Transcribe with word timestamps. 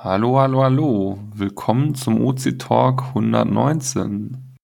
Hallo, 0.00 0.38
hallo, 0.38 0.62
hallo. 0.62 1.18
Willkommen 1.34 1.96
zum 1.96 2.24
OC 2.24 2.56
Talk 2.56 3.02
119. 3.16 4.56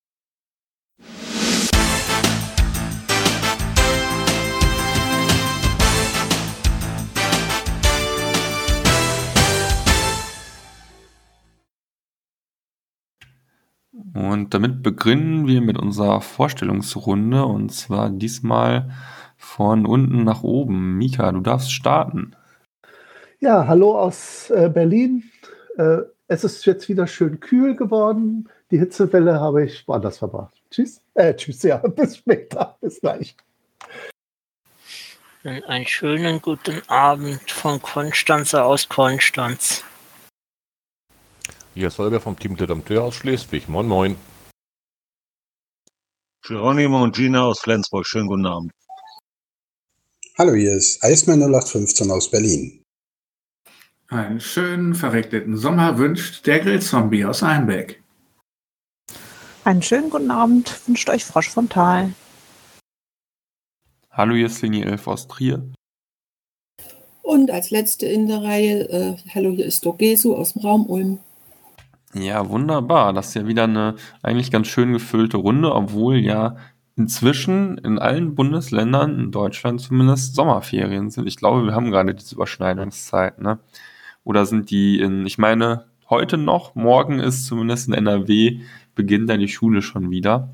Und 14.13 14.55
damit 14.55 14.85
beginnen 14.85 15.49
wir 15.49 15.61
mit 15.61 15.77
unserer 15.77 16.21
Vorstellungsrunde 16.21 17.45
und 17.45 17.73
zwar 17.73 18.09
diesmal 18.11 18.93
von 19.37 19.85
unten 19.85 20.23
nach 20.23 20.45
oben. 20.45 20.97
Mika, 20.97 21.33
du 21.33 21.41
darfst 21.41 21.73
starten. 21.73 22.37
Ja, 23.41 23.67
hallo 23.67 23.99
aus 23.99 24.51
äh, 24.51 24.71
Berlin. 24.73 25.31
Äh, 25.77 25.99
es 26.29 26.45
ist 26.45 26.65
jetzt 26.67 26.89
wieder 26.89 27.07
schön 27.07 27.41
kühl 27.41 27.77
geworden. 27.77 28.49
Die 28.71 28.79
Hitzewelle 28.79 29.41
habe 29.41 29.65
ich 29.65 29.87
woanders 29.87 30.19
verbracht. 30.19 30.55
Tschüss. 30.71 31.01
Äh, 31.15 31.35
tschüss, 31.35 31.63
ja. 31.63 31.77
Bis 31.97 32.17
später. 32.17 32.77
Bis 32.81 33.01
gleich. 33.01 33.37
Einen 35.43 35.87
schönen 35.87 36.41
guten 36.41 36.81
Abend 36.89 37.51
von 37.51 37.83
Konstanze 37.83 38.65
aus 38.65 38.89
Konstanz. 38.89 39.85
Hier 41.75 41.89
ist 41.89 41.99
Holger 41.99 42.21
vom 42.21 42.39
Team 42.39 42.57
Amateur 42.59 43.03
aus 43.03 43.17
Schleswig. 43.17 43.69
Moin, 43.69 43.87
moin. 43.87 44.17
Geronimo 46.47 47.03
und 47.03 47.15
Gina 47.15 47.45
aus 47.45 47.61
Flensburg. 47.61 48.07
Schönen 48.07 48.29
guten 48.29 48.47
Abend. 48.47 48.73
Hallo, 50.39 50.55
hier 50.55 50.73
ist 50.73 51.03
Eismann 51.05 51.41
0815 51.41 52.11
aus 52.11 52.31
Berlin. 52.31 52.84
Einen 54.15 54.39
schönen 54.39 54.95
verregneten 54.95 55.57
Sommer 55.57 55.99
wünscht 55.99 56.47
der 56.47 56.61
Grillzombie 56.61 57.25
aus 57.25 57.43
Einbeck. 57.43 58.01
Einen 59.65 59.83
schönen 59.83 60.09
guten 60.09 60.31
Abend 60.31 60.73
wünscht 60.87 61.11
euch 61.11 61.25
Frosch 61.25 61.51
von 61.51 61.69
Tal. 61.69 62.13
Hallo, 64.13 64.37
hier 64.37 64.47
ist 64.47 64.63
Linie 64.63 64.85
11 64.85 65.09
aus 65.09 65.27
Trier. 65.27 65.69
Und 67.23 67.51
als 67.51 67.73
letzte 67.73 68.07
in 68.07 68.29
der 68.29 68.45
Reihe, 68.45 68.89
äh, 68.89 69.17
hallo, 69.35 69.51
hier 69.51 69.67
ist 69.67 69.85
Dogesu 69.85 70.37
aus 70.37 70.53
dem 70.53 70.63
Raum 70.63 70.87
Ulm. 70.87 71.19
Ja, 72.15 72.49
wunderbar. 72.49 73.15
Das 73.15 73.31
ist 73.31 73.35
ja 73.35 73.49
wieder 73.49 73.65
eine 73.65 73.97
eigentlich 74.23 74.53
ganz 74.53 74.69
schön 74.69 74.93
gefüllte 74.93 75.39
Runde, 75.39 75.75
obwohl 75.75 76.19
ja 76.19 76.57
inzwischen 76.95 77.79
in 77.79 77.99
allen 77.99 78.37
Bundesländern, 78.37 79.19
in 79.19 79.33
Deutschland 79.33 79.81
zumindest, 79.81 80.37
Sommerferien 80.37 81.11
sind. 81.11 81.27
Ich 81.27 81.35
glaube, 81.35 81.65
wir 81.65 81.75
haben 81.75 81.91
gerade 81.91 82.15
diese 82.15 82.37
Überschneidungszeit, 82.37 83.41
ne? 83.41 83.59
Oder 84.25 84.47
sind 84.47 84.71
die 84.71 84.99
in, 84.99 85.27
ich 85.27 85.39
meine, 85.39 85.85
heute 86.11 86.37
noch, 86.37 86.75
morgen 86.75 87.21
ist 87.21 87.47
zumindest 87.47 87.89
in 87.89 87.95
NRW, 87.95 88.61
beginnt 88.95 89.29
dann 89.29 89.41
die 89.41 89.49
Schule 89.49 89.83
schon 89.83 90.11
wieder. 90.11 90.51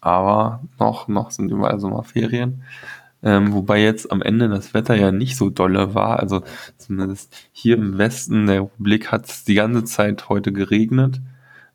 Aber 0.00 0.62
noch, 0.78 1.08
noch 1.08 1.30
sind 1.30 1.50
überall 1.50 1.80
Sommerferien. 1.80 2.62
Ähm, 3.22 3.54
wobei 3.54 3.82
jetzt 3.82 4.12
am 4.12 4.20
Ende 4.20 4.50
das 4.50 4.74
Wetter 4.74 4.94
ja 4.94 5.10
nicht 5.10 5.36
so 5.36 5.48
dolle 5.48 5.94
war. 5.94 6.20
Also 6.20 6.42
zumindest 6.76 7.34
hier 7.52 7.76
im 7.76 7.96
Westen 7.96 8.46
der 8.46 8.62
Republik 8.62 9.10
hat 9.10 9.26
es 9.26 9.44
die 9.44 9.54
ganze 9.54 9.84
Zeit 9.84 10.28
heute 10.28 10.52
geregnet. 10.52 11.22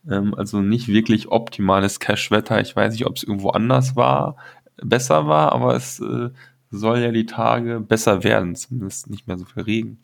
Ähm, 0.08 0.36
also 0.36 0.62
nicht 0.62 0.88
wirklich 0.88 1.30
optimales 1.30 2.00
Cash-Wetter. 2.00 2.62
Ich 2.62 2.76
weiß 2.76 2.94
nicht, 2.94 3.08
ob 3.08 3.16
es 3.16 3.24
irgendwo 3.24 3.50
anders 3.50 3.96
war, 3.96 4.36
besser 4.78 5.28
war, 5.28 5.52
aber 5.52 5.76
es 5.76 6.00
äh, 6.00 6.30
soll 6.70 7.00
ja 7.00 7.12
die 7.12 7.26
Tage 7.26 7.80
besser 7.80 8.24
werden. 8.24 8.56
Zumindest 8.56 9.10
nicht 9.10 9.28
mehr 9.28 9.38
so 9.38 9.46
viel 9.46 9.64
Regen. 9.64 10.00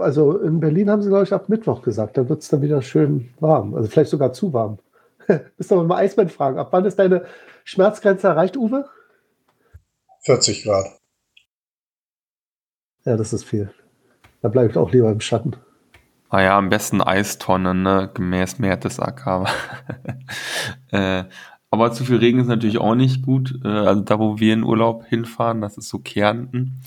Also 0.00 0.38
in 0.38 0.60
Berlin 0.60 0.90
haben 0.90 1.02
sie, 1.02 1.08
glaube 1.08 1.24
ich, 1.24 1.32
ab 1.32 1.48
Mittwoch 1.48 1.82
gesagt. 1.82 2.16
Da 2.16 2.28
wird 2.28 2.42
es 2.42 2.48
dann 2.48 2.62
wieder 2.62 2.82
schön 2.82 3.30
warm. 3.40 3.74
Also 3.74 3.88
vielleicht 3.88 4.10
sogar 4.10 4.32
zu 4.32 4.52
warm. 4.52 4.78
Müssen 5.56 5.76
wir 5.76 5.84
mal 5.84 5.96
Eismann 5.96 6.28
fragen. 6.28 6.58
Ab 6.58 6.68
wann 6.70 6.84
ist 6.84 6.98
deine 6.98 7.24
Schmerzgrenze 7.64 8.28
erreicht, 8.28 8.56
Uwe? 8.56 8.88
40 10.22 10.64
Grad. 10.64 10.86
Ja, 13.04 13.16
das 13.16 13.32
ist 13.32 13.44
viel. 13.44 13.72
Da 14.42 14.48
bleibe 14.48 14.70
ich 14.70 14.76
auch 14.76 14.92
lieber 14.92 15.10
im 15.10 15.20
Schatten. 15.20 15.56
Ah 16.28 16.42
ja, 16.42 16.56
am 16.56 16.68
besten 16.68 17.00
Eistonnen, 17.02 17.82
ne? 17.82 18.10
gemäß 18.14 18.58
Mertesacker. 18.58 19.46
äh, 20.92 21.24
aber 21.70 21.92
zu 21.92 22.04
viel 22.04 22.16
Regen 22.16 22.40
ist 22.40 22.46
natürlich 22.46 22.78
auch 22.78 22.94
nicht 22.94 23.24
gut. 23.24 23.58
Äh, 23.64 23.68
also 23.68 24.02
da, 24.02 24.18
wo 24.18 24.38
wir 24.38 24.54
in 24.54 24.62
Urlaub 24.62 25.04
hinfahren, 25.06 25.60
das 25.60 25.76
ist 25.76 25.88
so 25.88 25.98
Kärnten. 25.98 26.80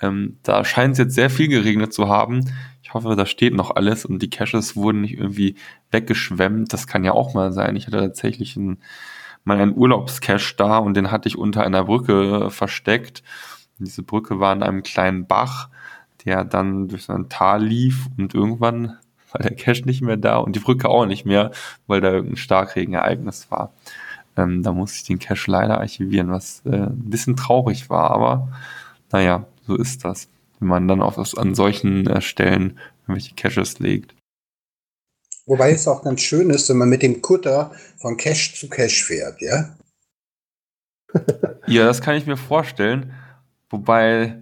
Ähm, 0.00 0.38
da 0.42 0.64
scheint 0.64 0.92
es 0.92 0.98
jetzt 0.98 1.14
sehr 1.14 1.30
viel 1.30 1.48
geregnet 1.48 1.92
zu 1.92 2.08
haben. 2.08 2.50
Ich 2.82 2.94
hoffe, 2.94 3.14
da 3.16 3.26
steht 3.26 3.54
noch 3.54 3.74
alles 3.74 4.04
und 4.04 4.20
die 4.20 4.30
Caches 4.30 4.76
wurden 4.76 5.00
nicht 5.00 5.14
irgendwie 5.14 5.56
weggeschwemmt. 5.90 6.72
Das 6.72 6.86
kann 6.86 7.04
ja 7.04 7.12
auch 7.12 7.34
mal 7.34 7.52
sein. 7.52 7.76
Ich 7.76 7.86
hatte 7.86 7.98
tatsächlich 7.98 8.56
ein 8.56 8.78
mal 9.44 9.60
einen 9.60 9.76
Urlaubscache 9.76 10.54
da 10.56 10.78
und 10.78 10.94
den 10.94 11.10
hatte 11.10 11.28
ich 11.28 11.38
unter 11.38 11.64
einer 11.64 11.84
Brücke 11.84 12.50
versteckt. 12.50 13.22
Und 13.78 13.86
diese 13.88 14.02
Brücke 14.02 14.40
war 14.40 14.52
in 14.52 14.62
einem 14.62 14.82
kleinen 14.82 15.26
Bach, 15.26 15.68
der 16.24 16.44
dann 16.44 16.88
durch 16.88 17.04
so 17.04 17.12
ein 17.12 17.28
Tal 17.28 17.62
lief 17.62 18.08
und 18.16 18.34
irgendwann 18.34 18.98
war 19.32 19.42
der 19.42 19.54
Cache 19.54 19.82
nicht 19.84 20.00
mehr 20.00 20.16
da 20.16 20.38
und 20.38 20.56
die 20.56 20.60
Brücke 20.60 20.88
auch 20.88 21.06
nicht 21.06 21.26
mehr, 21.26 21.50
weil 21.86 22.00
da 22.00 22.12
irgendein 22.12 22.36
Starkregenereignis 22.36 23.50
war. 23.50 23.72
Ähm, 24.36 24.62
da 24.62 24.72
musste 24.72 24.98
ich 24.98 25.04
den 25.04 25.18
Cache 25.18 25.50
leider 25.50 25.78
archivieren, 25.78 26.30
was 26.30 26.62
äh, 26.64 26.70
ein 26.70 27.10
bisschen 27.10 27.36
traurig 27.36 27.90
war, 27.90 28.10
aber 28.10 28.48
naja, 29.12 29.44
so 29.66 29.76
ist 29.76 30.04
das, 30.04 30.28
wenn 30.58 30.68
man 30.68 30.88
dann 30.88 31.02
auch 31.02 31.18
an 31.36 31.54
solchen 31.54 32.06
äh, 32.06 32.20
Stellen 32.20 32.78
irgendwelche 33.02 33.34
Caches 33.34 33.78
legt. 33.78 34.14
Wobei 35.46 35.72
es 35.72 35.86
auch 35.86 36.02
ganz 36.02 36.22
schön 36.22 36.50
ist, 36.50 36.68
wenn 36.70 36.78
man 36.78 36.88
mit 36.88 37.02
dem 37.02 37.20
Kutter 37.20 37.72
von 37.98 38.16
Cache 38.16 38.54
zu 38.54 38.68
Cache 38.68 39.04
fährt, 39.04 39.40
ja? 39.42 39.76
ja, 41.66 41.84
das 41.84 42.00
kann 42.00 42.16
ich 42.16 42.26
mir 42.26 42.36
vorstellen. 42.36 43.12
Wobei 43.68 44.40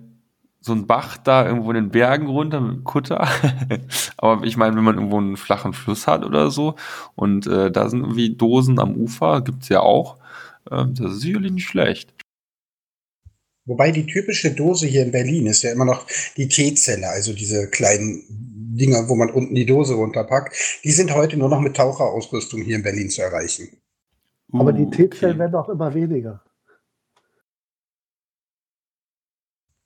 so 0.61 0.73
ein 0.73 0.87
Bach 0.87 1.17
da 1.17 1.45
irgendwo 1.45 1.71
in 1.71 1.75
den 1.75 1.91
Bergen 1.91 2.29
runter 2.29 2.61
mit 2.61 2.77
dem 2.77 2.85
Kutter. 2.85 3.27
Aber 4.17 4.45
ich 4.45 4.57
meine, 4.57 4.77
wenn 4.77 4.85
man 4.85 4.95
irgendwo 4.95 5.19
einen 5.19 5.37
flachen 5.37 5.73
Fluss 5.73 6.07
hat 6.07 6.25
oder 6.25 6.51
so 6.51 6.77
und 7.17 7.49
äh, 7.49 7.71
da 7.73 7.89
sind 7.89 8.01
irgendwie 8.01 8.37
Dosen 8.37 8.79
am 8.79 8.95
Ufer, 8.95 9.41
gibt's 9.41 9.69
ja 9.69 9.81
auch. 9.81 10.19
Äh, 10.71 10.85
das 10.89 11.15
ist 11.15 11.21
sicherlich 11.21 11.53
nicht 11.53 11.67
schlecht. 11.67 12.15
Wobei 13.65 13.93
die 13.93 14.07
typische 14.07 14.51
Dose 14.51 14.87
hier 14.87 15.03
in 15.03 15.13
Berlin 15.13 15.47
ist 15.47 15.63
ja 15.63 15.71
immer 15.71 15.85
noch 15.85 16.07
die 16.37 16.49
Teezelle, 16.49 17.09
also 17.09 17.33
diese 17.33 17.69
kleinen 17.69 18.25
Dinger, 18.29 19.09
wo 19.09 19.15
man 19.15 19.31
unten 19.31 19.55
die 19.55 19.67
Dose 19.67 19.95
runterpackt, 19.95 20.81
die 20.83 20.91
sind 20.91 21.15
heute 21.15 21.37
nur 21.37 21.49
noch 21.49 21.61
mit 21.61 21.77
Taucherausrüstung 21.77 22.63
hier 22.63 22.77
in 22.77 22.83
Berlin 22.83 23.11
zu 23.11 23.23
erreichen. 23.23 23.69
Aber 24.53 24.73
die 24.73 24.83
uh, 24.83 24.91
T-Zellen 24.91 25.33
okay. 25.33 25.39
werden 25.39 25.55
auch 25.55 25.69
immer 25.69 25.95
weniger. 25.95 26.43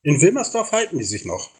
In 0.02 0.20
Wilmersdorf 0.22 0.72
halten 0.72 0.98
die 0.98 1.04
sich 1.04 1.24
noch. 1.24 1.50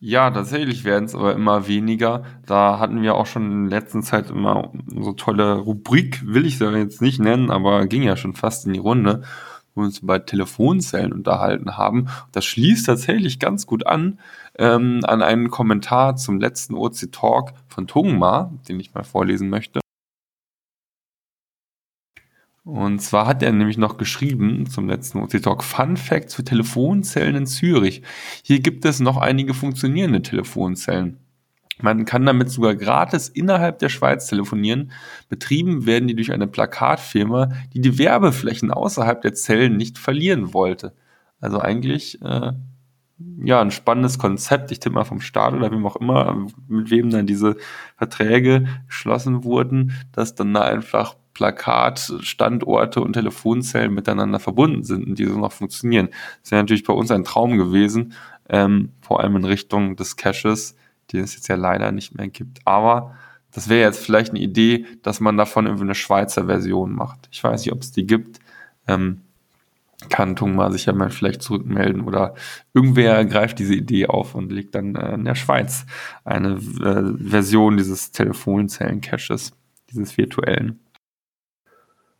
Ja, 0.00 0.30
tatsächlich 0.30 0.84
werden 0.84 1.06
es 1.06 1.14
aber 1.14 1.34
immer 1.34 1.66
weniger. 1.66 2.22
Da 2.46 2.78
hatten 2.78 3.02
wir 3.02 3.16
auch 3.16 3.26
schon 3.26 3.50
in 3.50 3.68
letzter 3.68 4.00
Zeit 4.00 4.30
immer 4.30 4.72
so 4.86 5.12
tolle 5.12 5.54
Rubrik, 5.54 6.22
will 6.24 6.46
ich 6.46 6.58
sie 6.58 6.70
jetzt 6.76 7.02
nicht 7.02 7.18
nennen, 7.18 7.50
aber 7.50 7.86
ging 7.86 8.04
ja 8.04 8.16
schon 8.16 8.34
fast 8.34 8.66
in 8.66 8.74
die 8.74 8.78
Runde 8.78 9.22
wir 9.78 9.84
uns 9.84 10.00
über 10.00 10.24
Telefonzellen 10.24 11.12
unterhalten 11.12 11.76
haben. 11.76 12.08
Das 12.32 12.44
schließt 12.44 12.86
tatsächlich 12.86 13.38
ganz 13.38 13.66
gut 13.66 13.86
an 13.86 14.18
ähm, 14.58 15.00
an 15.04 15.22
einen 15.22 15.50
Kommentar 15.50 16.16
zum 16.16 16.40
letzten 16.40 16.74
OC 16.74 17.12
Talk 17.12 17.52
von 17.68 17.86
Tungma, 17.86 18.52
den 18.68 18.80
ich 18.80 18.92
mal 18.92 19.04
vorlesen 19.04 19.48
möchte. 19.48 19.80
Und 22.68 23.00
zwar 23.00 23.26
hat 23.26 23.42
er 23.42 23.50
nämlich 23.50 23.78
noch 23.78 23.96
geschrieben 23.96 24.66
zum 24.66 24.90
letzten 24.90 25.20
OC 25.20 25.40
Talk 25.42 25.64
Fun 25.64 25.96
Facts 25.96 26.34
für 26.34 26.44
Telefonzellen 26.44 27.34
in 27.34 27.46
Zürich. 27.46 28.02
Hier 28.42 28.60
gibt 28.60 28.84
es 28.84 29.00
noch 29.00 29.16
einige 29.16 29.54
funktionierende 29.54 30.20
Telefonzellen. 30.20 31.16
Man 31.80 32.04
kann 32.04 32.26
damit 32.26 32.50
sogar 32.50 32.76
gratis 32.76 33.30
innerhalb 33.30 33.78
der 33.78 33.88
Schweiz 33.88 34.26
telefonieren. 34.26 34.90
Betrieben 35.30 35.86
werden 35.86 36.08
die 36.08 36.14
durch 36.14 36.30
eine 36.30 36.46
Plakatfirma, 36.46 37.48
die 37.72 37.80
die 37.80 37.98
Werbeflächen 37.98 38.70
außerhalb 38.70 39.22
der 39.22 39.32
Zellen 39.32 39.78
nicht 39.78 39.96
verlieren 39.96 40.52
wollte. 40.52 40.92
Also 41.40 41.60
eigentlich 41.60 42.20
äh, 42.20 42.52
ja 43.42 43.62
ein 43.62 43.70
spannendes 43.70 44.18
Konzept. 44.18 44.72
Ich 44.72 44.80
tippe 44.80 44.96
mal 44.96 45.04
vom 45.04 45.22
Staat 45.22 45.54
oder 45.54 45.70
wem 45.70 45.86
auch 45.86 45.96
immer, 45.96 46.46
mit 46.66 46.90
wem 46.90 47.08
dann 47.08 47.26
diese 47.26 47.56
Verträge 47.96 48.66
geschlossen 48.88 49.42
wurden, 49.42 49.92
dass 50.12 50.34
dann 50.34 50.52
da 50.52 50.60
einfach 50.64 51.16
Plakatstandorte 51.38 53.00
und 53.00 53.12
Telefonzellen 53.12 53.94
miteinander 53.94 54.40
verbunden 54.40 54.82
sind 54.82 55.06
und 55.06 55.18
diese 55.18 55.38
noch 55.38 55.52
funktionieren. 55.52 56.08
Das 56.42 56.50
wäre 56.50 56.62
natürlich 56.62 56.84
bei 56.84 56.92
uns 56.92 57.12
ein 57.12 57.24
Traum 57.24 57.56
gewesen, 57.56 58.14
ähm, 58.48 58.90
vor 59.00 59.20
allem 59.20 59.36
in 59.36 59.44
Richtung 59.44 59.94
des 59.94 60.16
Caches 60.16 60.74
die 61.10 61.18
es 61.18 61.34
jetzt 61.34 61.48
ja 61.48 61.56
leider 61.56 61.92
nicht 61.92 62.16
mehr 62.16 62.28
gibt. 62.28 62.60
Aber 62.64 63.16
das 63.52 63.68
wäre 63.68 63.86
jetzt 63.86 64.04
vielleicht 64.04 64.30
eine 64.30 64.40
Idee, 64.40 64.86
dass 65.02 65.20
man 65.20 65.36
davon 65.36 65.66
irgendwie 65.66 65.84
eine 65.84 65.94
Schweizer 65.94 66.46
Version 66.46 66.92
macht. 66.92 67.28
Ich 67.30 67.42
weiß 67.42 67.64
nicht, 67.64 67.72
ob 67.72 67.82
es 67.82 67.92
die 67.92 68.06
gibt. 68.06 68.40
Ähm, 68.86 69.22
kann 70.10 70.36
Tungma 70.36 70.70
sich 70.70 70.86
ja 70.86 70.92
mal 70.92 71.10
vielleicht 71.10 71.42
zurückmelden 71.42 72.02
oder 72.02 72.34
irgendwer 72.72 73.24
greift 73.24 73.58
diese 73.58 73.74
Idee 73.74 74.06
auf 74.06 74.36
und 74.36 74.52
legt 74.52 74.76
dann 74.76 74.94
äh, 74.94 75.14
in 75.14 75.24
der 75.24 75.34
Schweiz 75.34 75.86
eine 76.24 76.50
äh, 76.50 77.28
Version 77.28 77.76
dieses 77.76 78.12
Telefonzellen-Caches, 78.12 79.54
dieses 79.90 80.16
virtuellen. 80.16 80.78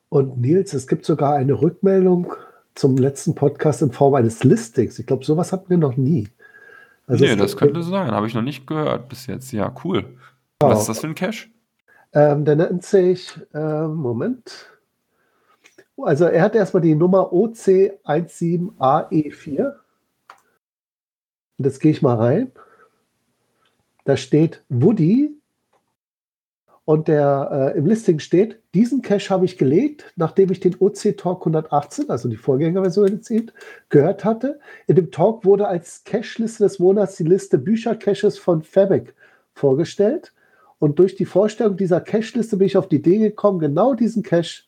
Und 0.08 0.38
Nils, 0.38 0.72
es 0.72 0.86
gibt 0.86 1.04
sogar 1.04 1.34
eine 1.34 1.60
Rückmeldung 1.60 2.32
zum 2.74 2.96
letzten 2.96 3.34
Podcast 3.34 3.82
in 3.82 3.92
Form 3.92 4.14
eines 4.14 4.44
Listings. 4.44 4.98
Ich 4.98 5.06
glaube, 5.06 5.24
sowas 5.24 5.52
hatten 5.52 5.68
wir 5.68 5.78
noch 5.78 5.96
nie. 5.96 6.28
Also 7.06 7.24
nee, 7.24 7.36
das 7.36 7.56
könnte 7.56 7.82
sein. 7.82 8.10
Habe 8.10 8.26
ich 8.26 8.34
noch 8.34 8.42
nicht 8.42 8.66
gehört 8.66 9.08
bis 9.08 9.26
jetzt. 9.26 9.52
Ja, 9.52 9.74
cool. 9.84 10.04
Ja. 10.62 10.70
Was 10.70 10.80
ist 10.80 10.88
das 10.88 11.00
für 11.00 11.08
ein 11.08 11.14
Cache? 11.14 11.48
Ähm, 12.12 12.44
der 12.44 12.56
nennt 12.56 12.84
sich, 12.84 13.38
äh, 13.52 13.86
Moment. 13.86 14.66
Also 15.96 16.26
er 16.26 16.42
hat 16.42 16.54
erstmal 16.54 16.82
die 16.82 16.94
Nummer 16.94 17.32
OC17AE4. 17.32 19.74
Und 21.58 21.64
jetzt 21.64 21.80
gehe 21.80 21.90
ich 21.90 22.02
mal 22.02 22.16
rein. 22.16 22.52
Da 24.04 24.16
steht 24.16 24.62
Woody. 24.68 25.37
Und 26.88 27.06
der 27.06 27.74
äh, 27.74 27.78
im 27.78 27.84
Listing 27.84 28.18
steht, 28.18 28.62
diesen 28.72 29.02
Cache 29.02 29.28
habe 29.28 29.44
ich 29.44 29.58
gelegt, 29.58 30.10
nachdem 30.16 30.50
ich 30.50 30.60
den 30.60 30.74
OC 30.80 31.18
Talk 31.18 31.40
118, 31.42 32.08
also 32.08 32.30
die 32.30 32.36
Vorgängerversion 32.38 33.08
jetzt 33.08 33.30
gehört 33.90 34.24
hatte. 34.24 34.58
In 34.86 34.96
dem 34.96 35.10
Talk 35.10 35.44
wurde 35.44 35.68
als 35.68 36.02
Cache-Liste 36.04 36.64
des 36.64 36.78
Monats 36.78 37.16
die 37.16 37.24
Liste 37.24 37.58
Bücher-Caches 37.58 38.38
von 38.38 38.62
Fabric 38.62 39.14
vorgestellt. 39.52 40.32
Und 40.78 40.98
durch 40.98 41.14
die 41.14 41.26
Vorstellung 41.26 41.76
dieser 41.76 42.00
Cache-Liste 42.00 42.56
bin 42.56 42.68
ich 42.68 42.78
auf 42.78 42.88
die 42.88 42.96
Idee 42.96 43.18
gekommen, 43.18 43.58
genau 43.58 43.92
diesen 43.92 44.22
Cache 44.22 44.62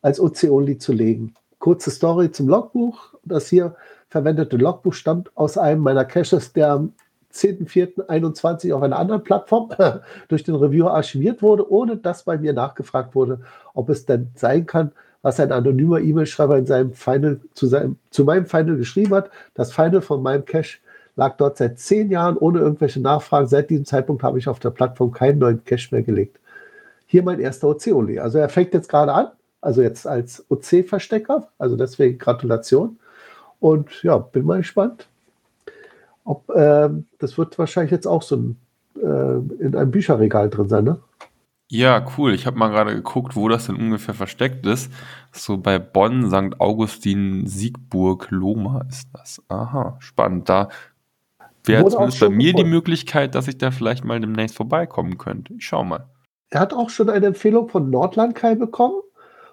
als 0.00 0.18
OC-Only 0.18 0.78
zu 0.78 0.92
legen. 0.92 1.36
Kurze 1.60 1.92
Story 1.92 2.32
zum 2.32 2.48
Logbuch. 2.48 3.14
Das 3.24 3.48
hier 3.48 3.76
verwendete 4.08 4.56
Logbuch 4.56 4.94
stammt 4.94 5.30
aus 5.36 5.56
einem 5.56 5.82
meiner 5.82 6.06
Caches, 6.06 6.54
der 6.54 6.72
am 6.72 6.92
10.04.21 7.32 8.72
auf 8.74 8.82
einer 8.82 8.98
anderen 8.98 9.22
Plattform 9.22 9.70
durch 10.28 10.44
den 10.44 10.54
Reviewer 10.54 10.94
archiviert 10.94 11.42
wurde, 11.42 11.70
ohne 11.70 11.96
dass 11.96 12.24
bei 12.24 12.38
mir 12.38 12.52
nachgefragt 12.52 13.14
wurde, 13.14 13.40
ob 13.74 13.88
es 13.88 14.06
denn 14.06 14.30
sein 14.34 14.66
kann, 14.66 14.92
was 15.22 15.40
ein 15.40 15.52
anonymer 15.52 16.00
E-Mail-Schreiber 16.00 16.58
in 16.58 16.66
seinem 16.66 16.92
Final 16.92 17.40
zu, 17.54 17.66
seinem, 17.66 17.96
zu 18.10 18.24
meinem 18.24 18.46
Final 18.46 18.76
geschrieben 18.76 19.14
hat. 19.14 19.30
Das 19.54 19.72
Final 19.72 20.00
von 20.00 20.22
meinem 20.22 20.44
Cache 20.44 20.78
lag 21.16 21.36
dort 21.36 21.58
seit 21.58 21.78
zehn 21.78 22.10
Jahren 22.10 22.36
ohne 22.36 22.58
irgendwelche 22.60 23.00
Nachfragen. 23.00 23.46
Seit 23.46 23.70
diesem 23.70 23.84
Zeitpunkt 23.84 24.22
habe 24.22 24.38
ich 24.38 24.48
auf 24.48 24.58
der 24.58 24.70
Plattform 24.70 25.12
keinen 25.12 25.38
neuen 25.38 25.64
Cache 25.64 25.88
mehr 25.92 26.02
gelegt. 26.02 26.38
Hier 27.06 27.22
mein 27.22 27.40
erster 27.40 27.68
OC-Only. 27.68 28.18
Also 28.18 28.38
er 28.38 28.48
fängt 28.48 28.74
jetzt 28.74 28.88
gerade 28.88 29.12
an 29.12 29.28
also 29.62 29.80
jetzt 29.80 30.06
als 30.06 30.44
OC-Verstecker. 30.50 31.48
Also 31.56 31.76
deswegen 31.76 32.18
Gratulation. 32.18 32.98
Und 33.60 34.02
ja, 34.02 34.18
bin 34.18 34.44
mal 34.44 34.58
gespannt. 34.58 35.06
Ob, 36.24 36.50
äh, 36.50 36.88
das 37.18 37.38
wird 37.38 37.58
wahrscheinlich 37.58 37.90
jetzt 37.90 38.06
auch 38.06 38.22
so 38.22 38.36
ein, 38.36 38.56
äh, 38.96 39.62
in 39.62 39.74
einem 39.74 39.90
Bücherregal 39.90 40.50
drin 40.50 40.68
sein, 40.68 40.84
ne? 40.84 40.98
Ja, 41.74 42.04
cool. 42.18 42.34
Ich 42.34 42.46
habe 42.46 42.58
mal 42.58 42.68
gerade 42.68 42.94
geguckt, 42.94 43.34
wo 43.34 43.48
das 43.48 43.66
denn 43.66 43.76
ungefähr 43.76 44.12
versteckt 44.12 44.66
ist. 44.66 44.92
So 45.32 45.56
bei 45.56 45.78
Bonn, 45.78 46.28
St. 46.28 46.60
Augustin, 46.60 47.46
Siegburg, 47.46 48.28
Loma 48.30 48.84
ist 48.90 49.08
das. 49.14 49.42
Aha, 49.48 49.96
spannend. 49.98 50.50
Da 50.50 50.68
wäre 51.64 51.88
zumindest 51.88 52.20
bei 52.20 52.28
mir 52.28 52.52
gefunden. 52.52 52.66
die 52.66 52.74
Möglichkeit, 52.74 53.34
dass 53.34 53.48
ich 53.48 53.56
da 53.56 53.70
vielleicht 53.70 54.04
mal 54.04 54.20
demnächst 54.20 54.54
vorbeikommen 54.54 55.16
könnte. 55.16 55.54
Ich 55.54 55.64
schau 55.64 55.82
mal. 55.82 56.10
Er 56.50 56.60
hat 56.60 56.74
auch 56.74 56.90
schon 56.90 57.08
eine 57.08 57.24
Empfehlung 57.24 57.70
von 57.70 57.88
Nordlandkai 57.88 58.54
bekommen. 58.54 59.00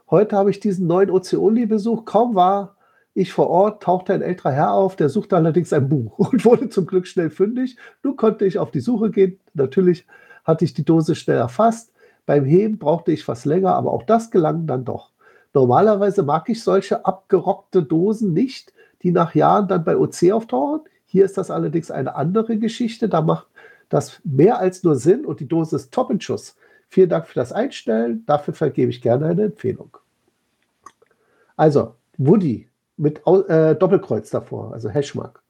Heute 0.09 0.35
habe 0.35 0.49
ich 0.49 0.59
diesen 0.59 0.87
neuen 0.87 1.11
Ozeoli 1.11 1.67
besucht. 1.67 2.05
Kaum 2.05 2.35
war 2.35 2.75
ich 3.13 3.33
vor 3.33 3.47
Ort, 3.47 3.83
tauchte 3.83 4.13
ein 4.13 4.21
älterer 4.21 4.51
Herr 4.51 4.73
auf, 4.73 4.95
der 4.95 5.09
suchte 5.09 5.35
allerdings 5.35 5.73
ein 5.73 5.89
Buch 5.89 6.17
und 6.31 6.45
wurde 6.45 6.69
zum 6.69 6.85
Glück 6.85 7.07
schnell 7.07 7.29
fündig. 7.29 7.77
Nun 8.03 8.15
konnte 8.15 8.45
ich 8.45 8.59
auf 8.59 8.71
die 8.71 8.79
Suche 8.79 9.11
gehen. 9.11 9.39
Natürlich 9.53 10.05
hatte 10.43 10.65
ich 10.65 10.73
die 10.73 10.85
Dose 10.85 11.15
schnell 11.15 11.37
erfasst. 11.37 11.91
Beim 12.25 12.45
Heben 12.45 12.77
brauchte 12.77 13.11
ich 13.11 13.27
was 13.27 13.45
länger, 13.45 13.75
aber 13.75 13.91
auch 13.91 14.03
das 14.03 14.31
gelang 14.31 14.67
dann 14.67 14.85
doch. 14.85 15.11
Normalerweise 15.53 16.23
mag 16.23 16.47
ich 16.49 16.63
solche 16.63 17.05
abgerockte 17.05 17.81
Dosen 17.81 18.33
nicht, 18.33 18.71
die 19.01 19.11
nach 19.11 19.33
Jahren 19.33 19.67
dann 19.67 19.83
bei 19.83 19.97
OC 19.97 20.31
auftauchen. 20.31 20.81
Hier 21.05 21.25
ist 21.25 21.37
das 21.37 21.49
allerdings 21.49 21.89
eine 21.89 22.15
andere 22.15 22.57
Geschichte. 22.57 23.09
Da 23.09 23.21
macht 23.21 23.47
das 23.89 24.21
mehr 24.23 24.59
als 24.59 24.83
nur 24.83 24.95
Sinn 24.95 25.25
und 25.25 25.39
die 25.39 25.47
Dose 25.47 25.75
ist 25.75 25.91
top 25.91 26.11
in 26.11 26.21
Schuss. 26.21 26.55
Vielen 26.87 27.09
Dank 27.09 27.27
für 27.27 27.39
das 27.39 27.51
Einstellen. 27.51 28.23
Dafür 28.27 28.53
vergebe 28.53 28.91
ich 28.91 29.01
gerne 29.01 29.25
eine 29.25 29.43
Empfehlung. 29.43 29.97
Also, 31.55 31.95
Woody 32.17 32.68
mit 32.99 33.25
äh, 33.25 33.75
Doppelkreuz 33.75 34.29
davor, 34.29 34.73
also 34.73 34.89
Hashmark. 34.89 35.41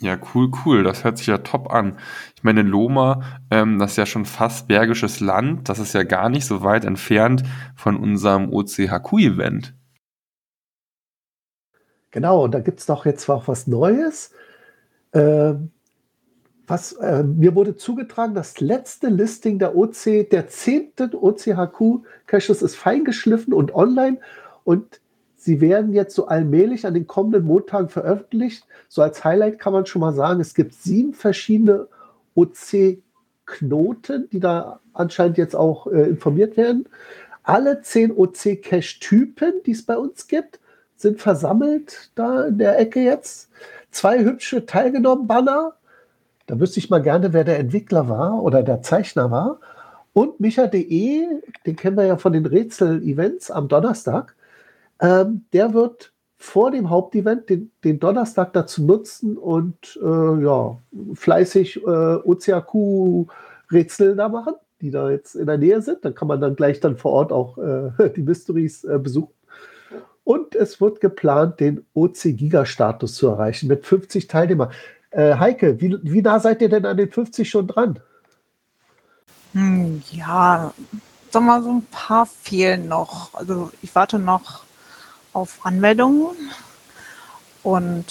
Ja, 0.00 0.18
cool, 0.34 0.50
cool. 0.64 0.82
Das 0.82 1.04
hört 1.04 1.18
sich 1.18 1.28
ja 1.28 1.38
top 1.38 1.72
an. 1.72 1.98
Ich 2.36 2.42
meine, 2.42 2.62
Loma, 2.62 3.22
ähm, 3.50 3.78
das 3.78 3.92
ist 3.92 3.96
ja 3.96 4.06
schon 4.06 4.24
fast 4.24 4.68
bergisches 4.68 5.20
Land. 5.20 5.68
Das 5.68 5.78
ist 5.78 5.94
ja 5.94 6.02
gar 6.02 6.28
nicht 6.28 6.46
so 6.46 6.62
weit 6.62 6.84
entfernt 6.84 7.44
von 7.76 7.96
unserem 7.96 8.52
OCHQ-Event. 8.52 9.74
Genau, 12.10 12.44
und 12.44 12.52
da 12.52 12.60
gibt 12.60 12.80
es 12.80 12.86
doch 12.86 13.06
jetzt 13.06 13.28
auch 13.30 13.48
was 13.48 13.66
Neues. 13.66 14.32
Ähm, 15.12 15.70
was 16.66 16.92
äh, 16.94 17.22
mir 17.22 17.54
wurde 17.54 17.76
zugetragen, 17.76 18.34
das 18.34 18.60
letzte 18.60 19.08
Listing 19.08 19.58
der 19.58 19.76
OC, 19.76 20.30
der 20.30 20.48
zehnten 20.48 21.14
OCHQ-Caches 21.14 22.62
ist 22.62 22.76
feingeschliffen 22.76 23.52
und 23.52 23.74
online 23.74 24.18
und 24.64 25.00
sie 25.36 25.60
werden 25.60 25.92
jetzt 25.92 26.14
so 26.14 26.26
allmählich 26.26 26.86
an 26.86 26.94
den 26.94 27.06
kommenden 27.06 27.44
Montagen 27.44 27.90
veröffentlicht. 27.90 28.64
So 28.88 29.02
als 29.02 29.24
Highlight 29.24 29.58
kann 29.58 29.74
man 29.74 29.86
schon 29.86 30.00
mal 30.00 30.14
sagen, 30.14 30.40
es 30.40 30.54
gibt 30.54 30.74
sieben 30.74 31.12
verschiedene 31.12 31.86
OC-Knoten, 32.34 34.30
die 34.30 34.40
da 34.40 34.80
anscheinend 34.94 35.36
jetzt 35.36 35.54
auch 35.54 35.86
äh, 35.86 36.08
informiert 36.08 36.56
werden. 36.56 36.88
Alle 37.42 37.82
zehn 37.82 38.10
OC-Cache-Typen, 38.10 39.62
die 39.66 39.72
es 39.72 39.84
bei 39.84 39.98
uns 39.98 40.28
gibt, 40.28 40.60
sind 40.96 41.20
versammelt 41.20 42.10
da 42.14 42.44
in 42.44 42.56
der 42.56 42.78
Ecke 42.78 43.00
jetzt. 43.00 43.50
Zwei 43.90 44.24
hübsche 44.24 44.64
teilgenommen-Banner 44.64 45.74
da 46.46 46.60
wüsste 46.60 46.78
ich 46.78 46.90
mal 46.90 47.02
gerne, 47.02 47.32
wer 47.32 47.44
der 47.44 47.58
Entwickler 47.58 48.08
war 48.08 48.42
oder 48.42 48.62
der 48.62 48.82
Zeichner 48.82 49.30
war. 49.30 49.60
Und 50.12 50.40
Micha.de, 50.40 51.26
den 51.66 51.76
kennen 51.76 51.96
wir 51.96 52.06
ja 52.06 52.16
von 52.16 52.32
den 52.32 52.46
Rätsel-Events 52.46 53.50
am 53.50 53.68
Donnerstag, 53.68 54.34
ähm, 55.00 55.44
der 55.52 55.74
wird 55.74 56.12
vor 56.36 56.70
dem 56.70 56.90
Hauptevent 56.90 57.48
den, 57.48 57.70
den 57.82 57.98
Donnerstag 57.98 58.52
dazu 58.52 58.84
nutzen 58.84 59.38
und 59.38 59.98
äh, 60.02 60.42
ja, 60.44 60.78
fleißig 61.14 61.78
äh, 61.78 62.16
OCAQ-Rätsel 62.16 64.14
da 64.14 64.28
machen, 64.28 64.54
die 64.80 64.90
da 64.90 65.10
jetzt 65.10 65.34
in 65.36 65.46
der 65.46 65.58
Nähe 65.58 65.80
sind. 65.80 66.04
Dann 66.04 66.14
kann 66.14 66.28
man 66.28 66.40
dann 66.40 66.54
gleich 66.54 66.80
dann 66.80 66.96
vor 66.96 67.12
Ort 67.12 67.32
auch 67.32 67.58
äh, 67.58 68.10
die 68.16 68.22
Mysteries 68.22 68.84
äh, 68.84 68.98
besuchen. 68.98 69.32
Und 70.22 70.54
es 70.54 70.80
wird 70.80 71.00
geplant, 71.00 71.60
den 71.60 71.84
OC-Giga-Status 71.94 73.14
zu 73.14 73.28
erreichen 73.28 73.68
mit 73.68 73.84
50 73.84 74.26
Teilnehmern. 74.26 74.70
Äh, 75.14 75.36
Heike, 75.38 75.80
wie, 75.80 75.96
wie 76.02 76.22
nah 76.22 76.40
seid 76.40 76.60
ihr 76.60 76.68
denn 76.68 76.84
an 76.84 76.96
den 76.96 77.10
50 77.10 77.48
schon 77.48 77.68
dran? 77.68 78.00
Hm, 79.52 80.02
ja, 80.10 80.74
sag 81.30 81.42
mal, 81.42 81.62
so 81.62 81.70
ein 81.70 81.86
paar 81.92 82.26
fehlen 82.26 82.88
noch. 82.88 83.32
Also 83.32 83.70
ich 83.80 83.94
warte 83.94 84.18
noch 84.18 84.64
auf 85.32 85.64
Anmeldungen 85.64 86.36
und 87.62 88.04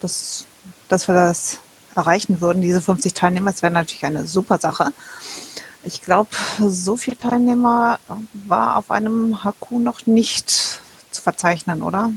das, 0.00 0.46
dass 0.88 1.06
wir 1.06 1.14
das 1.14 1.58
erreichen 1.94 2.40
würden, 2.40 2.62
diese 2.62 2.80
50 2.80 3.12
Teilnehmer, 3.12 3.50
das 3.50 3.62
wäre 3.62 3.72
natürlich 3.72 4.06
eine 4.06 4.26
super 4.26 4.58
Sache. 4.58 4.92
Ich 5.84 6.00
glaube, 6.00 6.30
so 6.58 6.96
viele 6.96 7.18
Teilnehmer 7.18 7.98
war 8.32 8.76
auf 8.78 8.90
einem 8.90 9.44
HQ 9.44 9.72
noch 9.72 10.06
nicht 10.06 10.48
zu 11.10 11.22
verzeichnen, 11.22 11.82
oder? 11.82 12.10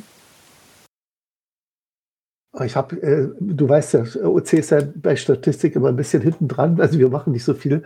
Ich 2.65 2.75
habe, 2.75 3.01
äh, 3.01 3.29
du 3.39 3.69
weißt 3.69 3.93
ja, 3.93 4.03
OC 4.25 4.53
ist 4.53 4.71
ja 4.71 4.81
bei 4.95 5.15
Statistik 5.15 5.75
immer 5.75 5.87
ein 5.87 5.95
bisschen 5.95 6.21
hinten 6.21 6.47
dran. 6.47 6.79
Also 6.81 6.99
wir 6.99 7.09
machen 7.09 7.31
nicht 7.31 7.45
so 7.45 7.53
viel 7.53 7.83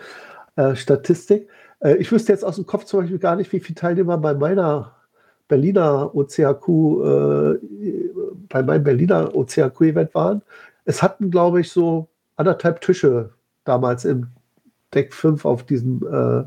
äh, 0.55 0.75
Statistik. 0.75 1.47
Äh, 1.79 1.97
ich 1.97 2.11
wüsste 2.11 2.31
jetzt 2.31 2.43
aus 2.43 2.55
dem 2.55 2.65
Kopf 2.65 2.85
zum 2.85 3.01
Beispiel 3.01 3.19
gar 3.19 3.35
nicht, 3.35 3.51
wie 3.53 3.59
viele 3.59 3.75
Teilnehmer 3.75 4.17
bei 4.17 4.33
meiner 4.33 4.95
Berliner 5.47 6.15
OCHQ, 6.15 6.67
äh, 6.67 7.59
bei 8.49 8.63
meinem 8.63 8.83
Berliner 8.83 9.35
OCHQ-Event 9.35 10.15
waren. 10.15 10.41
Es 10.85 11.03
hatten, 11.03 11.29
glaube 11.29 11.61
ich, 11.61 11.71
so 11.71 12.07
anderthalb 12.35 12.81
Tische 12.81 13.31
damals 13.65 14.05
im 14.05 14.27
Deck 14.93 15.13
5 15.13 15.45
auf 15.45 15.63
diesem, 15.63 16.01
äh, 16.11 16.43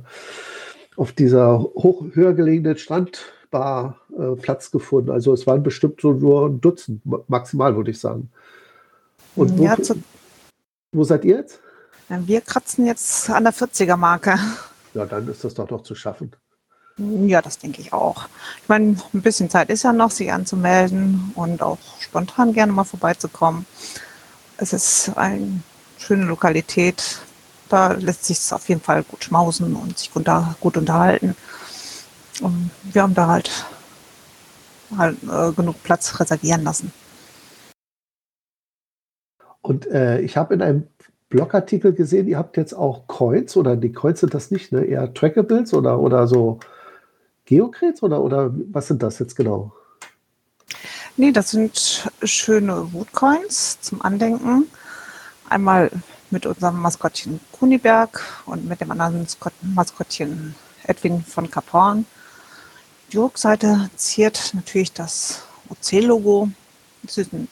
auf 0.97 1.13
dieser 1.13 1.61
hoch, 1.61 2.05
höher 2.15 2.33
gelegenen 2.35 2.77
Strand 2.77 3.33
Bar 3.51 3.97
äh, 4.19 4.37
Platz 4.37 4.71
gefunden. 4.71 5.11
Also 5.11 5.33
es 5.33 5.47
waren 5.47 5.63
bestimmt 5.63 6.01
so 6.01 6.13
nur 6.13 6.47
ein 6.47 6.61
Dutzend 6.61 7.03
maximal, 7.29 7.77
würde 7.77 7.91
ich 7.91 8.01
sagen. 8.01 8.31
Und 9.37 9.57
wo, 9.57 9.65
ja, 9.65 9.77
wo 10.93 11.05
seid 11.05 11.25
ihr 11.25 11.37
jetzt? 11.37 11.61
Wir 12.09 12.41
kratzen 12.41 12.87
jetzt 12.87 13.31
an 13.31 13.45
der 13.45 13.53
40er-Marke. 13.53 14.39
Ja, 14.95 15.05
dann 15.07 15.29
ist 15.29 15.45
das 15.45 15.55
doch 15.55 15.69
noch 15.71 15.83
zu 15.83 15.95
schaffen. 15.95 16.33
Ja, 16.97 17.41
das 17.43 17.59
denke 17.59 17.81
ich 17.81 17.93
auch. 17.93 18.27
Ich 18.63 18.69
meine, 18.69 18.97
ein 19.15 19.23
bisschen 19.23 19.49
Zeit 19.51 19.71
ist 19.71 19.85
ja 19.85 19.93
noch, 19.93 20.11
sich 20.11 20.33
anzumelden 20.33 21.31
und 21.37 21.63
auch 21.63 21.79
spontan 22.01 22.53
gerne 22.53 22.73
mal 22.73 22.85
vorbeizukommen. 22.85 23.67
Es 24.57 24.73
ist 24.73 25.13
eine 25.17 25.61
schöne 25.99 26.25
Lokalität. 26.25 27.21
Da 27.69 27.93
lässt 27.93 28.25
sich 28.25 28.39
es 28.39 28.53
auf 28.53 28.69
jeden 28.69 28.81
Fall 28.81 29.05
gut 29.05 29.23
schmausen 29.23 29.77
und 29.77 29.99
sich 29.99 30.13
gut, 30.13 30.29
gut 30.61 30.77
unterhalten. 30.77 31.37
Und 32.41 32.71
wir 32.83 33.03
haben 33.03 33.15
da 33.15 33.29
halt, 33.29 33.51
halt 34.97 35.17
äh, 35.25 35.53
genug 35.53 35.83
Platz 35.83 36.19
reservieren 36.21 36.63
lassen. 36.63 36.93
Und 39.61 39.87
äh, 39.87 40.21
ich 40.21 40.37
habe 40.37 40.55
in 40.55 40.63
einem 40.63 40.87
Blogartikel 41.29 41.93
gesehen, 41.93 42.27
ihr 42.27 42.39
habt 42.39 42.57
jetzt 42.57 42.73
auch 42.73 43.07
Coins 43.07 43.57
oder 43.57 43.77
die 43.77 43.93
Coins 43.93 44.21
sind 44.21 44.33
das 44.33 44.51
nicht, 44.51 44.73
ne? 44.73 44.85
Eher 44.85 45.13
Trackables 45.13 45.75
oder, 45.75 46.01
oder 46.01 46.27
so 46.27 46.59
Geocrets 47.45 48.03
oder, 48.03 48.23
oder 48.23 48.51
was 48.73 48.87
sind 48.87 49.03
das 49.03 49.19
jetzt 49.19 49.37
genau? 49.37 49.73
Nee, 51.17 51.33
das 51.33 51.51
sind 51.51 52.09
schöne 52.23 52.93
Woodcoins 52.93 53.81
zum 53.81 54.01
Andenken. 54.03 54.67
Einmal 55.49 55.91
mit 56.31 56.47
unserem 56.47 56.81
Maskottchen 56.81 57.41
Kuniberg 57.53 58.23
und 58.47 58.67
mit 58.67 58.81
dem 58.81 58.91
anderen 58.91 59.27
Maskottchen 59.63 60.55
Edwin 60.85 61.23
von 61.23 61.51
Caporn. 61.51 62.07
Die 63.13 63.17
Rückseite 63.17 63.89
ziert 63.97 64.51
natürlich 64.53 64.93
das 64.93 65.43
OC-Logo. 65.71 66.51
Sie 67.07 67.25
sind 67.25 67.49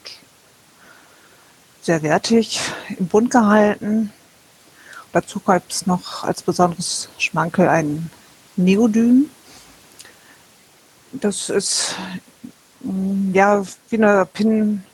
sehr 1.81 2.03
wertig, 2.03 2.61
im 2.99 3.07
Bund 3.09 3.31
gehalten. 3.31 4.13
Dazu 5.13 5.41
gibt 5.41 5.73
es 5.73 5.87
noch 5.87 6.25
als 6.25 6.43
besonderes 6.43 7.09
Schmankel 7.17 7.69
ein 7.69 8.11
Neodym. 8.57 9.31
Das 11.13 11.49
ist 11.49 11.95
mm, 12.81 13.33
ja 13.33 13.63
wie 13.89 13.97
eine 13.97 14.27
Pin 14.27 14.85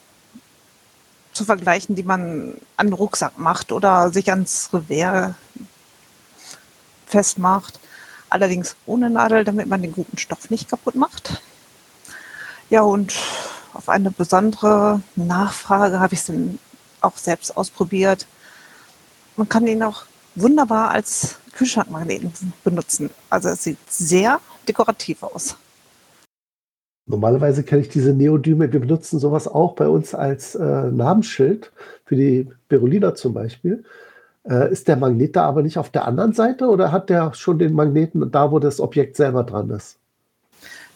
zu 1.32 1.44
vergleichen, 1.44 1.96
die 1.96 2.04
man 2.04 2.54
an 2.76 2.86
den 2.86 2.92
Rucksack 2.92 3.36
macht 3.36 3.72
oder 3.72 4.12
sich 4.12 4.30
ans 4.30 4.70
Revers 4.72 5.34
festmacht. 7.06 7.80
Allerdings 8.32 8.76
ohne 8.86 9.10
Nadel, 9.10 9.44
damit 9.44 9.66
man 9.66 9.82
den 9.82 9.92
guten 9.92 10.16
Stoff 10.16 10.48
nicht 10.48 10.70
kaputt 10.70 10.94
macht. 10.94 11.42
Ja, 12.70 12.80
und 12.80 13.12
auf 13.74 13.90
eine 13.90 14.10
besondere 14.10 15.02
Nachfrage 15.16 16.00
habe 16.00 16.14
ich 16.14 16.20
es 16.20 16.26
dann 16.26 16.58
auch 17.02 17.18
selbst 17.18 17.54
ausprobiert. 17.54 18.26
Man 19.36 19.50
kann 19.50 19.66
ihn 19.66 19.82
auch 19.82 20.04
wunderbar 20.34 20.92
als 20.92 21.36
Kühlschrankmagneten 21.52 22.54
benutzen. 22.64 23.10
Also 23.28 23.50
es 23.50 23.64
sieht 23.64 23.76
sehr 23.90 24.40
dekorativ 24.66 25.22
aus. 25.22 25.56
Normalerweise 27.04 27.64
kenne 27.64 27.82
ich 27.82 27.90
diese 27.90 28.14
Neodyme. 28.14 28.72
Wir 28.72 28.80
benutzen 28.80 29.18
sowas 29.18 29.46
auch 29.46 29.74
bei 29.74 29.88
uns 29.88 30.14
als 30.14 30.54
äh, 30.54 30.62
Namensschild 30.90 31.70
für 32.06 32.16
die 32.16 32.50
Berolina 32.68 33.14
zum 33.14 33.34
Beispiel. 33.34 33.84
Äh, 34.44 34.72
ist 34.72 34.88
der 34.88 34.96
Magnet 34.96 35.36
da 35.36 35.44
aber 35.44 35.62
nicht 35.62 35.78
auf 35.78 35.90
der 35.90 36.06
anderen 36.06 36.32
Seite 36.32 36.68
oder 36.68 36.90
hat 36.90 37.10
der 37.10 37.32
schon 37.34 37.58
den 37.58 37.74
Magneten 37.74 38.30
da, 38.30 38.50
wo 38.50 38.58
das 38.58 38.80
Objekt 38.80 39.16
selber 39.16 39.44
dran 39.44 39.70
ist? 39.70 39.98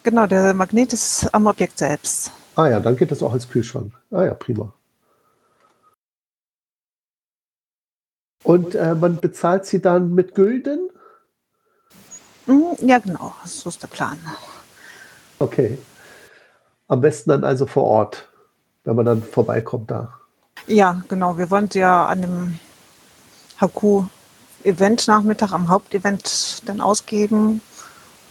Genau, 0.02 0.26
der 0.26 0.54
Magnet 0.54 0.92
ist 0.92 1.28
am 1.32 1.46
Objekt 1.46 1.78
selbst. 1.78 2.32
Ah 2.56 2.68
ja, 2.68 2.80
dann 2.80 2.96
geht 2.96 3.10
das 3.10 3.22
auch 3.22 3.32
als 3.32 3.48
Kühlschrank. 3.48 3.92
Ah 4.10 4.24
ja, 4.24 4.34
prima. 4.34 4.72
Und 8.42 8.74
äh, 8.74 8.94
man 8.94 9.16
bezahlt 9.16 9.66
sie 9.66 9.82
dann 9.82 10.14
mit 10.14 10.34
Gülden? 10.34 10.88
Hm, 12.46 12.76
ja, 12.80 12.98
genau, 12.98 13.34
so 13.44 13.68
ist 13.68 13.82
der 13.82 13.88
Plan. 13.88 14.18
Okay. 15.38 15.78
Am 16.88 17.00
besten 17.00 17.30
dann 17.30 17.42
also 17.42 17.66
vor 17.66 17.84
Ort, 17.84 18.28
wenn 18.84 18.94
man 18.94 19.04
dann 19.04 19.22
vorbeikommt 19.22 19.90
da. 19.90 20.14
Ja, 20.68 21.02
genau. 21.08 21.36
Wir 21.36 21.50
wollen 21.50 21.70
sie 21.70 21.80
ja 21.80 22.06
an 22.06 22.22
dem 22.22 22.60
HQ-Event-Nachmittag 23.60 25.52
am 25.52 25.68
Hauptevent 25.68 26.62
dann 26.66 26.80
ausgeben, 26.80 27.60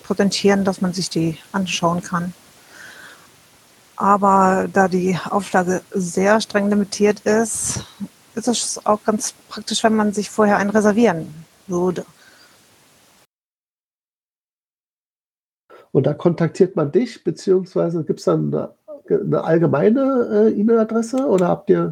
präsentieren, 0.04 0.66
dass 0.66 0.82
man 0.82 0.94
sich 0.94 1.10
die 1.10 1.38
anschauen 1.52 2.02
kann. 2.02 2.34
Aber 3.98 4.68
da 4.72 4.88
die 4.88 5.18
Auflage 5.30 5.82
sehr 5.92 6.42
streng 6.42 6.70
limitiert 6.70 7.22
ist, 7.22 7.80
ist 8.36 8.48
es 8.48 8.86
auch 8.86 9.04
ganz 9.04 9.34
praktisch, 9.50 9.84
wenn 9.84 9.96
man 9.96 10.14
sich 10.14 10.30
vorher 10.30 10.58
einen 10.58 10.70
reservieren 10.70 11.34
würde. 11.68 12.06
Und 15.92 16.06
da 16.06 16.14
kontaktiert 16.14 16.76
man 16.76 16.92
dich, 16.92 17.24
beziehungsweise 17.24 18.04
gibt 18.04 18.20
es 18.20 18.26
dann 18.26 18.54
eine, 18.54 18.76
eine 19.10 19.44
allgemeine 19.46 20.52
äh, 20.54 20.60
E-Mail-Adresse 20.60 21.26
oder 21.26 21.48
habt 21.48 21.70
ihr, 21.70 21.92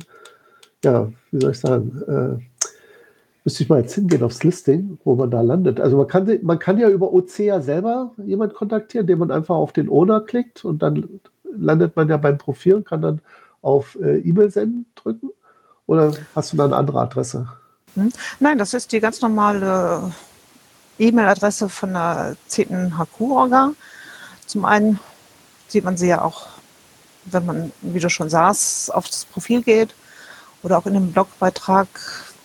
ja, 0.84 1.10
wie 1.32 1.40
soll 1.40 1.52
ich 1.52 1.60
sagen, 1.60 2.02
äh, 2.06 2.66
müsste 3.44 3.64
ich 3.64 3.70
mal 3.70 3.82
jetzt 3.82 3.96
hingehen 3.96 4.24
aufs 4.24 4.44
Listing, 4.44 4.98
wo 5.04 5.16
man 5.16 5.30
da 5.30 5.42
landet. 5.42 5.80
Also 5.80 5.98
man 5.98 6.08
kann, 6.08 6.40
man 6.44 6.60
kann 6.60 6.78
ja 6.78 6.90
über 6.90 7.14
OC 7.14 7.40
ja 7.40 7.62
selber 7.62 8.12
jemand 8.26 8.54
kontaktieren, 8.54 9.04
indem 9.04 9.20
man 9.20 9.32
einfach 9.32 9.56
auf 9.56 9.74
den 9.74 9.90
Owner 9.90 10.22
klickt 10.22 10.64
und 10.64 10.82
dann 10.82 11.20
landet 11.56 11.96
man 11.96 12.10
ja 12.10 12.18
beim 12.18 12.38
Profil 12.38 12.76
und 12.76 12.86
kann 12.86 13.02
dann 13.02 13.22
auf 13.62 13.98
äh, 14.02 14.18
E-Mail 14.20 14.50
senden 14.50 14.86
drücken. 14.96 15.30
Oder 15.88 16.14
hast 16.36 16.54
du 16.54 16.58
da 16.58 16.66
eine 16.66 16.76
andere 16.76 17.02
Adresse? 17.02 17.48
Hm? 17.96 18.12
Nein, 18.40 18.58
das 18.58 18.74
ist 18.74 18.92
die 18.92 19.00
ganz 19.00 19.22
normale 19.22 20.12
E-Mail-Adresse 21.00 21.70
von 21.70 21.94
der 21.94 22.36
10. 22.48 22.98
HQ-Orga. 22.98 23.74
Zum 24.46 24.66
einen 24.66 25.00
sieht 25.68 25.84
man 25.84 25.98
sie 25.98 26.08
ja 26.08 26.22
auch, 26.22 26.48
wenn 27.26 27.46
man, 27.46 27.72
wie 27.82 28.00
du 28.00 28.10
schon 28.10 28.30
sagst, 28.30 28.94
auf 28.94 29.08
das 29.08 29.26
Profil 29.26 29.62
geht 29.62 29.94
oder 30.62 30.78
auch 30.78 30.86
in 30.86 30.94
dem 30.94 31.12
Blogbeitrag. 31.12 31.88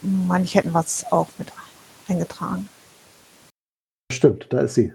Meine 0.02 0.44
ich, 0.44 0.54
hätten 0.54 0.74
was 0.74 1.10
auch 1.10 1.28
mit 1.38 1.52
eingetragen. 2.08 2.68
Stimmt, 4.12 4.46
da 4.50 4.60
ist 4.60 4.74
sie. 4.74 4.92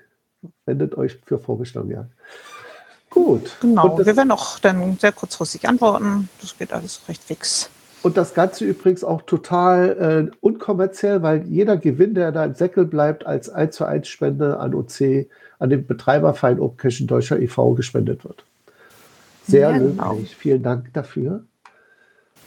wendet 0.64 0.96
euch 0.96 1.18
für 1.24 1.38
Vorbestellungen 1.38 1.92
ja. 1.92 2.06
Gut. 3.10 3.56
Genau, 3.60 3.98
wir 3.98 4.16
werden 4.16 4.30
auch 4.30 4.58
dann 4.58 4.98
sehr 4.98 5.12
kurzfristig 5.12 5.68
antworten. 5.68 6.28
Das 6.40 6.58
geht 6.58 6.72
alles 6.72 7.00
recht 7.08 7.22
fix. 7.22 7.70
Und 8.02 8.16
das 8.16 8.34
Ganze 8.34 8.64
übrigens 8.66 9.04
auch 9.04 9.22
total 9.22 10.30
äh, 10.30 10.36
unkommerziell, 10.40 11.22
weil 11.22 11.46
jeder 11.46 11.76
Gewinn, 11.76 12.14
der 12.14 12.30
da 12.30 12.44
im 12.44 12.54
Säckel 12.54 12.84
bleibt, 12.84 13.26
als 13.26 13.48
1 13.48 13.74
zu 13.74 13.84
1 13.84 14.06
Spende 14.06 14.58
an 14.58 14.74
OC, 14.74 15.28
an 15.58 15.70
den 15.70 15.86
Betreiberverein 15.86 16.60
Open 16.60 17.06
Deutscher 17.06 17.40
e.V. 17.40 17.72
gespendet 17.72 18.24
wird. 18.24 18.44
Sehr 19.46 19.70
ja, 19.70 19.78
genau. 19.78 20.12
löblich. 20.12 20.34
Vielen 20.34 20.62
Dank 20.62 20.92
dafür. 20.92 21.44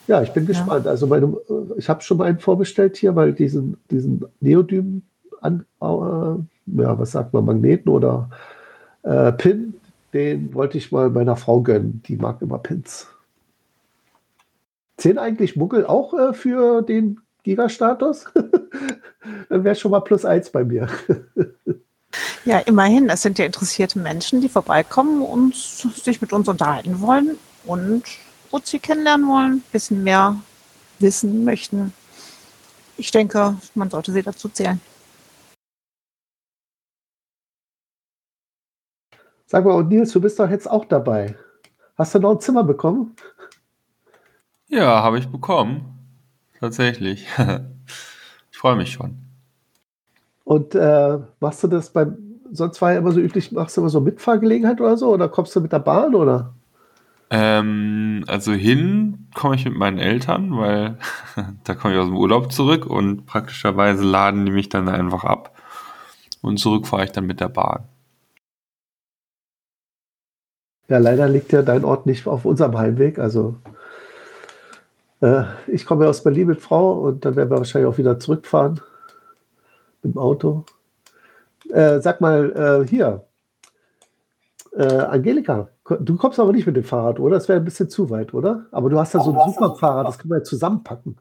Ja, 0.08 0.22
ich 0.22 0.32
bin 0.34 0.44
ja. 0.44 0.50
gespannt. 0.50 0.88
Also 0.88 1.08
meine, 1.08 1.25
äh, 1.25 1.77
ich 1.77 1.88
habe 1.88 2.01
schon 2.01 2.18
mal 2.18 2.25
einen 2.25 2.39
vorbestellt 2.39 2.98
hier, 2.98 3.15
weil 3.15 3.34
diesen, 3.34 3.77
diesen 3.91 4.25
Neodym 4.39 5.03
an, 5.41 5.65
äh, 5.82 5.86
ja, 5.86 7.00
was 7.00 7.12
sagt 7.12 7.34
man, 7.34 7.46
Magneten 7.46 7.89
oder 7.89 8.29
äh, 9.03 9.32
Pin, 9.32 9.75
den 10.13 10.53
wollte 10.53 10.77
ich 10.77 10.91
mal 10.91 11.10
meiner 11.10 11.36
Frau 11.36 11.62
gönnen. 11.62 12.01
Die 12.08 12.18
mag 12.18 12.41
immer 12.41 12.58
Pins. 12.58 13.08
Zehn 14.98 15.18
eigentlich 15.18 15.56
Muggel 15.56 15.86
auch 15.86 16.13
äh, 16.13 16.34
für 16.34 16.82
den 16.82 17.20
Giga-Status? 17.44 18.25
Dann 19.50 19.63
wäre 19.63 19.75
schon 19.75 19.91
mal 19.91 20.01
plus 20.01 20.25
eins 20.25 20.50
bei 20.50 20.63
mir. 20.63 20.88
ja, 22.46 22.60
immerhin. 22.60 23.10
Es 23.10 23.22
sind 23.22 23.38
ja 23.39 23.46
interessierte 23.46 24.00
Menschen, 24.00 24.42
die 24.42 24.50
vorbeikommen 24.50 25.22
und 25.22 25.56
sich 25.56 26.22
mit 26.22 26.34
uns 26.34 26.48
unterhalten 26.48 27.01
wollen 27.01 27.38
und 27.66 28.04
sie 28.63 28.80
kennenlernen 28.80 29.28
wollen, 29.28 29.54
ein 29.54 29.63
bisschen 29.72 30.04
mehr 30.04 30.36
wissen 31.00 31.44
möchten. 31.44 31.94
Ich 32.98 33.12
denke, 33.12 33.58
man 33.75 33.89
sollte 33.89 34.12
sie 34.12 34.24
dazu 34.24 34.50
zählen. 34.50 34.82
Sag 39.46 39.66
mal, 39.66 39.74
und 39.75 39.89
Nils, 39.89 40.12
du 40.12 40.22
bist 40.22 40.39
doch 40.39 40.50
jetzt 40.50 40.70
auch 40.70 40.86
dabei. 40.86 41.36
Hast 41.98 42.13
du 42.13 42.20
noch 42.20 42.32
ein 42.32 42.39
Zimmer 42.39 42.63
bekommen? 42.63 43.16
Ja, 44.68 45.01
habe 45.01 45.18
ich 45.18 45.28
bekommen. 45.28 46.00
Tatsächlich. 46.60 47.28
ich 48.51 48.58
freue 48.58 48.75
mich 48.75 48.92
schon. 48.92 49.28
Und 50.50 50.74
äh, 50.74 51.20
machst 51.39 51.63
du 51.63 51.68
das 51.68 51.91
beim, 51.91 52.18
sonst 52.51 52.82
war 52.82 52.94
ja 52.94 52.98
immer 52.98 53.12
so 53.12 53.20
üblich, 53.20 53.51
machst 53.51 53.77
du 53.77 53.82
immer 53.82 53.91
so 53.91 54.01
Mitfahrgelegenheit 54.01 54.82
oder 54.82 54.98
so? 54.98 55.13
Oder 55.13 55.29
kommst 55.29 55.56
du 55.56 55.62
mit 55.62 55.72
der 55.72 55.77
Bahn 55.77 56.15
oder? 56.15 56.56
Ähm, 57.29 58.24
also 58.25 58.53
hin 58.53 59.27
komme 59.36 59.58
ich 59.58 59.65
mit 59.65 59.75
meinen 59.75 60.00
Eltern, 60.00 60.58
weil 60.58 60.98
da 61.65 61.75
komme 61.75 61.94
ich 61.94 62.00
aus 62.00 62.08
dem 62.08 62.18
Urlaub 62.18 62.51
zurück 62.51 62.88
und 62.88 63.27
praktischerweise 63.27 64.03
laden 64.03 64.48
die 64.48 64.51
mich 64.51 64.70
dann 64.70 64.89
einfach 64.89 65.24
ab. 65.24 65.56
Und 66.41 66.58
zurück 66.58 66.88
fahre 66.88 67.03
ich 67.03 67.12
dann 67.12 67.27
mit 67.27 67.41
der 67.41 67.50
Bahn. 67.50 67.84
Ja, 70.88 70.98
leider 70.98 71.29
liegt 71.29 71.51
ja 71.51 71.62
dein 71.62 71.86
Ort 71.86 72.08
nicht 72.08 72.25
auf 72.25 72.46
unserem 72.46 72.75
Heimweg. 72.75 73.20
Also 73.20 73.58
Äh, 75.22 75.44
ich 75.68 75.86
komme 75.86 76.06
ja 76.06 76.10
aus 76.10 76.24
Berlin 76.24 76.48
mit 76.48 76.60
Frau 76.60 76.94
und 76.94 77.24
dann 77.24 77.36
werden 77.36 77.51
wir 77.51 77.58
wahrscheinlich 77.58 77.88
auch 77.94 78.00
wieder 78.00 78.18
zurückfahren 78.18 78.82
dem 80.03 80.18
Auto. 80.18 80.65
Äh, 81.70 82.00
sag 82.01 82.22
mal, 82.22 82.84
äh, 82.84 82.88
hier, 82.88 83.25
äh, 84.75 84.84
Angelika, 84.84 85.70
du 86.00 86.15
kommst 86.15 86.39
aber 86.39 86.53
nicht 86.53 86.65
mit 86.65 86.75
dem 86.75 86.84
Fahrrad, 86.84 87.20
oder? 87.20 87.36
Das 87.36 87.48
wäre 87.48 87.60
ein 87.60 87.65
bisschen 87.65 87.89
zu 87.89 88.10
weit, 88.10 88.34
oder? 88.34 88.65
Aber 88.72 88.89
du 88.89 89.00
hast 89.00 89.13
ja 89.13 89.22
so 89.22 89.32
ein 89.32 89.51
super 89.51 89.75
Fahrrad, 89.75 90.08
das 90.08 90.18
können 90.18 90.32
wir 90.32 90.38
ja 90.38 90.44
zusammenpacken. 90.44 91.18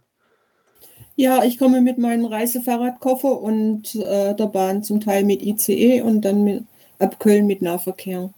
Ja, 1.17 1.43
ich 1.43 1.59
komme 1.59 1.81
mit 1.81 1.99
meinem 1.99 2.27
Reisefahrradkoffer 2.27 3.41
und 3.41 3.97
äh, 3.97 4.35
der 4.35 4.47
Bahn 4.47 4.85
zum 4.85 5.01
Teil 5.01 5.25
mit 5.25 5.43
ICE 5.43 6.03
und 6.03 6.21
dann 6.21 6.45
mit, 6.45 6.63
ab 6.99 7.19
Köln 7.19 7.47
mit 7.47 7.61
Nahverkehr. 7.61 8.31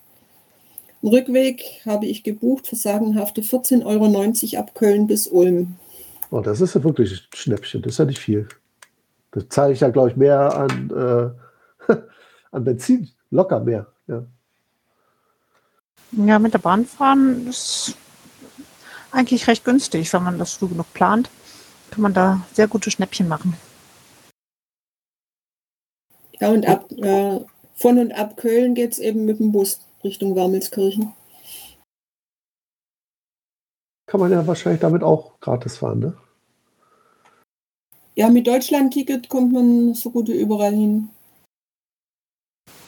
Rückweg 1.03 1.83
habe 1.85 2.07
ich 2.07 2.25
gebucht 2.25 2.67
für 2.67 2.77
sagenhafte 2.77 3.43
14,90 3.43 3.85
Euro 3.85 4.61
ab 4.61 4.75
Köln 4.75 5.07
bis 5.07 5.27
Ulm. 5.27 5.77
Oh, 6.31 6.41
das 6.41 6.61
ist 6.61 6.75
ja 6.75 6.85
wirklich 6.85 7.13
ein 7.13 7.19
Schnäppchen, 7.35 7.83
das 7.83 7.93
ist 7.93 7.99
ja 7.99 8.05
nicht 8.05 8.19
viel. 8.19 8.49
Das 9.33 9.49
zahle 9.49 9.73
ich 9.73 9.81
ja, 9.81 9.91
glaube 9.91 10.11
ich, 10.11 10.17
mehr 10.17 10.57
an, 10.57 10.91
äh, 11.89 11.93
an 12.51 12.65
Benzin, 12.65 13.11
locker 13.31 13.61
mehr. 13.61 13.87
Ja. 14.07 14.25
Ja, 16.13 16.39
mit 16.39 16.55
der 16.55 16.59
Bahn 16.59 16.85
fahren 16.85 17.47
ist 17.47 17.97
eigentlich 19.13 19.47
recht 19.47 19.65
günstig, 19.65 20.13
wenn 20.13 20.25
man 20.25 20.39
das 20.39 20.55
früh 20.55 20.69
genug 20.69 20.93
plant. 20.93 21.31
Kann 21.91 22.03
man 22.03 22.15
da 22.15 22.41
sehr 22.53 22.69
gute 22.69 22.91
Schnäppchen 22.91 23.29
machen. 23.29 23.57
Ja, 26.41 26.49
und 26.49 26.67
ab, 26.67 26.91
äh, 26.93 27.41
von 27.75 27.99
und 27.99 28.13
ab 28.13 28.37
Köln 28.37 28.75
geht 28.75 28.93
es 28.93 28.99
eben 28.99 29.25
mit 29.25 29.39
dem 29.39 29.53
Bus 29.53 29.81
Richtung 30.03 30.35
Wermelskirchen. 30.35 31.13
Kann 34.07 34.21
man 34.21 34.33
ja 34.33 34.45
wahrscheinlich 34.47 34.81
damit 34.81 35.03
auch 35.03 35.39
gratis 35.41 35.77
fahren, 35.77 36.01
ne? 36.01 36.17
Ja, 38.21 38.29
mit 38.29 38.47
Deutschland-Ticket 38.47 39.31
kommt 39.31 39.51
man 39.55 39.95
so 39.95 40.11
gut 40.11 40.29
wie 40.29 40.39
überall 40.39 40.75
hin. 40.75 41.09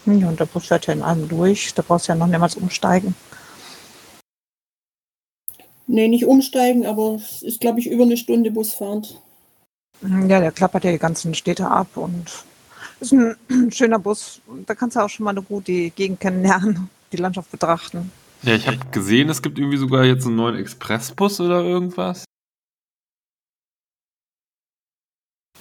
Ja, 0.05 0.29
und 0.29 0.39
der 0.39 0.45
Bus 0.45 0.67
fährt 0.67 0.87
ja 0.87 0.93
in 0.93 1.01
allem 1.01 1.27
durch. 1.27 1.73
Da 1.73 1.81
brauchst 1.81 2.07
du 2.07 2.13
ja 2.13 2.19
noch 2.19 2.27
niemals 2.27 2.55
umsteigen. 2.55 3.15
Nee, 5.87 6.09
nicht 6.09 6.27
umsteigen, 6.27 6.85
aber 6.85 7.15
es 7.15 7.41
ist, 7.41 7.63
glaube 7.63 7.81
ich, 7.81 7.87
über 7.87 8.03
eine 8.03 8.19
Stunde 8.19 8.51
Busfahrt. 8.51 9.23
Ja, 10.03 10.39
der 10.39 10.53
klappert 10.53 10.85
ja 10.85 10.93
die 10.93 10.99
ganzen 10.99 11.33
Städte 11.33 11.67
ab 11.67 11.97
und 11.97 12.31
ist 13.01 13.15
ein 13.15 13.35
schöner 13.73 13.99
Bus. 13.99 14.43
Da 14.67 14.75
kannst 14.75 14.97
du 14.97 15.01
auch 15.01 15.09
schon 15.09 15.25
mal 15.25 15.31
eine 15.31 15.41
gute 15.41 15.89
Gegend 15.89 16.21
kennenlernen, 16.21 16.91
die 17.11 17.17
Landschaft 17.17 17.51
betrachten. 17.51 18.13
Ja, 18.43 18.55
ich 18.55 18.67
habe 18.67 18.77
gesehen, 18.91 19.31
es 19.31 19.41
gibt 19.41 19.59
irgendwie 19.59 19.79
sogar 19.79 20.05
jetzt 20.05 20.27
einen 20.27 20.37
neuen 20.37 20.57
Expressbus 20.57 21.41
oder 21.41 21.65
irgendwas. 21.65 22.27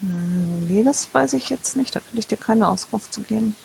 Nee, 0.01 0.83
das 0.83 1.13
weiß 1.13 1.33
ich 1.33 1.49
jetzt 1.49 1.75
nicht. 1.75 1.95
Da 1.95 1.99
kann 1.99 2.17
ich 2.17 2.27
dir 2.27 2.37
keine 2.37 2.67
Auskunft 2.67 3.13
zu 3.13 3.21
geben. 3.21 3.55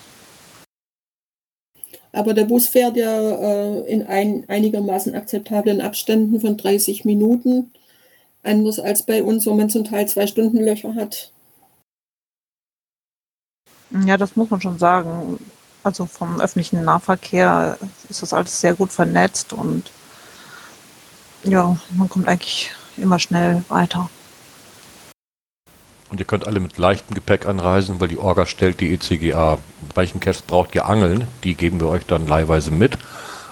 Aber 2.13 2.35
der 2.35 2.45
Bus 2.45 2.69
fährt 2.69 2.97
ja 2.97 3.19
äh, 3.21 3.81
in 3.91 4.07
ein, 4.07 4.45
einigermaßen 4.49 5.15
akzeptablen 5.15 5.81
Abständen 5.81 6.41
von 6.41 6.57
30 6.57 7.05
Minuten. 7.05 7.73
Anders 8.43 8.79
als 8.79 9.03
bei 9.03 9.23
uns, 9.23 9.47
wo 9.47 9.55
man 9.55 9.69
zum 9.71 9.85
Teil 9.85 10.09
zwei 10.09 10.27
Stunden 10.27 10.59
Löcher 10.59 10.95
hat. 10.95 11.33
Ja, 14.07 14.17
das 14.17 14.37
muss 14.37 14.51
man 14.51 14.61
schon 14.61 14.79
sagen. 14.79 15.39
Also 15.83 16.07
vom 16.07 16.41
öffentlichen 16.41 16.85
Nahverkehr 16.85 17.79
ist 18.09 18.23
das 18.23 18.33
alles 18.33 18.61
sehr 18.61 18.75
gut 18.75 18.91
vernetzt 18.91 19.53
und 19.53 19.91
ja, 21.45 21.77
man 21.91 22.09
kommt 22.09 22.27
eigentlich 22.27 22.73
immer 22.97 23.19
schnell 23.19 23.63
weiter. 23.69 24.11
Und 26.17 26.21
ihr 26.21 26.25
könnt 26.25 26.47
alle 26.47 26.61
mit 26.61 26.79
leichtem 26.79 27.15
Gepäck 27.15 27.45
anreisen, 27.45 28.01
weil 28.01 28.09
die 28.09 28.17
Orga 28.17 28.47
stellt 28.47 28.81
die 28.81 28.95
ECGA. 28.95 29.59
Welchen 29.95 30.19
Cash 30.19 30.45
braucht 30.45 30.75
ihr 30.75 30.87
Angeln? 30.87 31.29
Die 31.45 31.55
geben 31.55 31.79
wir 31.79 31.89
euch 31.89 32.07
dann 32.07 32.27
leihweise 32.27 32.71
mit. 32.71 32.97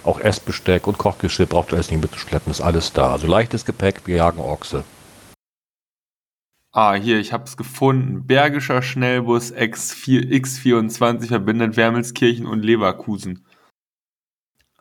Auch 0.02 0.18
Essbesteck 0.18 0.86
und 0.86 0.96
Kochgeschirr 0.96 1.44
braucht 1.44 1.72
ihr 1.72 1.74
alles 1.74 1.90
nicht 1.90 2.00
mitzuschleppen, 2.00 2.50
ist 2.50 2.62
alles 2.62 2.94
da. 2.94 3.12
Also 3.12 3.26
leichtes 3.26 3.66
Gepäck, 3.66 4.06
wir 4.06 4.16
jagen 4.16 4.40
Ochse. 4.40 4.82
Ah, 6.72 6.94
hier, 6.94 7.18
ich 7.18 7.34
habe 7.34 7.44
es 7.44 7.58
gefunden. 7.58 8.26
Bergischer 8.26 8.80
Schnellbus 8.80 9.52
X4, 9.52 10.30
X24 10.30 11.26
verbindet 11.26 11.76
Wermelskirchen 11.76 12.46
und 12.46 12.62
Leverkusen. 12.62 13.44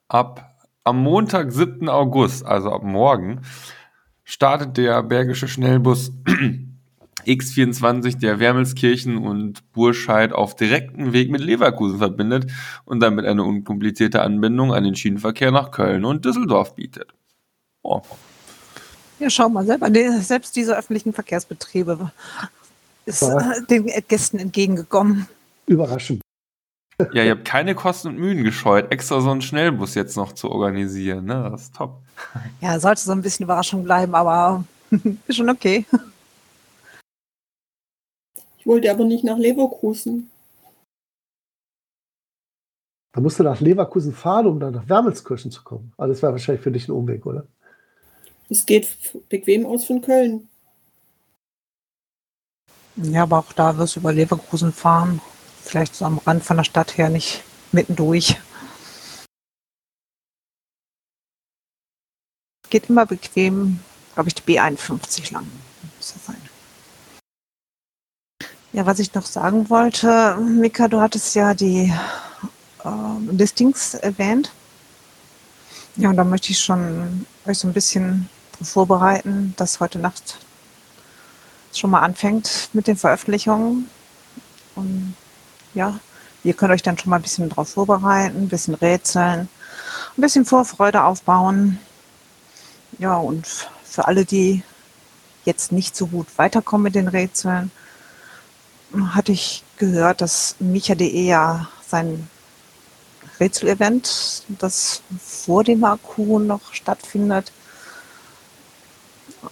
Ab 0.08 0.56
am 0.86 1.00
Montag, 1.04 1.52
7. 1.52 1.90
August, 1.90 2.46
also 2.46 2.72
ab 2.72 2.84
morgen, 2.84 3.42
startet 4.24 4.78
der 4.78 5.04
Bergische 5.04 5.50
Schnellbus 5.50 6.14
X24, 7.26 8.20
der 8.20 8.40
Wermelskirchen 8.40 9.18
und 9.18 9.72
Burscheid 9.72 10.34
auf 10.34 10.56
direktem 10.56 11.14
Weg 11.14 11.32
mit 11.32 11.42
Leverkusen 11.42 12.00
verbindet 12.00 12.52
und 12.86 13.00
damit 13.00 13.26
eine 13.26 13.44
unkomplizierte 13.44 14.22
Anbindung 14.22 14.74
an 14.74 14.84
den 14.84 14.96
Schienenverkehr 14.96 15.52
nach 15.52 15.72
Köln 15.72 16.06
und 16.06 16.26
Düsseldorf 16.26 16.76
bietet. 16.76 17.14
Oh. 17.82 18.02
Ja, 19.20 19.30
schau 19.30 19.50
mal 19.50 19.66
Selbst 20.22 20.56
diese 20.56 20.78
öffentlichen 20.78 21.14
Verkehrsbetriebe 21.14 22.12
ist 23.06 23.22
äh, 23.22 23.38
den 23.70 23.90
Gästen 24.08 24.40
entgegengekommen. 24.40 25.28
Überraschend. 25.66 26.22
Ja, 27.12 27.24
ihr 27.24 27.32
habt 27.32 27.46
keine 27.46 27.74
Kosten 27.74 28.10
und 28.10 28.20
Mühen 28.20 28.44
gescheut, 28.44 28.92
extra 28.92 29.20
so 29.20 29.32
einen 29.32 29.42
Schnellbus 29.42 29.96
jetzt 29.96 30.16
noch 30.16 30.34
zu 30.34 30.50
organisieren. 30.50 31.26
Ne? 31.26 31.50
Das 31.52 31.64
ist 31.64 31.76
top. 31.76 32.02
Ja, 32.62 32.80
sollte 32.80 33.02
so 33.02 33.12
ein 33.12 33.22
bisschen 33.22 33.46
Überraschung 33.46 33.84
bleiben, 33.84 34.14
aber 34.14 34.64
ist 35.28 35.36
schon 35.36 35.50
okay. 35.50 35.86
Ich 38.64 38.68
wollte 38.68 38.90
aber 38.90 39.04
nicht 39.04 39.26
nach 39.26 39.38
Leverkusen. 39.38 40.32
Da 43.14 43.20
musst 43.20 43.38
du 43.38 43.44
nach 43.44 43.60
Leverkusen 43.60 44.14
fahren, 44.14 44.48
um 44.48 44.58
dann 44.58 44.74
nach 44.74 44.88
Wermelskirchen 44.88 45.52
zu 45.52 45.64
kommen. 45.64 45.92
Aber 45.98 46.08
das 46.08 46.22
wäre 46.22 46.32
wahrscheinlich 46.32 46.64
für 46.64 46.72
dich 46.72 46.88
ein 46.88 46.94
Umweg, 46.94 47.26
oder? 47.26 47.46
Es 48.50 48.66
geht 48.66 48.88
bequem 49.28 49.66
aus 49.66 49.84
von 49.84 50.00
Köln. 50.00 50.48
Ja, 52.96 53.24
aber 53.24 53.40
auch 53.40 53.52
da 53.52 53.78
wirst 53.78 53.98
du 53.98 54.00
über 54.00 54.14
Leverkusen 54.14 54.72
fahren. 54.72 55.20
Vielleicht 55.62 55.96
so 55.96 56.06
am 56.06 56.20
Rand 56.20 56.46
von 56.46 56.56
der 56.56 56.64
Stadt 56.64 56.98
her, 56.98 57.10
nicht 57.10 57.44
mittendurch. 57.74 58.38
Geht 62.70 62.90
immer 62.90 63.06
bequem, 63.06 63.82
glaube 64.14 64.30
ich, 64.30 64.36
die 64.36 64.44
B51 64.44 65.34
lang. 65.34 65.52
Muss 65.98 66.14
das 66.14 66.26
sein. 66.28 66.53
Ja, 68.74 68.88
was 68.88 68.98
ich 68.98 69.14
noch 69.14 69.28
sagen 69.28 69.70
wollte, 69.70 70.36
Mika, 70.38 70.88
du 70.88 71.00
hattest 71.00 71.36
ja 71.36 71.54
die 71.54 71.94
ähm, 72.84 73.30
Listings 73.32 73.94
erwähnt. 73.94 74.52
Ja, 75.96 76.10
und 76.10 76.18
da 76.18 76.24
möchte 76.24 76.50
ich 76.50 76.60
schon 76.60 77.28
euch 77.46 77.60
so 77.60 77.68
ein 77.68 77.74
bisschen 77.74 78.28
vorbereiten, 78.64 79.54
dass 79.58 79.80
heute 79.80 80.00
Nacht 80.00 80.40
schon 81.72 81.92
mal 81.92 82.00
anfängt 82.00 82.70
mit 82.74 82.88
den 82.88 82.98
Veröffentlichungen. 82.98 83.92
Und 84.74 85.14
ja, 85.76 86.00
ihr 86.44 86.56
könnt 86.56 86.74
euch 86.74 86.82
dann 86.82 86.98
schon 86.98 87.12
mal 87.12 87.18
ein 87.18 87.22
bisschen 87.22 87.50
drauf 87.50 87.70
vorbereiten, 87.70 88.38
ein 88.38 88.50
bisschen 88.50 88.74
rätseln, 88.74 89.50
ein 90.18 90.22
bisschen 90.22 90.46
Vorfreude 90.46 91.04
aufbauen. 91.04 91.78
Ja, 92.98 93.18
und 93.18 93.46
für 93.84 94.08
alle, 94.08 94.26
die 94.26 94.64
jetzt 95.46 95.72
nicht 95.72 95.96
so 95.96 96.08
gut 96.08 96.26
weiterkommen 96.38 96.86
mit 96.86 96.96
den 96.96 97.08
Rätseln, 97.08 97.70
hatte 98.94 99.32
ich 99.32 99.64
gehört, 99.78 100.22
dass 100.22 100.56
Micha.de 100.60 101.26
ja 101.26 101.68
sein 101.88 102.28
Rätsel-Event, 103.40 104.44
das 104.60 105.02
vor 105.20 105.64
dem 105.64 105.84
Akku 105.84 106.40
noch 106.40 106.74
stattfindet, 106.74 107.52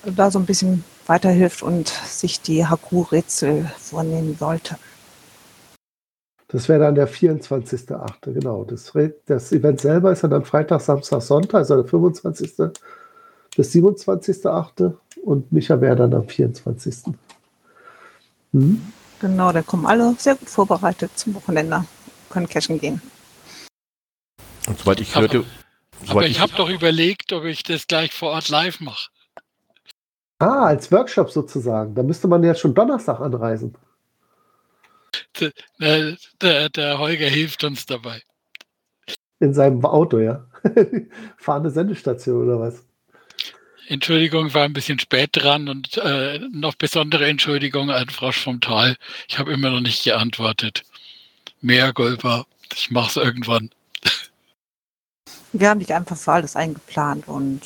da 0.03 0.31
so 0.31 0.39
ein 0.39 0.45
bisschen 0.45 0.83
weiterhilft 1.07 1.63
und 1.63 1.89
sich 1.89 2.41
die 2.41 2.65
Haku-Rätsel 2.65 3.69
vornehmen 3.79 4.37
sollte. 4.39 4.77
Das 6.47 6.67
wäre 6.67 6.81
dann 6.81 6.95
der 6.95 7.07
24.8. 7.07 8.33
Genau. 8.33 8.65
Das, 8.65 8.91
das 9.25 9.51
Event 9.51 9.79
selber 9.79 10.11
ist 10.11 10.21
ja 10.21 10.29
dann 10.29 10.43
Freitag, 10.43 10.81
Samstag, 10.81 11.21
Sonntag, 11.21 11.59
also 11.59 11.75
der 11.75 11.85
25. 11.85 12.53
bis 13.55 13.73
27.8. 13.73 14.93
Und 15.23 15.51
Micha 15.51 15.79
wäre 15.79 15.95
dann 15.95 16.13
am 16.13 16.27
24. 16.27 17.13
Hm? 18.53 18.81
Genau, 19.21 19.51
da 19.51 19.61
kommen 19.61 19.85
alle 19.85 20.15
sehr 20.17 20.35
gut 20.35 20.49
vorbereitet 20.49 21.11
zum 21.17 21.35
Wochenende, 21.35 21.85
können 22.31 22.49
cashen 22.49 22.79
gehen. 22.79 23.01
Und 24.67 24.79
soweit 24.79 24.99
ich 24.99 25.11
Aber- 25.15 25.21
hörte, 25.21 25.37
Aber 25.37 26.07
soweit 26.07 26.29
ich 26.29 26.39
habe 26.39 26.53
doch 26.57 26.69
überlegt, 26.69 27.31
ob 27.31 27.43
ich 27.45 27.61
das 27.61 27.85
gleich 27.85 28.11
vor 28.13 28.31
Ort 28.31 28.49
live 28.49 28.79
mache. 28.79 29.09
Ah, 30.39 30.65
als 30.65 30.91
Workshop 30.91 31.29
sozusagen. 31.29 31.93
Da 31.93 32.01
müsste 32.01 32.27
man 32.27 32.43
ja 32.43 32.55
schon 32.55 32.73
Donnerstag 32.73 33.19
anreisen. 33.19 33.75
Der, 35.39 35.51
der, 35.79 36.17
der, 36.41 36.69
der 36.69 36.97
Holger 36.97 37.27
hilft 37.27 37.63
uns 37.63 37.85
dabei. 37.85 38.23
In 39.39 39.53
seinem 39.53 39.85
Auto, 39.85 40.17
ja. 40.17 40.47
Fahrende 41.37 41.69
Sendestation 41.69 42.43
oder 42.43 42.59
was? 42.59 42.83
Entschuldigung, 43.91 44.53
war 44.53 44.63
ein 44.63 44.71
bisschen 44.71 44.99
spät 44.99 45.31
dran 45.33 45.67
und 45.67 45.97
äh, 45.97 46.39
noch 46.53 46.75
besondere 46.75 47.27
Entschuldigung 47.27 47.91
an 47.91 48.07
Frosch 48.07 48.37
vom 48.37 48.61
Tal. 48.61 48.95
Ich 49.27 49.37
habe 49.37 49.51
immer 49.51 49.69
noch 49.69 49.81
nicht 49.81 50.05
geantwortet. 50.05 50.83
Mehr 51.59 51.91
Golper. 51.91 52.45
Ich 52.73 52.89
mache 52.89 53.09
es 53.09 53.15
irgendwann. 53.17 53.69
Wir 55.51 55.67
haben 55.67 55.81
dich 55.81 55.93
einfach 55.93 56.15
für 56.15 56.31
alles 56.31 56.55
eingeplant 56.55 57.27
und 57.27 57.63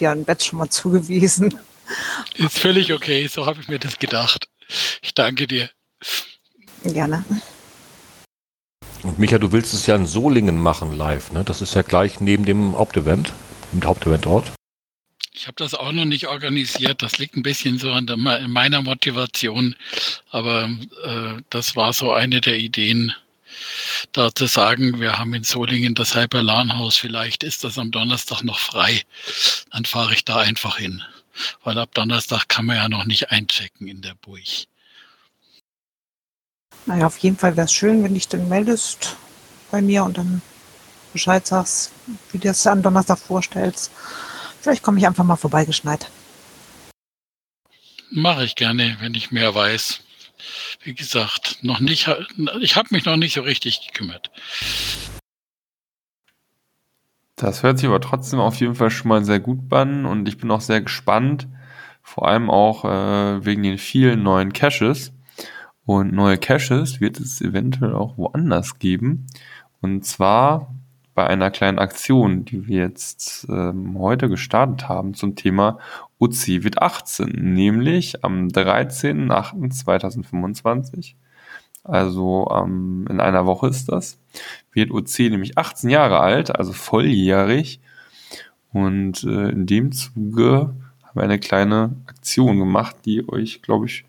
dir 0.00 0.10
ein 0.10 0.24
Bett 0.24 0.42
schon 0.42 0.58
mal 0.58 0.70
zugewiesen. 0.70 1.56
Ist 2.34 2.58
völlig 2.58 2.92
okay, 2.92 3.28
so 3.28 3.46
habe 3.46 3.60
ich 3.60 3.68
mir 3.68 3.78
das 3.78 4.00
gedacht. 4.00 4.48
Ich 5.02 5.14
danke 5.14 5.46
dir. 5.46 5.70
Gerne. 6.82 7.24
Und 9.04 9.20
Micha, 9.20 9.38
du 9.38 9.52
willst 9.52 9.72
es 9.72 9.86
ja 9.86 9.94
in 9.94 10.06
Solingen 10.06 10.60
machen 10.60 10.96
live, 10.96 11.30
ne? 11.30 11.44
Das 11.44 11.62
ist 11.62 11.76
ja 11.76 11.82
gleich 11.82 12.18
neben 12.18 12.44
dem 12.44 12.76
Hauptevent, 12.76 13.32
dem 13.72 13.84
Haupteventort. 13.84 14.55
Ich 15.36 15.46
habe 15.46 15.56
das 15.56 15.74
auch 15.74 15.92
noch 15.92 16.06
nicht 16.06 16.28
organisiert. 16.28 17.02
Das 17.02 17.18
liegt 17.18 17.36
ein 17.36 17.42
bisschen 17.42 17.78
so 17.78 17.92
an 17.92 18.06
der, 18.06 18.16
meiner 18.16 18.80
Motivation. 18.80 19.76
Aber 20.30 20.70
äh, 21.04 21.42
das 21.50 21.76
war 21.76 21.92
so 21.92 22.10
eine 22.10 22.40
der 22.40 22.56
Ideen, 22.56 23.12
da 24.12 24.34
zu 24.34 24.46
sagen, 24.46 24.98
wir 24.98 25.18
haben 25.18 25.34
in 25.34 25.44
Solingen 25.44 25.94
das 25.94 26.14
Hyperlan-Haus. 26.14 26.96
Vielleicht 26.96 27.44
ist 27.44 27.64
das 27.64 27.78
am 27.78 27.90
Donnerstag 27.90 28.44
noch 28.44 28.58
frei. 28.58 29.02
Dann 29.72 29.84
fahre 29.84 30.14
ich 30.14 30.24
da 30.24 30.38
einfach 30.38 30.78
hin. 30.78 31.02
Weil 31.62 31.76
ab 31.78 31.90
Donnerstag 31.92 32.48
kann 32.48 32.64
man 32.64 32.76
ja 32.76 32.88
noch 32.88 33.04
nicht 33.04 33.30
einchecken 33.30 33.88
in 33.88 34.00
der 34.00 34.14
Burg. 34.14 34.40
Naja, 36.86 37.06
auf 37.06 37.18
jeden 37.18 37.36
Fall 37.36 37.54
wäre 37.58 37.66
es 37.66 37.72
schön, 37.74 38.02
wenn 38.02 38.14
dich 38.14 38.28
dann 38.28 38.48
meldest 38.48 39.16
bei 39.70 39.82
mir 39.82 40.02
und 40.04 40.16
dann 40.16 40.40
Bescheid 41.12 41.46
sagst, 41.46 41.92
wie 42.32 42.38
du 42.38 42.48
es 42.48 42.66
am 42.66 42.82
Donnerstag 42.82 43.18
vorstellst. 43.18 43.90
Vielleicht 44.66 44.82
komme 44.82 44.98
ich 44.98 45.06
einfach 45.06 45.22
mal 45.22 45.36
vorbeigeschneit. 45.36 46.10
Mache 48.10 48.42
ich 48.42 48.56
gerne, 48.56 48.96
wenn 48.98 49.14
ich 49.14 49.30
mehr 49.30 49.54
weiß. 49.54 50.00
Wie 50.82 50.92
gesagt, 50.92 51.58
noch 51.62 51.78
nicht, 51.78 52.10
ich 52.60 52.74
habe 52.74 52.88
mich 52.90 53.04
noch 53.04 53.14
nicht 53.14 53.34
so 53.34 53.42
richtig 53.42 53.86
gekümmert. 53.86 54.32
Das 57.36 57.62
hört 57.62 57.78
sich 57.78 57.86
aber 57.86 58.00
trotzdem 58.00 58.40
auf 58.40 58.56
jeden 58.56 58.74
Fall 58.74 58.90
schon 58.90 59.06
mal 59.06 59.24
sehr 59.24 59.38
gut 59.38 59.72
an 59.72 60.04
und 60.04 60.26
ich 60.28 60.36
bin 60.36 60.50
auch 60.50 60.60
sehr 60.60 60.80
gespannt, 60.80 61.46
vor 62.02 62.26
allem 62.26 62.50
auch 62.50 62.84
äh, 62.84 63.44
wegen 63.44 63.62
den 63.62 63.78
vielen 63.78 64.24
neuen 64.24 64.52
Caches. 64.52 65.12
Und 65.84 66.12
neue 66.12 66.38
Caches 66.38 67.00
wird 67.00 67.20
es 67.20 67.40
eventuell 67.40 67.94
auch 67.94 68.18
woanders 68.18 68.80
geben. 68.80 69.28
Und 69.80 70.04
zwar 70.04 70.74
bei 71.16 71.26
einer 71.26 71.50
kleinen 71.50 71.80
Aktion, 71.80 72.44
die 72.44 72.68
wir 72.68 72.82
jetzt 72.82 73.48
ähm, 73.48 73.98
heute 73.98 74.28
gestartet 74.28 74.88
haben 74.88 75.14
zum 75.14 75.34
Thema 75.34 75.80
UCIVID 76.20 76.80
18, 76.82 77.30
nämlich 77.30 78.22
am 78.22 78.46
13.08.2025, 78.48 81.14
also 81.82 82.54
ähm, 82.54 83.06
in 83.08 83.20
einer 83.20 83.46
Woche 83.46 83.68
ist 83.68 83.86
das, 83.86 84.18
wird 84.72 84.90
UC 84.90 85.30
nämlich 85.30 85.56
18 85.56 85.88
Jahre 85.88 86.20
alt, 86.20 86.54
also 86.54 86.74
volljährig. 86.74 87.80
Und 88.72 89.24
äh, 89.24 89.48
in 89.48 89.64
dem 89.64 89.92
Zuge 89.92 90.74
haben 91.02 91.14
wir 91.14 91.22
eine 91.22 91.38
kleine 91.38 91.96
Aktion 92.06 92.58
gemacht, 92.58 92.94
die 93.06 93.26
euch, 93.26 93.62
glaube 93.62 93.86
ich, 93.86 94.04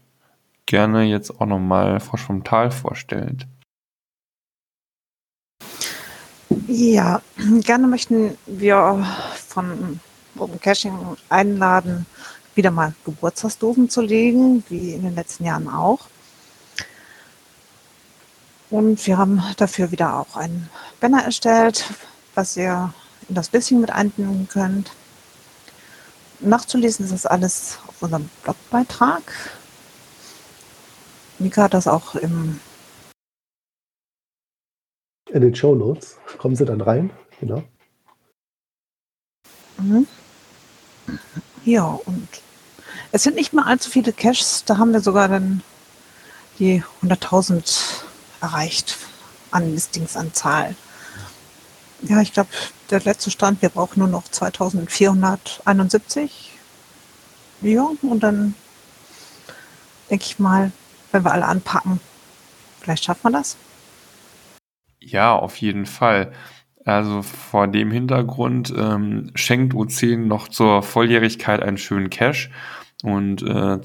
gerne 0.65 1.03
jetzt 1.03 1.39
auch 1.39 1.45
nochmal 1.45 2.01
Frosch 2.01 2.23
vom 2.23 2.43
Tal 2.43 2.69
vorstellt. 2.69 3.47
Ja, 6.67 7.21
gerne 7.61 7.87
möchten 7.87 8.37
wir 8.45 9.05
von 9.47 10.01
Open 10.37 10.59
Caching 10.59 11.15
einladen, 11.29 12.05
wieder 12.55 12.71
mal 12.71 12.93
Geburtstagsdosen 13.05 13.89
zu 13.89 14.01
legen, 14.01 14.65
wie 14.67 14.91
in 14.91 15.03
den 15.03 15.15
letzten 15.15 15.45
Jahren 15.45 15.69
auch. 15.69 16.01
Und 18.69 19.07
wir 19.07 19.17
haben 19.17 19.41
dafür 19.55 19.91
wieder 19.91 20.17
auch 20.17 20.35
einen 20.35 20.69
Banner 20.99 21.23
erstellt, 21.23 21.85
was 22.35 22.57
ihr 22.57 22.93
in 23.29 23.35
das 23.35 23.47
Bisschen 23.47 23.79
mit 23.79 23.91
einbinden 23.91 24.49
könnt. 24.49 24.91
Nachzulesen 26.41 27.05
ist 27.05 27.13
das 27.13 27.25
alles 27.25 27.79
auf 27.87 28.01
unserem 28.01 28.29
Blogbeitrag. 28.43 29.23
Mika 31.39 31.63
hat 31.63 31.73
das 31.73 31.87
auch 31.87 32.15
im 32.15 32.59
in 35.29 35.41
den 35.41 35.55
Show 35.55 35.75
Notes. 35.75 36.17
Kommen 36.37 36.55
Sie 36.55 36.65
dann 36.65 36.81
rein, 36.81 37.11
genau. 37.39 37.63
Mhm. 39.77 40.07
Ja, 41.63 41.99
und 42.05 42.27
es 43.11 43.23
sind 43.23 43.35
nicht 43.35 43.53
mehr 43.53 43.65
allzu 43.65 43.89
viele 43.89 44.13
Caches. 44.13 44.63
Da 44.65 44.77
haben 44.77 44.93
wir 44.93 45.01
sogar 45.01 45.27
dann 45.27 45.63
die 46.59 46.83
100.000 47.03 48.03
erreicht 48.41 48.97
an 49.51 49.73
Listingsanzahl. 49.73 50.75
Ja, 52.03 52.21
ich 52.21 52.31
glaube, 52.33 52.49
der 52.89 53.01
letzte 53.01 53.31
Stand, 53.31 53.61
wir 53.61 53.69
brauchen 53.69 53.99
nur 53.99 54.07
noch 54.07 54.29
2471. 54.29 56.53
Ja, 57.61 57.89
und 58.01 58.21
dann 58.21 58.55
denke 60.09 60.25
ich 60.25 60.39
mal, 60.39 60.71
wenn 61.11 61.25
wir 61.25 61.31
alle 61.31 61.45
anpacken, 61.45 61.99
vielleicht 62.81 63.03
schaffen 63.03 63.23
wir 63.23 63.31
das. 63.31 63.57
Ja, 65.09 65.35
auf 65.35 65.55
jeden 65.57 65.85
Fall. 65.85 66.33
Also 66.83 67.21
vor 67.21 67.67
dem 67.67 67.91
Hintergrund 67.91 68.73
ähm, 68.77 69.31
schenkt 69.35 69.73
U10 69.73 70.25
noch 70.25 70.49
zur 70.49 70.83
Volljährigkeit 70.83 71.61
einen 71.61 71.77
schönen 71.77 72.09
Cash 72.09 72.49
und 73.03 73.41
äh, 73.41 73.79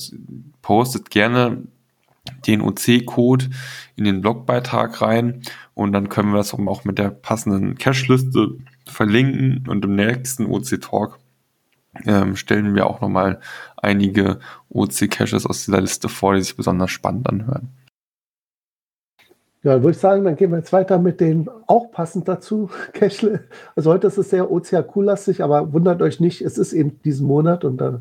postet 0.62 1.10
gerne 1.10 1.62
den 2.46 2.60
OC-Code 2.60 3.50
in 3.96 4.04
den 4.04 4.20
Blogbeitrag 4.20 5.00
rein 5.00 5.42
und 5.74 5.92
dann 5.92 6.08
können 6.08 6.32
wir 6.32 6.40
es 6.40 6.54
auch 6.54 6.84
mit 6.84 6.98
der 6.98 7.10
passenden 7.10 7.76
Cache-Liste 7.76 8.56
verlinken 8.86 9.68
und 9.68 9.84
im 9.84 9.94
nächsten 9.94 10.46
OC-Talk 10.46 11.18
ähm, 12.04 12.36
stellen 12.36 12.74
wir 12.74 12.86
auch 12.86 13.00
nochmal 13.00 13.40
einige 13.76 14.40
OC-Caches 14.70 15.46
aus 15.46 15.64
dieser 15.64 15.80
Liste 15.80 16.08
vor, 16.08 16.34
die 16.34 16.42
sich 16.42 16.56
besonders 16.56 16.90
spannend 16.90 17.28
anhören. 17.28 17.70
Ja, 19.64 19.74
dann 19.74 19.82
würde 19.82 19.92
ich 19.92 19.98
sagen, 19.98 20.24
dann 20.24 20.34
gehen 20.34 20.50
wir 20.50 20.58
jetzt 20.58 20.72
weiter 20.72 20.98
mit 20.98 21.20
den 21.20 21.48
auch 21.68 21.92
passend 21.92 22.26
dazu, 22.26 22.68
Cashle. 22.92 23.44
Also 23.76 23.92
heute 23.92 24.08
ist 24.08 24.18
es 24.18 24.30
sehr 24.30 24.50
OCAQ-lastig, 24.50 25.42
aber 25.42 25.72
wundert 25.72 26.02
euch 26.02 26.18
nicht, 26.18 26.42
es 26.42 26.58
ist 26.58 26.72
eben 26.72 27.00
diesen 27.02 27.28
Monat 27.28 27.64
und 27.64 27.76
da 27.76 28.00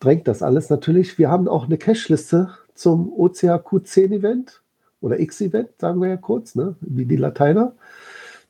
drängt 0.00 0.26
das 0.26 0.42
alles 0.42 0.70
natürlich. 0.70 1.18
Wir 1.18 1.30
haben 1.30 1.46
auch 1.46 1.66
eine 1.66 1.78
Cache-Liste 1.78 2.50
zum 2.74 3.12
OCAQ 3.12 3.84
10 3.84 4.12
Event 4.12 4.60
oder 5.00 5.20
X-Event, 5.20 5.68
sagen 5.78 6.00
wir 6.00 6.08
ja 6.08 6.16
kurz, 6.16 6.56
ne? 6.56 6.74
wie 6.80 7.04
die 7.04 7.16
Lateiner, 7.16 7.74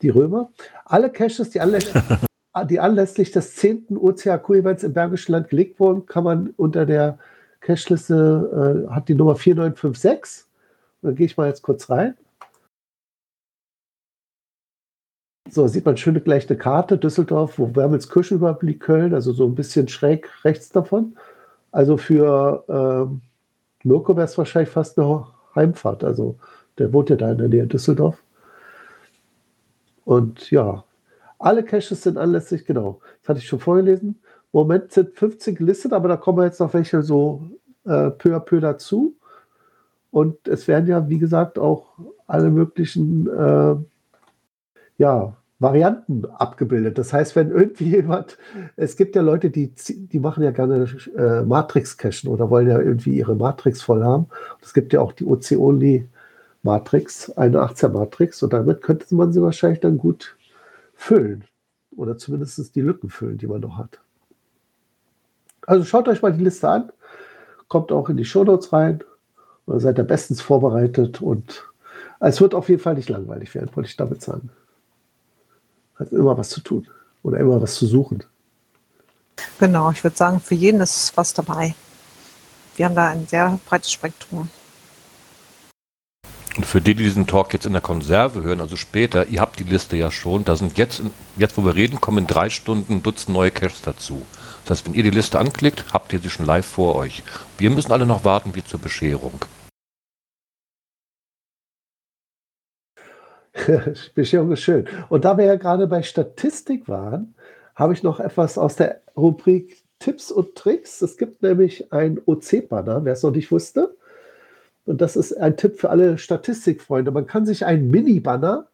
die 0.01 0.09
Römer. 0.09 0.49
Alle 0.85 1.11
Caches, 1.11 1.51
die, 1.51 1.59
anlässlich, 1.59 2.01
die 2.69 2.79
anlässlich 2.79 3.31
des 3.31 3.55
10. 3.57 3.95
OCAQ-Events 3.95 4.83
im 4.83 4.93
Bergischen 4.93 5.33
Land 5.33 5.49
gelegt 5.49 5.79
wurden, 5.79 6.07
kann 6.07 6.23
man 6.23 6.53
unter 6.57 6.87
der 6.87 7.19
Cache-Liste, 7.59 8.87
äh, 8.89 8.91
hat 8.91 9.07
die 9.07 9.15
Nummer 9.15 9.35
4956. 9.35 10.45
Da 11.03 11.11
gehe 11.11 11.27
ich 11.27 11.37
mal 11.37 11.47
jetzt 11.47 11.61
kurz 11.61 11.91
rein. 11.91 12.15
So, 15.49 15.67
sieht 15.67 15.85
man 15.85 15.97
schöne 15.97 16.21
gleich 16.21 16.49
eine 16.49 16.57
Karte, 16.57 16.97
Düsseldorf, 16.97 17.59
wo 17.59 17.75
Wermelskirchen 17.75 18.37
überblick 18.37 18.79
Köln, 18.79 19.13
also 19.13 19.33
so 19.33 19.45
ein 19.45 19.55
bisschen 19.55 19.87
schräg 19.87 20.29
rechts 20.45 20.69
davon. 20.69 21.17
Also 21.71 21.97
für 21.97 22.63
ähm, 22.69 23.21
Mirko 23.83 24.15
wäre 24.15 24.25
es 24.25 24.37
wahrscheinlich 24.37 24.69
fast 24.69 24.97
eine 24.97 25.27
Heimfahrt. 25.55 26.03
Also 26.03 26.37
der 26.77 26.93
wohnt 26.93 27.09
ja 27.09 27.17
da 27.17 27.31
in 27.31 27.37
der 27.39 27.49
Nähe 27.49 27.67
Düsseldorf. 27.67 28.23
Und 30.05 30.49
ja, 30.49 30.83
alle 31.39 31.63
Caches 31.63 32.03
sind 32.03 32.17
anlässlich, 32.17 32.65
genau, 32.65 33.01
das 33.21 33.29
hatte 33.29 33.39
ich 33.39 33.47
schon 33.47 33.59
vorgelesen. 33.59 34.19
Im 34.53 34.59
Moment 34.59 34.91
sind 34.91 35.17
15 35.17 35.55
gelistet, 35.55 35.93
aber 35.93 36.07
da 36.07 36.17
kommen 36.17 36.43
jetzt 36.43 36.59
noch 36.59 36.73
welche 36.73 37.01
so 37.03 37.43
äh, 37.85 38.11
peu 38.11 38.35
à 38.35 38.39
peu 38.39 38.59
dazu. 38.59 39.15
Und 40.11 40.47
es 40.47 40.67
werden 40.67 40.87
ja, 40.87 41.09
wie 41.09 41.17
gesagt, 41.17 41.57
auch 41.59 41.97
alle 42.27 42.49
möglichen 42.49 43.27
äh, 43.27 43.75
ja, 45.03 45.35
Varianten 45.59 46.25
abgebildet. 46.25 46.97
Das 46.97 47.11
heißt, 47.11 47.35
wenn 47.35 47.51
irgendwie 47.51 47.89
jemand, 47.89 48.37
es 48.77 48.95
gibt 48.95 49.17
ja 49.17 49.21
Leute, 49.21 49.49
die, 49.49 49.73
die 49.75 50.19
machen 50.19 50.43
ja 50.43 50.51
gerne 50.51 50.87
äh, 51.17 51.41
Matrix-Cachen 51.41 52.29
oder 52.29 52.49
wollen 52.49 52.69
ja 52.69 52.79
irgendwie 52.79 53.17
ihre 53.17 53.35
Matrix 53.35 53.81
voll 53.81 54.01
haben. 54.03 54.27
Es 54.61 54.73
gibt 54.73 54.93
ja 54.93 55.01
auch 55.01 55.11
die 55.11 55.25
OC-Only-Matrix, 55.25 57.31
eine 57.31 57.59
18er-Matrix, 57.59 58.43
und 58.43 58.53
damit 58.53 58.81
könnte 58.81 59.13
man 59.13 59.33
sie 59.33 59.41
wahrscheinlich 59.41 59.81
dann 59.81 59.97
gut 59.97 60.37
füllen. 60.93 61.43
Oder 61.97 62.17
zumindest 62.17 62.73
die 62.75 62.81
Lücken 62.81 63.09
füllen, 63.09 63.37
die 63.37 63.47
man 63.47 63.59
noch 63.59 63.77
hat. 63.77 63.99
Also 65.67 65.83
schaut 65.83 66.07
euch 66.07 66.21
mal 66.21 66.31
die 66.31 66.45
Liste 66.45 66.69
an, 66.69 66.93
kommt 67.67 67.91
auch 67.91 68.09
in 68.09 68.15
die 68.15 68.25
Shownotes 68.25 68.71
rein, 68.71 69.03
seid 69.67 69.97
ihr 69.97 70.05
bestens 70.05 70.41
vorbereitet 70.41 71.21
und 71.21 71.69
es 72.21 72.39
wird 72.39 72.55
auf 72.55 72.69
jeden 72.69 72.81
Fall 72.81 72.95
nicht 72.95 73.09
langweilig 73.09 73.53
werden, 73.53 73.69
wollte 73.73 73.89
ich 73.89 73.97
damit 73.97 74.21
sagen 74.21 74.49
hat 75.95 76.11
immer 76.11 76.37
was 76.37 76.49
zu 76.49 76.61
tun 76.61 76.87
oder 77.23 77.39
immer 77.39 77.61
was 77.61 77.75
zu 77.75 77.85
suchen. 77.85 78.23
Genau, 79.59 79.91
ich 79.91 80.03
würde 80.03 80.17
sagen, 80.17 80.39
für 80.39 80.55
jeden 80.55 80.81
ist 80.81 81.15
was 81.15 81.33
dabei. 81.33 81.75
Wir 82.75 82.85
haben 82.85 82.95
da 82.95 83.09
ein 83.09 83.27
sehr 83.27 83.59
breites 83.65 83.91
Spektrum. 83.91 84.49
Und 86.55 86.65
für 86.67 86.81
die, 86.81 86.93
die 86.93 87.03
diesen 87.03 87.25
Talk 87.25 87.53
jetzt 87.53 87.65
in 87.65 87.73
der 87.73 87.81
Konserve 87.81 88.43
hören, 88.43 88.61
also 88.61 88.75
später, 88.75 89.27
ihr 89.27 89.41
habt 89.41 89.59
die 89.59 89.63
Liste 89.63 89.97
ja 89.97 90.11
schon, 90.11 90.45
da 90.45 90.55
sind 90.55 90.77
jetzt, 90.77 91.01
jetzt 91.35 91.57
wo 91.57 91.65
wir 91.65 91.75
reden, 91.75 91.99
kommen 91.99 92.19
in 92.19 92.27
drei 92.27 92.49
Stunden 92.49 92.93
ein 92.93 93.03
Dutzend 93.03 93.33
neue 93.33 93.49
Caches 93.49 93.81
dazu. 93.81 94.23
Das 94.65 94.77
heißt, 94.77 94.85
wenn 94.85 94.93
ihr 94.93 95.03
die 95.03 95.09
Liste 95.09 95.39
anklickt, 95.39 95.85
habt 95.93 96.13
ihr 96.13 96.19
sie 96.19 96.29
schon 96.29 96.45
live 96.45 96.65
vor 96.65 96.95
euch. 96.95 97.23
Wir 97.57 97.71
müssen 97.71 97.91
alle 97.91 98.05
noch 98.05 98.23
warten 98.23 98.53
wie 98.53 98.63
zur 98.63 98.79
Bescherung. 98.79 99.33
Bescherung 104.15 104.51
ist 104.53 104.61
schön. 104.61 104.87
Und 105.09 105.25
da 105.25 105.37
wir 105.37 105.45
ja 105.45 105.55
gerade 105.55 105.87
bei 105.87 106.03
Statistik 106.03 106.87
waren, 106.87 107.35
habe 107.75 107.93
ich 107.93 108.03
noch 108.03 108.19
etwas 108.19 108.57
aus 108.57 108.75
der 108.75 109.01
Rubrik 109.15 109.83
Tipps 109.99 110.31
und 110.31 110.55
Tricks. 110.55 111.01
Es 111.01 111.17
gibt 111.17 111.41
nämlich 111.41 111.91
ein 111.93 112.19
OC-Banner, 112.25 113.05
wer 113.05 113.13
es 113.13 113.23
noch 113.23 113.31
nicht 113.31 113.51
wusste. 113.51 113.95
Und 114.85 114.99
das 115.01 115.15
ist 115.15 115.33
ein 115.33 115.55
Tipp 115.55 115.79
für 115.79 115.89
alle 115.89 116.17
Statistikfreunde. 116.17 117.11
Man 117.11 117.25
kann 117.25 117.45
sich 117.45 117.65
einen 117.65 117.89
Mini-Banner 117.89 118.67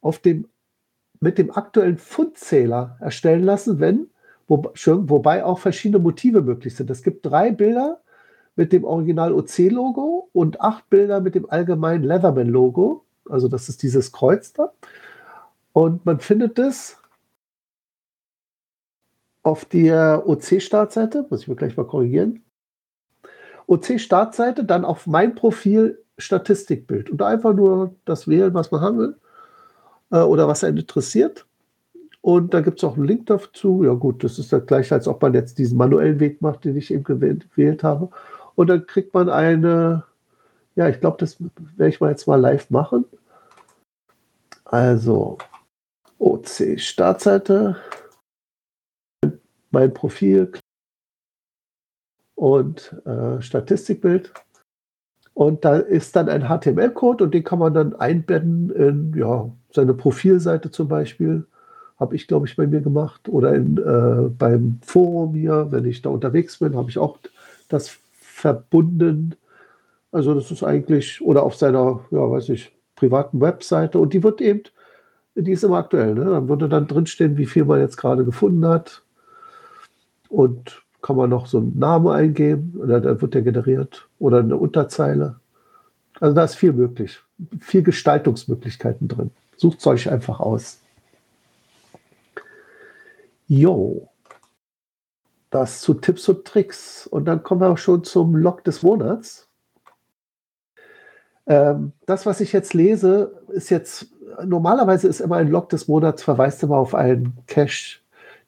auf 0.00 0.18
dem, 0.18 0.48
mit 1.20 1.38
dem 1.38 1.52
aktuellen 1.52 1.98
Fundzähler 1.98 2.96
erstellen 3.00 3.44
lassen, 3.44 3.78
wenn, 3.78 4.08
wo, 4.48 4.64
wobei 4.64 5.44
auch 5.44 5.60
verschiedene 5.60 6.02
Motive 6.02 6.42
möglich 6.42 6.74
sind. 6.74 6.90
Es 6.90 7.04
gibt 7.04 7.24
drei 7.24 7.52
Bilder 7.52 8.00
mit 8.56 8.72
dem 8.72 8.82
Original 8.82 9.32
OC-Logo 9.32 10.30
und 10.32 10.60
acht 10.60 10.90
Bilder 10.90 11.20
mit 11.20 11.36
dem 11.36 11.48
allgemeinen 11.48 12.02
Leatherman-Logo. 12.02 13.04
Also 13.30 13.48
das 13.48 13.68
ist 13.68 13.82
dieses 13.82 14.12
Kreuz 14.12 14.52
da. 14.52 14.72
Und 15.72 16.04
man 16.04 16.20
findet 16.20 16.58
es 16.58 16.98
auf 19.42 19.64
der 19.64 20.24
OC-Startseite, 20.26 21.26
muss 21.30 21.42
ich 21.42 21.48
mir 21.48 21.56
gleich 21.56 21.76
mal 21.76 21.86
korrigieren. 21.86 22.42
OC-Startseite, 23.66 24.64
dann 24.64 24.84
auf 24.84 25.06
mein 25.06 25.34
Profil 25.34 26.02
Statistikbild 26.18 27.10
und 27.10 27.22
einfach 27.22 27.54
nur 27.54 27.94
das 28.04 28.28
wählen, 28.28 28.52
was 28.54 28.70
man 28.70 28.80
haben 28.80 28.98
will 28.98 29.16
äh, 30.10 30.20
oder 30.20 30.46
was 30.48 30.64
einen 30.64 30.76
interessiert. 30.76 31.46
Und 32.22 32.52
da 32.52 32.60
gibt 32.60 32.78
es 32.78 32.84
auch 32.84 32.96
einen 32.96 33.06
Link 33.06 33.26
dazu. 33.26 33.82
Ja, 33.82 33.94
gut, 33.94 34.22
das 34.22 34.38
ist 34.38 34.52
das 34.52 34.66
gleiche, 34.66 34.94
als 34.94 35.08
ob 35.08 35.22
man 35.22 35.32
jetzt 35.32 35.58
diesen 35.58 35.78
manuellen 35.78 36.20
Weg 36.20 36.42
macht, 36.42 36.64
den 36.64 36.76
ich 36.76 36.92
eben 36.92 37.04
gewählt, 37.04 37.50
gewählt 37.50 37.82
habe. 37.82 38.10
Und 38.56 38.68
dann 38.68 38.86
kriegt 38.86 39.14
man 39.14 39.30
eine, 39.30 40.04
ja, 40.76 40.88
ich 40.88 41.00
glaube, 41.00 41.16
das 41.18 41.38
werde 41.40 41.88
ich 41.88 42.00
mal 42.00 42.10
jetzt 42.10 42.26
mal 42.26 42.36
live 42.36 42.68
machen. 42.68 43.06
Also, 44.72 45.36
OC 46.20 46.78
Startseite, 46.78 47.74
mein 49.72 49.92
Profil 49.92 50.52
und 52.36 52.94
äh, 53.04 53.42
Statistikbild. 53.42 54.32
Und 55.34 55.64
da 55.64 55.76
ist 55.76 56.14
dann 56.14 56.28
ein 56.28 56.42
HTML-Code 56.42 57.24
und 57.24 57.34
den 57.34 57.42
kann 57.42 57.58
man 57.58 57.74
dann 57.74 57.96
einbetten 57.96 58.70
in 58.70 59.12
ja, 59.16 59.50
seine 59.72 59.92
Profilseite 59.92 60.70
zum 60.70 60.86
Beispiel. 60.86 61.48
Habe 61.98 62.14
ich, 62.14 62.28
glaube 62.28 62.46
ich, 62.46 62.54
bei 62.54 62.68
mir 62.68 62.80
gemacht. 62.80 63.28
Oder 63.28 63.54
in, 63.56 63.76
äh, 63.76 64.28
beim 64.28 64.78
Forum 64.82 65.34
hier, 65.34 65.72
wenn 65.72 65.84
ich 65.84 66.00
da 66.00 66.10
unterwegs 66.10 66.58
bin, 66.58 66.76
habe 66.76 66.90
ich 66.90 66.98
auch 66.98 67.18
das 67.68 67.98
verbunden. 68.12 69.34
Also 70.12 70.32
das 70.32 70.52
ist 70.52 70.62
eigentlich, 70.62 71.20
oder 71.22 71.42
auf 71.42 71.56
seiner, 71.56 72.04
ja, 72.12 72.30
weiß 72.30 72.50
ich, 72.50 72.72
privaten 73.00 73.40
Webseite. 73.40 73.98
Und 73.98 74.12
die 74.12 74.22
wird 74.22 74.40
eben, 74.40 74.62
die 75.34 75.52
ist 75.52 75.64
immer 75.64 75.78
aktuell. 75.78 76.14
Ne? 76.14 76.26
Dann 76.26 76.48
würde 76.48 76.68
dann 76.68 76.86
drinstehen, 76.86 77.36
wie 77.36 77.46
viel 77.46 77.64
man 77.64 77.80
jetzt 77.80 77.96
gerade 77.96 78.24
gefunden 78.24 78.66
hat, 78.66 79.02
und 80.30 80.82
kann 81.02 81.16
man 81.16 81.28
noch 81.28 81.46
so 81.46 81.58
einen 81.58 81.78
Namen 81.78 82.08
eingeben 82.08 82.74
oder 82.78 83.00
dann 83.00 83.20
wird 83.20 83.34
der 83.34 83.42
generiert 83.42 84.08
oder 84.18 84.38
eine 84.38 84.56
Unterzeile. 84.56 85.40
Also 86.20 86.34
da 86.34 86.44
ist 86.44 86.54
viel 86.54 86.72
möglich, 86.72 87.20
viel 87.58 87.82
Gestaltungsmöglichkeiten 87.82 89.08
drin. 89.08 89.30
Sucht 89.56 89.84
euch 89.86 90.08
einfach 90.10 90.40
aus. 90.40 90.78
Jo, 93.48 94.08
das 95.50 95.80
zu 95.80 95.94
Tipps 95.94 96.28
und 96.28 96.44
Tricks. 96.44 97.06
Und 97.06 97.24
dann 97.24 97.42
kommen 97.42 97.60
wir 97.60 97.70
auch 97.70 97.78
schon 97.78 98.04
zum 98.04 98.36
Log 98.36 98.62
des 98.64 98.82
Monats. 98.82 99.48
Ähm, 101.50 101.90
das, 102.06 102.26
was 102.26 102.40
ich 102.40 102.52
jetzt 102.52 102.74
lese, 102.74 103.32
ist 103.48 103.70
jetzt, 103.70 104.06
normalerweise 104.44 105.08
ist 105.08 105.20
immer 105.20 105.36
ein 105.36 105.48
Log 105.48 105.68
des 105.68 105.88
Monats, 105.88 106.22
verweist 106.22 106.62
immer 106.62 106.76
auf 106.76 106.94
einen 106.94 107.36
Cache, 107.48 107.98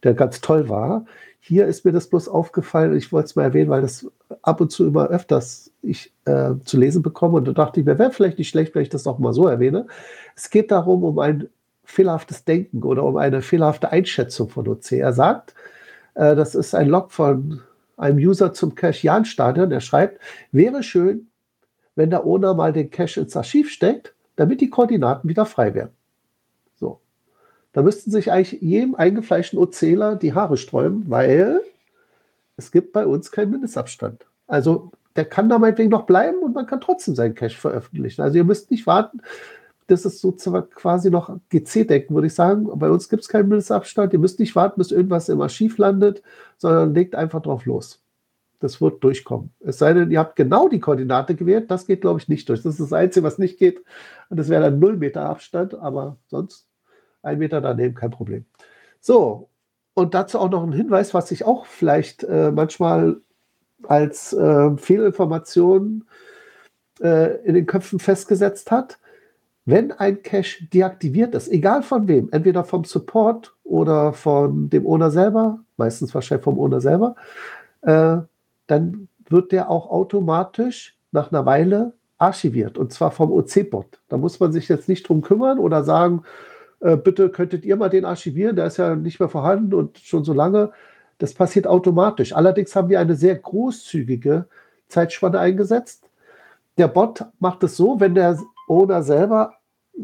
der 0.04 0.14
ganz 0.14 0.40
toll 0.40 0.68
war. 0.68 1.04
Hier 1.40 1.66
ist 1.66 1.84
mir 1.84 1.90
das 1.90 2.06
bloß 2.06 2.28
aufgefallen, 2.28 2.96
ich 2.96 3.12
wollte 3.12 3.26
es 3.26 3.34
mal 3.34 3.42
erwähnen, 3.42 3.70
weil 3.70 3.82
das 3.82 4.06
ab 4.42 4.60
und 4.60 4.70
zu 4.70 4.86
immer 4.86 5.08
öfters 5.08 5.72
ich 5.82 6.12
äh, 6.26 6.52
zu 6.64 6.78
lesen 6.78 7.02
bekomme 7.02 7.38
und 7.38 7.48
da 7.48 7.52
dachte 7.52 7.80
ich 7.80 7.86
mir, 7.86 7.98
wäre 7.98 8.12
vielleicht 8.12 8.38
nicht 8.38 8.50
schlecht, 8.50 8.72
wenn 8.76 8.82
ich 8.82 8.88
das 8.88 9.08
auch 9.08 9.18
mal 9.18 9.32
so 9.32 9.48
erwähne. 9.48 9.88
Es 10.36 10.48
geht 10.50 10.70
darum, 10.70 11.02
um 11.02 11.18
ein 11.18 11.48
fehlerhaftes 11.82 12.44
Denken 12.44 12.84
oder 12.84 13.02
um 13.02 13.16
eine 13.16 13.42
fehlerhafte 13.42 13.90
Einschätzung 13.90 14.48
von 14.48 14.68
OC. 14.68 14.92
Er 14.92 15.12
sagt, 15.12 15.56
äh, 16.14 16.36
das 16.36 16.54
ist 16.54 16.72
ein 16.76 16.86
Log 16.86 17.10
von 17.10 17.62
einem 17.96 18.18
User 18.18 18.52
zum 18.52 18.76
Cache 18.76 19.04
Jan 19.04 19.24
Stadion, 19.24 19.70
der 19.70 19.80
schreibt, 19.80 20.20
wäre 20.52 20.84
schön, 20.84 21.26
wenn 21.94 22.10
der 22.10 22.26
Owner 22.26 22.54
mal 22.54 22.72
den 22.72 22.90
Cache 22.90 23.20
ins 23.20 23.36
Archiv 23.36 23.70
steckt, 23.70 24.14
damit 24.36 24.60
die 24.60 24.70
Koordinaten 24.70 25.28
wieder 25.28 25.46
frei 25.46 25.74
werden. 25.74 25.92
Da 27.72 27.82
müssten 27.82 28.10
sich 28.10 28.30
eigentlich 28.30 28.60
jedem 28.60 28.94
eingefleischten 28.94 29.58
Ozähler 29.58 30.16
die 30.16 30.34
Haare 30.34 30.56
sträuben, 30.56 31.04
weil 31.08 31.62
es 32.56 32.70
gibt 32.70 32.92
bei 32.92 33.06
uns 33.06 33.32
keinen 33.32 33.50
Mindestabstand. 33.50 34.26
Also 34.46 34.92
der 35.16 35.24
kann 35.24 35.48
da 35.48 35.58
meinetwegen 35.58 35.90
noch 35.90 36.04
bleiben 36.04 36.38
und 36.38 36.54
man 36.54 36.66
kann 36.66 36.80
trotzdem 36.80 37.14
seinen 37.14 37.34
Cache 37.34 37.56
veröffentlichen. 37.56 38.22
Also 38.22 38.36
ihr 38.36 38.44
müsst 38.44 38.70
nicht 38.70 38.86
warten. 38.86 39.22
Das 39.86 40.04
ist 40.04 40.20
sozusagen 40.20 40.70
quasi 40.70 41.10
noch 41.10 41.38
GC-Denken, 41.50 42.14
würde 42.14 42.26
ich 42.26 42.34
sagen. 42.34 42.68
Bei 42.78 42.90
uns 42.90 43.08
gibt 43.08 43.22
es 43.22 43.28
keinen 43.28 43.48
Mindestabstand. 43.48 44.12
Ihr 44.12 44.18
müsst 44.18 44.38
nicht 44.38 44.54
warten, 44.54 44.78
bis 44.78 44.92
irgendwas 44.92 45.28
im 45.28 45.40
Archiv 45.40 45.78
landet, 45.78 46.22
sondern 46.58 46.94
legt 46.94 47.14
einfach 47.14 47.40
drauf 47.40 47.64
los. 47.64 48.02
Das 48.62 48.80
wird 48.80 49.02
durchkommen. 49.02 49.52
Es 49.60 49.78
sei 49.78 49.92
denn, 49.92 50.10
ihr 50.10 50.20
habt 50.20 50.36
genau 50.36 50.68
die 50.68 50.78
Koordinate 50.78 51.34
gewählt. 51.34 51.70
Das 51.70 51.86
geht, 51.86 52.00
glaube 52.00 52.20
ich, 52.20 52.28
nicht 52.28 52.48
durch. 52.48 52.62
Das 52.62 52.74
ist 52.74 52.80
das 52.80 52.92
Einzige, 52.92 53.24
was 53.24 53.38
nicht 53.38 53.58
geht. 53.58 53.82
Und 54.30 54.38
das 54.38 54.48
wäre 54.48 54.62
dann 54.62 54.78
0 54.78 54.96
Meter 54.96 55.22
Abstand, 55.22 55.74
aber 55.74 56.16
sonst 56.28 56.68
ein 57.22 57.38
Meter 57.38 57.60
daneben, 57.60 57.94
kein 57.94 58.10
Problem. 58.10 58.44
So, 59.00 59.48
und 59.94 60.14
dazu 60.14 60.38
auch 60.38 60.48
noch 60.48 60.62
ein 60.62 60.72
Hinweis, 60.72 61.12
was 61.12 61.28
sich 61.28 61.44
auch 61.44 61.66
vielleicht 61.66 62.22
äh, 62.24 62.52
manchmal 62.52 63.20
als 63.82 64.32
äh, 64.32 64.76
Fehlinformation 64.76 66.04
äh, 67.00 67.44
in 67.44 67.54
den 67.54 67.66
Köpfen 67.66 67.98
festgesetzt 67.98 68.70
hat. 68.70 68.98
Wenn 69.64 69.92
ein 69.92 70.22
Cache 70.22 70.64
deaktiviert 70.72 71.34
ist, 71.34 71.48
egal 71.48 71.82
von 71.82 72.08
wem, 72.08 72.28
entweder 72.32 72.64
vom 72.64 72.84
Support 72.84 73.54
oder 73.64 74.12
von 74.12 74.70
dem 74.70 74.86
Owner 74.86 75.10
selber, 75.10 75.60
meistens 75.76 76.14
wahrscheinlich 76.14 76.44
vom 76.44 76.58
Owner 76.58 76.80
selber, 76.80 77.16
äh, 77.82 78.18
dann 78.66 79.08
wird 79.28 79.52
der 79.52 79.70
auch 79.70 79.90
automatisch 79.90 80.96
nach 81.10 81.30
einer 81.32 81.46
Weile 81.46 81.92
archiviert 82.18 82.78
und 82.78 82.92
zwar 82.92 83.10
vom 83.10 83.32
OC-Bot. 83.32 84.00
Da 84.08 84.16
muss 84.16 84.38
man 84.40 84.52
sich 84.52 84.68
jetzt 84.68 84.88
nicht 84.88 85.08
drum 85.08 85.22
kümmern 85.22 85.58
oder 85.58 85.84
sagen, 85.84 86.22
äh, 86.80 86.96
bitte 86.96 87.30
könntet 87.30 87.64
ihr 87.64 87.76
mal 87.76 87.88
den 87.88 88.04
archivieren, 88.04 88.56
der 88.56 88.66
ist 88.66 88.76
ja 88.76 88.94
nicht 88.94 89.20
mehr 89.20 89.28
vorhanden 89.28 89.74
und 89.74 89.98
schon 89.98 90.24
so 90.24 90.32
lange. 90.32 90.72
Das 91.18 91.34
passiert 91.34 91.66
automatisch. 91.66 92.34
Allerdings 92.34 92.74
haben 92.74 92.88
wir 92.88 93.00
eine 93.00 93.16
sehr 93.16 93.36
großzügige 93.36 94.46
Zeitspanne 94.88 95.38
eingesetzt. 95.38 96.08
Der 96.78 96.88
Bot 96.88 97.24
macht 97.38 97.62
es 97.62 97.76
so, 97.76 98.00
wenn 98.00 98.14
der 98.14 98.38
Owner 98.68 99.02
selber 99.02 99.54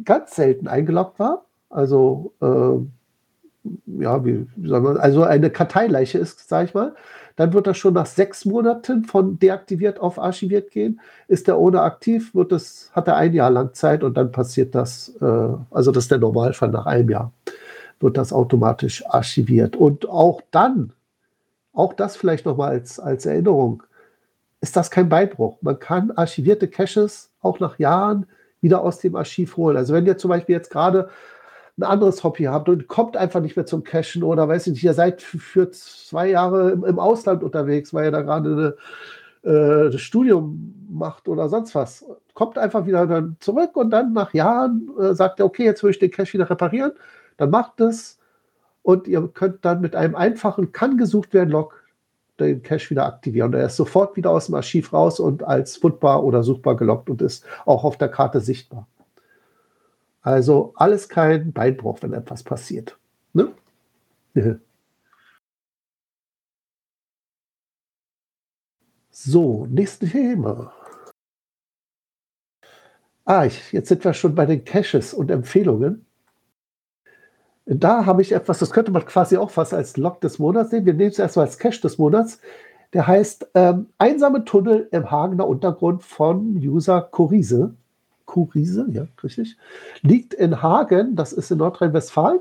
ganz 0.05 0.37
selten 0.37 0.69
eingeloggt 0.69 1.19
war, 1.19 1.47
also 1.71 2.33
äh, 2.41 4.03
ja, 4.03 4.25
wie, 4.25 4.47
wie 4.57 4.69
sagen 4.69 4.85
wir, 4.85 5.01
also 5.01 5.23
eine 5.25 5.51
Karteileiche 5.51 6.19
ist, 6.19 6.49
sage 6.49 6.67
ich 6.67 6.75
mal, 6.75 6.95
dann 7.39 7.53
wird 7.53 7.69
das 7.69 7.79
schon 7.79 7.95
nach 7.95 8.07
sechs 8.07 8.45
Monaten 8.45 9.05
von 9.05 9.39
deaktiviert 9.39 10.01
auf 10.01 10.19
archiviert 10.19 10.73
gehen. 10.73 11.01
Ist 11.29 11.47
der 11.47 11.57
ohne 11.57 11.83
aktiv, 11.83 12.35
wird 12.35 12.51
das, 12.51 12.91
hat 12.95 13.07
er 13.07 13.15
ein 13.15 13.33
Jahr 13.33 13.49
lang 13.49 13.75
Zeit 13.75 14.03
und 14.03 14.17
dann 14.17 14.33
passiert 14.33 14.75
das, 14.75 15.15
äh, 15.21 15.49
also 15.71 15.93
das 15.93 16.05
ist 16.05 16.11
der 16.11 16.19
Normalfall 16.19 16.71
nach 16.71 16.87
einem 16.87 17.09
Jahr, 17.09 17.33
wird 18.01 18.17
das 18.17 18.33
automatisch 18.33 19.07
archiviert. 19.07 19.77
Und 19.77 20.09
auch 20.09 20.43
dann, 20.51 20.93
auch 21.73 21.93
das 21.93 22.17
vielleicht 22.17 22.45
nochmal 22.45 22.71
als, 22.71 22.99
als 22.99 23.25
Erinnerung, 23.25 23.85
ist 24.61 24.75
das 24.75 24.91
kein 24.91 25.09
Beinbruch. 25.09 25.59
Man 25.61 25.79
kann 25.79 26.11
archivierte 26.11 26.67
Caches 26.67 27.31
auch 27.41 27.61
nach 27.61 27.79
Jahren 27.79 28.27
wieder 28.61 28.83
aus 28.83 28.99
dem 28.99 29.15
Archiv 29.15 29.57
holen. 29.57 29.77
Also 29.77 29.95
wenn 29.95 30.07
ihr 30.07 30.19
zum 30.19 30.31
Beispiel 30.31 30.57
jetzt 30.57 30.71
gerade 30.71 31.09
ein 31.79 31.85
anderes 31.85 32.25
Hobby 32.25 32.45
habt 32.45 32.69
und 32.69 32.89
kommt 32.89 33.17
einfach 33.17 33.41
nicht 33.41 33.57
mehr 33.57 33.67
zum 33.67 33.85
Cashen 33.85 34.23
oder 34.23 34.49
weiß 34.49 34.67
ich 34.67 34.73
nicht, 34.75 34.85
ihr 34.85 34.95
seid 34.95 35.23
für 35.23 35.71
zwei 35.71 36.29
Jahre 36.29 36.73
im, 36.73 36.85
im 36.85 36.99
Ausland 36.99 37.43
unterwegs, 37.43 37.95
weil 37.95 38.07
ihr 38.07 38.11
da 38.11 38.23
gerade 38.23 38.77
äh, 39.43 39.91
das 39.91 40.01
Studium 40.01 40.75
macht 40.91 41.29
oder 41.29 41.49
sonst 41.49 41.75
was. 41.75 42.05
Kommt 42.35 42.59
einfach 42.59 42.87
wieder 42.87 43.07
dann 43.07 43.37
zurück 43.41 43.77
und 43.77 43.91
dann 43.91 44.13
nach 44.13 44.35
Jahren 44.35 44.91
äh, 45.01 45.15
sagt 45.15 45.39
er, 45.41 45.47
okay, 45.47 45.65
jetzt 45.65 45.83
will 45.83 45.91
ich 45.91 45.99
den 45.99 46.11
Cache 46.11 46.33
wieder 46.33 46.51
reparieren. 46.51 46.93
Dann 47.37 47.51
macht 47.51 47.81
es 47.81 48.19
und 48.83 49.07
ihr 49.07 49.29
könnt 49.29 49.65
dann 49.65 49.81
mit 49.81 49.95
einem 49.95 50.17
einfachen 50.17 50.73
kann 50.73 50.97
gesucht 50.99 51.33
werden 51.33 51.51
Log 51.51 51.75
den 52.41 52.63
Cache 52.63 52.91
wieder 52.91 53.07
aktivieren. 53.07 53.53
Er 53.55 53.67
ist 53.67 53.77
sofort 53.77 54.17
wieder 54.17 54.31
aus 54.31 54.47
dem 54.47 54.55
Archiv 54.57 54.93
raus 54.93 55.21
und 55.21 55.43
als 55.45 55.77
fundbar 55.77 56.25
oder 56.25 56.43
suchbar 56.43 56.77
gelockt 56.77 57.11
und 57.11 57.23
ist 57.23 57.45
auch 57.67 57.85
auf 57.85 57.97
der 57.99 58.09
Karte 58.09 58.41
sichtbar. 58.41 58.87
Also 60.29 60.75
alles 60.77 61.09
kein 61.09 61.53
Beinbruch, 61.55 62.03
wenn 62.03 62.13
etwas 62.13 62.43
passiert. 62.43 62.99
Ne? 63.33 63.53
So, 69.11 69.67
nächstes 69.67 70.13
Thema. 70.13 70.73
Ah, 73.25 73.45
ich, 73.47 73.73
jetzt 73.73 73.89
sind 73.89 74.05
wir 74.05 74.15
schon 74.15 74.35
bei 74.37 74.47
den 74.47 74.65
Caches 74.65 75.13
und 75.13 75.31
Empfehlungen. 75.31 76.07
Da 77.67 78.07
habe 78.07 78.23
ich 78.23 78.31
etwas, 78.33 78.61
das 78.61 78.71
könnte 78.71 78.93
man 78.93 79.05
quasi 79.07 79.37
auch 79.37 79.51
fast 79.51 79.75
als 79.75 79.97
Log 79.97 80.21
des 80.21 80.39
Monats 80.39 80.71
sehen. 80.71 80.87
Wir 80.87 80.95
nehmen 80.95 81.11
es 81.11 81.19
erstmal 81.19 81.47
als 81.47 81.59
Cache 81.59 81.81
des 81.81 81.99
Monats. 81.99 82.41
Der 82.93 83.09
heißt 83.09 83.49
ähm, 83.55 83.89
Einsame 83.99 84.45
Tunnel 84.45 84.89
im 84.93 85.11
Hagener 85.11 85.49
Untergrund 85.49 86.05
von 86.05 86.57
User 86.57 87.03
Kurise. 87.03 87.75
Kurise, 88.29 88.87
ja, 88.93 89.09
richtig. 89.25 89.57
Liegt 90.03 90.35
in 90.35 90.63
Hagen, 90.63 91.17
das 91.17 91.33
ist 91.33 91.51
in 91.51 91.59
Nordrhein-Westfalen. 91.59 92.39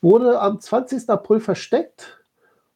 Wurde 0.00 0.40
am 0.40 0.58
20. 0.58 1.08
April 1.10 1.38
versteckt. 1.40 2.24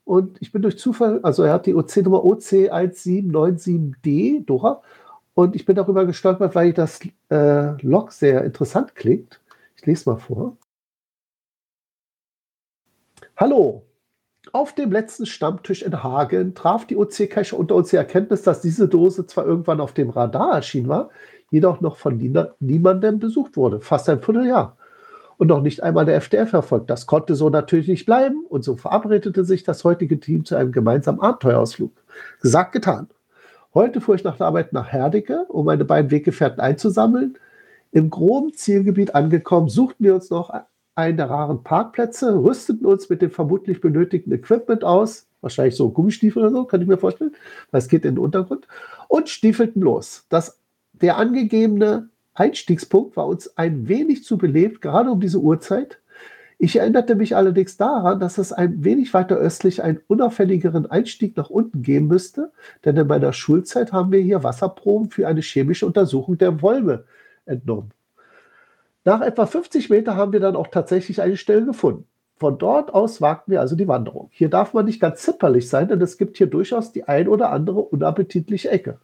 Und 0.05 0.37
ich 0.41 0.53
bin 0.53 0.63
durch 0.63 0.79
Zufall, 0.79 1.19
also 1.23 1.43
er 1.43 1.55
hat 1.55 1.67
die 1.67 1.75
OC-Nummer 1.75 2.19
OC1797D, 2.19 4.45
Dora. 4.45 4.83
Und 5.35 5.57
ich 5.57 5.65
bin 5.65 5.75
darüber 5.77 6.05
gestolpert, 6.05 6.55
weil 6.55 6.75
das 6.75 7.01
äh, 7.31 7.83
Log 7.83 8.13
sehr 8.13 8.45
interessant 8.45 8.95
klingt. 8.95 9.41
Ich 9.77 9.87
lese 9.87 10.11
mal 10.11 10.19
vor. 10.19 10.59
Hallo. 13.37 13.83
Auf 14.53 14.75
dem 14.75 14.91
letzten 14.91 15.27
Stammtisch 15.27 15.83
in 15.83 16.03
Hagen 16.03 16.55
traf 16.55 16.85
die 16.85 16.97
OC-Cache 16.97 17.55
unter 17.55 17.77
uns 17.77 17.91
die 17.91 17.97
Erkenntnis, 17.97 18.43
dass 18.43 18.61
diese 18.61 18.89
Dose 18.89 19.25
zwar 19.27 19.47
irgendwann 19.47 19.81
auf 19.81 19.93
dem 19.93 20.11
Radar 20.11 20.55
erschienen 20.55 20.89
war, 20.89 21.11
jedoch 21.51 21.81
noch 21.81 21.97
von 21.97 22.17
niemandem 22.59 23.21
besucht 23.21 23.57
wurde. 23.57 23.81
Fast 23.81 24.09
ein 24.09 24.21
Vierteljahr. 24.21 24.77
Und 25.39 25.47
noch 25.47 25.63
nicht 25.63 25.83
einmal 25.83 26.05
der 26.05 26.17
FDF 26.17 26.53
erfolgt. 26.53 26.91
Das 26.91 27.07
konnte 27.07 27.35
so 27.35 27.49
natürlich 27.49 27.89
nicht 27.89 28.07
bleiben 28.07 28.45
und 28.49 28.63
so 28.63 28.77
verabredete 28.77 29.45
sich 29.45 29.63
das 29.63 29.85
heutige 29.85 30.19
Team 30.21 30.45
zu 30.45 30.57
einem 30.57 30.73
gemeinsamen 30.73 31.21
Abenteuerausflug. 31.21 31.93
Gesagt, 32.43 32.73
getan. 32.73 33.09
Heute 33.73 34.01
fuhr 34.01 34.17
ich 34.17 34.25
nach 34.25 34.37
der 34.37 34.49
Arbeit 34.49 34.73
nach 34.73 34.89
Herdecke, 34.89 35.47
um 35.49 35.65
meine 35.65 35.85
beiden 35.85 36.11
Weggefährten 36.11 36.61
einzusammeln. 36.61 37.39
Im 37.93 38.11
groben 38.11 38.53
Zielgebiet 38.53 39.15
angekommen, 39.15 39.69
suchten 39.69 40.05
wir 40.05 40.15
uns 40.15 40.29
noch 40.29 40.51
einen 40.95 41.17
der 41.17 41.31
raren 41.31 41.63
Parkplätze, 41.63 42.43
rüsteten 42.43 42.87
uns 42.87 43.09
mit 43.09 43.23
dem 43.23 43.31
vermutlich 43.31 43.81
benötigten 43.81 44.33
Equipment 44.33 44.85
aus, 44.85 45.27
wahrscheinlich 45.41 45.77
so 45.77 45.91
Gummistiefel 45.91 46.43
oder 46.43 46.53
so, 46.53 46.65
kann 46.65 46.83
ich 46.83 46.89
mir 46.89 46.99
vorstellen, 46.99 47.35
weil 47.71 47.81
es 47.81 47.89
geht 47.89 48.05
in 48.05 48.17
den 48.17 48.25
Untergrund, 48.25 48.67
und 49.09 49.29
stiefelten 49.29 49.83
los. 49.83 50.27
Das, 50.29 50.59
der 50.93 51.17
angegebene 51.17 52.09
Einstiegspunkt 52.35 53.17
war 53.17 53.27
uns 53.27 53.57
ein 53.57 53.89
wenig 53.89 54.25
zu 54.25 54.39
belebt, 54.39 54.81
gerade 54.81 55.11
um 55.11 55.21
diese 55.21 55.39
Uhrzeit. 55.39 55.99
Ich 56.59 56.77
erinnerte 56.77 57.15
mich 57.15 57.35
allerdings 57.37 57.79
daran, 57.79 58.21
dass 58.21 58.37
es 58.37 58.53
ein 58.53 58.85
wenig 58.85 59.15
weiter 59.15 59.37
östlich 59.37 59.83
einen 59.83 60.01
unauffälligeren 60.09 60.91
Einstieg 60.91 61.37
nach 61.37 61.49
unten 61.49 61.83
geben 61.83 62.07
müsste, 62.07 62.53
denn 62.85 62.99
in 62.99 63.07
meiner 63.07 63.33
Schulzeit 63.33 63.93
haben 63.93 64.13
wir 64.13 64.21
hier 64.21 64.45
Wasserproben 64.45 65.11
für 65.11 65.27
eine 65.27 65.41
chemische 65.41 65.87
Untersuchung 65.87 66.37
der 66.37 66.61
Wolme 66.61 67.05
entnommen. 67.47 67.93
Nach 69.05 69.21
etwa 69.23 69.47
50 69.47 69.89
Meter 69.91 70.17
haben 70.17 70.33
wir 70.33 70.41
dann 70.41 70.57
auch 70.57 70.69
tatsächlich 70.69 71.23
eine 71.23 71.37
Stelle 71.37 71.65
gefunden. 71.65 72.07
Von 72.37 72.59
dort 72.59 72.95
aus 72.95 73.21
wagten 73.21 73.53
wir 73.53 73.61
also 73.61 73.77
die 73.77 73.89
Wanderung. 73.89 74.29
Hier 74.33 74.49
darf 74.49 74.73
man 74.73 74.87
nicht 74.87 75.01
ganz 75.01 75.21
zipperlich 75.23 75.69
sein, 75.69 75.89
denn 75.89 76.01
es 76.01 76.17
gibt 76.17 76.39
hier 76.39 76.47
durchaus 76.47 76.93
die 76.93 77.05
ein 77.05 77.29
oder 77.29 77.51
andere 77.51 77.81
unappetitliche 77.81 78.71
Ecke. 78.71 78.99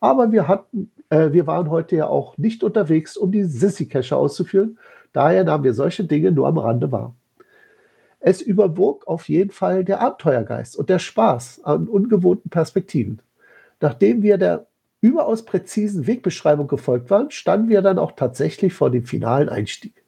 Aber 0.00 0.32
wir 0.32 0.48
hatten, 0.48 0.90
äh, 1.08 1.30
wir 1.30 1.46
waren 1.46 1.70
heute 1.70 1.94
ja 1.94 2.08
auch 2.08 2.36
nicht 2.38 2.64
unterwegs, 2.64 3.16
um 3.16 3.30
die 3.30 3.44
Sissy-Cache 3.44 4.16
auszuführen. 4.16 4.78
Daher 5.12 5.44
nahmen 5.44 5.62
wir 5.62 5.74
solche 5.74 6.04
Dinge 6.04 6.32
nur 6.32 6.48
am 6.48 6.58
Rande 6.58 6.90
wahr. 6.90 7.14
Es 8.18 8.40
überwog 8.40 9.06
auf 9.06 9.28
jeden 9.28 9.50
Fall 9.50 9.84
der 9.84 10.00
Abenteuergeist 10.00 10.76
und 10.76 10.90
der 10.90 10.98
Spaß 10.98 11.60
an 11.64 11.88
ungewohnten 11.88 12.50
Perspektiven. 12.50 13.20
Nachdem 13.80 14.22
wir 14.22 14.38
der 14.38 14.66
überaus 15.02 15.44
präzisen 15.44 16.06
Wegbeschreibung 16.06 16.68
gefolgt 16.68 17.10
waren, 17.10 17.30
standen 17.30 17.68
wir 17.68 17.82
dann 17.82 17.98
auch 17.98 18.12
tatsächlich 18.12 18.72
vor 18.72 18.90
dem 18.90 19.04
finalen 19.04 19.50
Einstieg. 19.50 20.02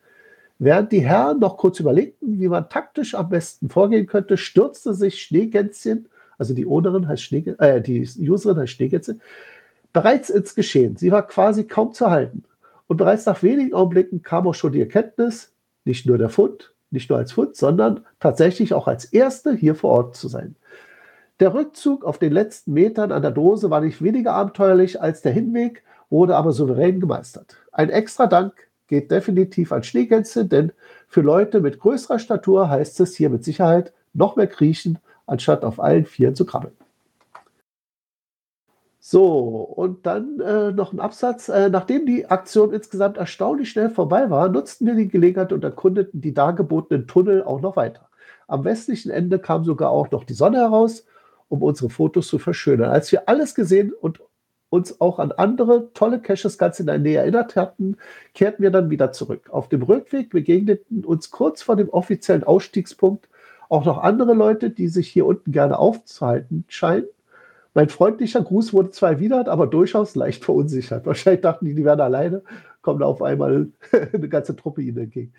Während 0.58 0.92
die 0.92 1.00
Herren 1.00 1.40
noch 1.40 1.56
kurz 1.56 1.80
überlegten, 1.80 2.40
wie 2.40 2.48
man 2.48 2.70
taktisch 2.70 3.14
am 3.14 3.28
besten 3.28 3.68
vorgehen 3.68 4.06
könnte, 4.06 4.36
stürzte 4.36 4.94
sich 4.94 5.20
Schneegänzchen, 5.20 6.08
also 6.38 6.54
die 6.54 6.64
Ownerin 6.64 7.08
heißt 7.08 7.22
Schnee, 7.22 7.44
äh, 7.58 7.80
die 7.80 8.08
Userin 8.18 8.58
heißt 8.58 8.72
Schneegänzchen, 8.72 9.20
bereits 9.92 10.30
ins 10.30 10.54
Geschehen. 10.54 10.96
Sie 10.96 11.10
war 11.10 11.26
quasi 11.26 11.64
kaum 11.64 11.92
zu 11.92 12.10
halten. 12.10 12.44
Und 12.86 12.98
bereits 12.98 13.26
nach 13.26 13.42
wenigen 13.42 13.74
Augenblicken 13.74 14.22
kam 14.22 14.46
auch 14.46 14.54
schon 14.54 14.72
die 14.72 14.80
Erkenntnis, 14.80 15.52
nicht 15.84 16.06
nur 16.06 16.18
der 16.18 16.28
Fund, 16.28 16.72
nicht 16.90 17.10
nur 17.10 17.18
als 17.18 17.32
Fund, 17.32 17.56
sondern 17.56 18.04
tatsächlich 18.20 18.74
auch 18.74 18.86
als 18.86 19.04
Erste 19.06 19.54
hier 19.54 19.74
vor 19.74 19.90
Ort 19.90 20.16
zu 20.16 20.28
sein. 20.28 20.54
Der 21.40 21.52
Rückzug 21.52 22.04
auf 22.04 22.18
den 22.18 22.32
letzten 22.32 22.74
Metern 22.74 23.10
an 23.10 23.22
der 23.22 23.32
Dose 23.32 23.68
war 23.68 23.80
nicht 23.80 24.02
weniger 24.02 24.32
abenteuerlich 24.34 25.02
als 25.02 25.20
der 25.20 25.32
Hinweg, 25.32 25.82
wurde 26.08 26.36
aber 26.36 26.52
souverän 26.52 27.00
gemeistert. 27.00 27.56
Ein 27.72 27.90
extra 27.90 28.26
Dank 28.28 28.54
geht 28.86 29.10
definitiv 29.10 29.72
an 29.72 29.82
Schneegänse, 29.82 30.44
denn 30.44 30.72
für 31.08 31.22
Leute 31.22 31.60
mit 31.60 31.80
größerer 31.80 32.20
Statur 32.20 32.68
heißt 32.68 33.00
es 33.00 33.16
hier 33.16 33.30
mit 33.30 33.42
Sicherheit 33.42 33.92
noch 34.12 34.36
mehr 34.36 34.46
kriechen, 34.46 34.98
anstatt 35.26 35.64
auf 35.64 35.80
allen 35.80 36.04
Vieren 36.04 36.36
zu 36.36 36.46
krabbeln. 36.46 36.76
So, 39.00 39.60
und 39.60 40.06
dann 40.06 40.40
äh, 40.40 40.70
noch 40.72 40.92
ein 40.92 41.00
Absatz. 41.00 41.48
Äh, 41.48 41.68
nachdem 41.68 42.06
die 42.06 42.26
Aktion 42.26 42.72
insgesamt 42.72 43.16
erstaunlich 43.16 43.70
schnell 43.70 43.90
vorbei 43.90 44.30
war, 44.30 44.48
nutzten 44.48 44.86
wir 44.86 44.94
die 44.94 45.08
Gelegenheit 45.08 45.52
und 45.52 45.64
erkundeten 45.64 46.20
die 46.20 46.32
dargebotenen 46.32 47.06
Tunnel 47.06 47.42
auch 47.42 47.60
noch 47.60 47.76
weiter. 47.76 48.08
Am 48.46 48.64
westlichen 48.64 49.10
Ende 49.10 49.38
kam 49.38 49.64
sogar 49.64 49.90
auch 49.90 50.10
noch 50.10 50.24
die 50.24 50.32
Sonne 50.32 50.58
heraus 50.58 51.04
um 51.54 51.62
unsere 51.62 51.90
Fotos 51.90 52.28
zu 52.28 52.38
verschönern. 52.38 52.90
Als 52.90 53.10
wir 53.12 53.28
alles 53.28 53.54
gesehen 53.54 53.92
und 53.92 54.20
uns 54.70 55.00
auch 55.00 55.18
an 55.18 55.32
andere 55.32 55.92
tolle 55.94 56.20
Caches 56.20 56.58
ganz 56.58 56.80
in 56.80 56.86
der 56.86 56.98
Nähe 56.98 57.18
erinnert 57.18 57.54
hatten, 57.54 57.96
kehrten 58.34 58.62
wir 58.62 58.70
dann 58.70 58.90
wieder 58.90 59.12
zurück. 59.12 59.48
Auf 59.50 59.68
dem 59.68 59.82
Rückweg 59.82 60.30
begegneten 60.30 61.04
uns 61.04 61.30
kurz 61.30 61.62
vor 61.62 61.76
dem 61.76 61.88
offiziellen 61.88 62.44
Ausstiegspunkt 62.44 63.28
auch 63.68 63.84
noch 63.84 63.98
andere 63.98 64.34
Leute, 64.34 64.70
die 64.70 64.88
sich 64.88 65.08
hier 65.08 65.26
unten 65.26 65.52
gerne 65.52 65.78
aufzuhalten 65.78 66.64
scheinen. 66.68 67.06
Mein 67.72 67.88
freundlicher 67.88 68.42
Gruß 68.42 68.72
wurde 68.72 68.90
zwar 68.90 69.12
erwidert, 69.12 69.48
aber 69.48 69.66
durchaus 69.66 70.14
leicht 70.14 70.44
verunsichert. 70.44 71.06
Wahrscheinlich 71.06 71.42
dachten 71.42 71.64
die, 71.66 71.74
die 71.74 71.84
wären 71.84 72.00
alleine, 72.00 72.42
kommt 72.84 73.02
auf 73.02 73.22
einmal 73.22 73.68
eine 74.12 74.28
ganze 74.28 74.54
Truppe 74.54 74.82
ihnen 74.82 74.98
entgegen. 74.98 75.32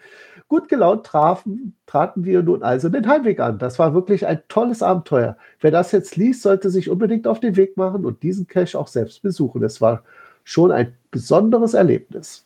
Gut 0.49 0.67
gelaunt 0.67 1.05
trafen, 1.05 1.75
traten 1.85 2.25
wir 2.25 2.43
nun 2.43 2.63
also 2.63 2.89
den 2.89 3.07
Heimweg 3.07 3.39
an. 3.39 3.59
Das 3.59 3.79
war 3.79 3.93
wirklich 3.93 4.27
ein 4.27 4.41
tolles 4.49 4.83
Abenteuer. 4.83 5.37
Wer 5.61 5.71
das 5.71 5.93
jetzt 5.93 6.17
liest, 6.17 6.41
sollte 6.41 6.69
sich 6.69 6.89
unbedingt 6.89 7.27
auf 7.27 7.39
den 7.39 7.55
Weg 7.55 7.77
machen 7.77 8.05
und 8.05 8.23
diesen 8.23 8.47
Cache 8.47 8.77
auch 8.77 8.87
selbst 8.87 9.21
besuchen. 9.21 9.63
Es 9.63 9.79
war 9.79 10.03
schon 10.43 10.71
ein 10.71 10.93
besonderes 11.11 11.73
Erlebnis. 11.73 12.45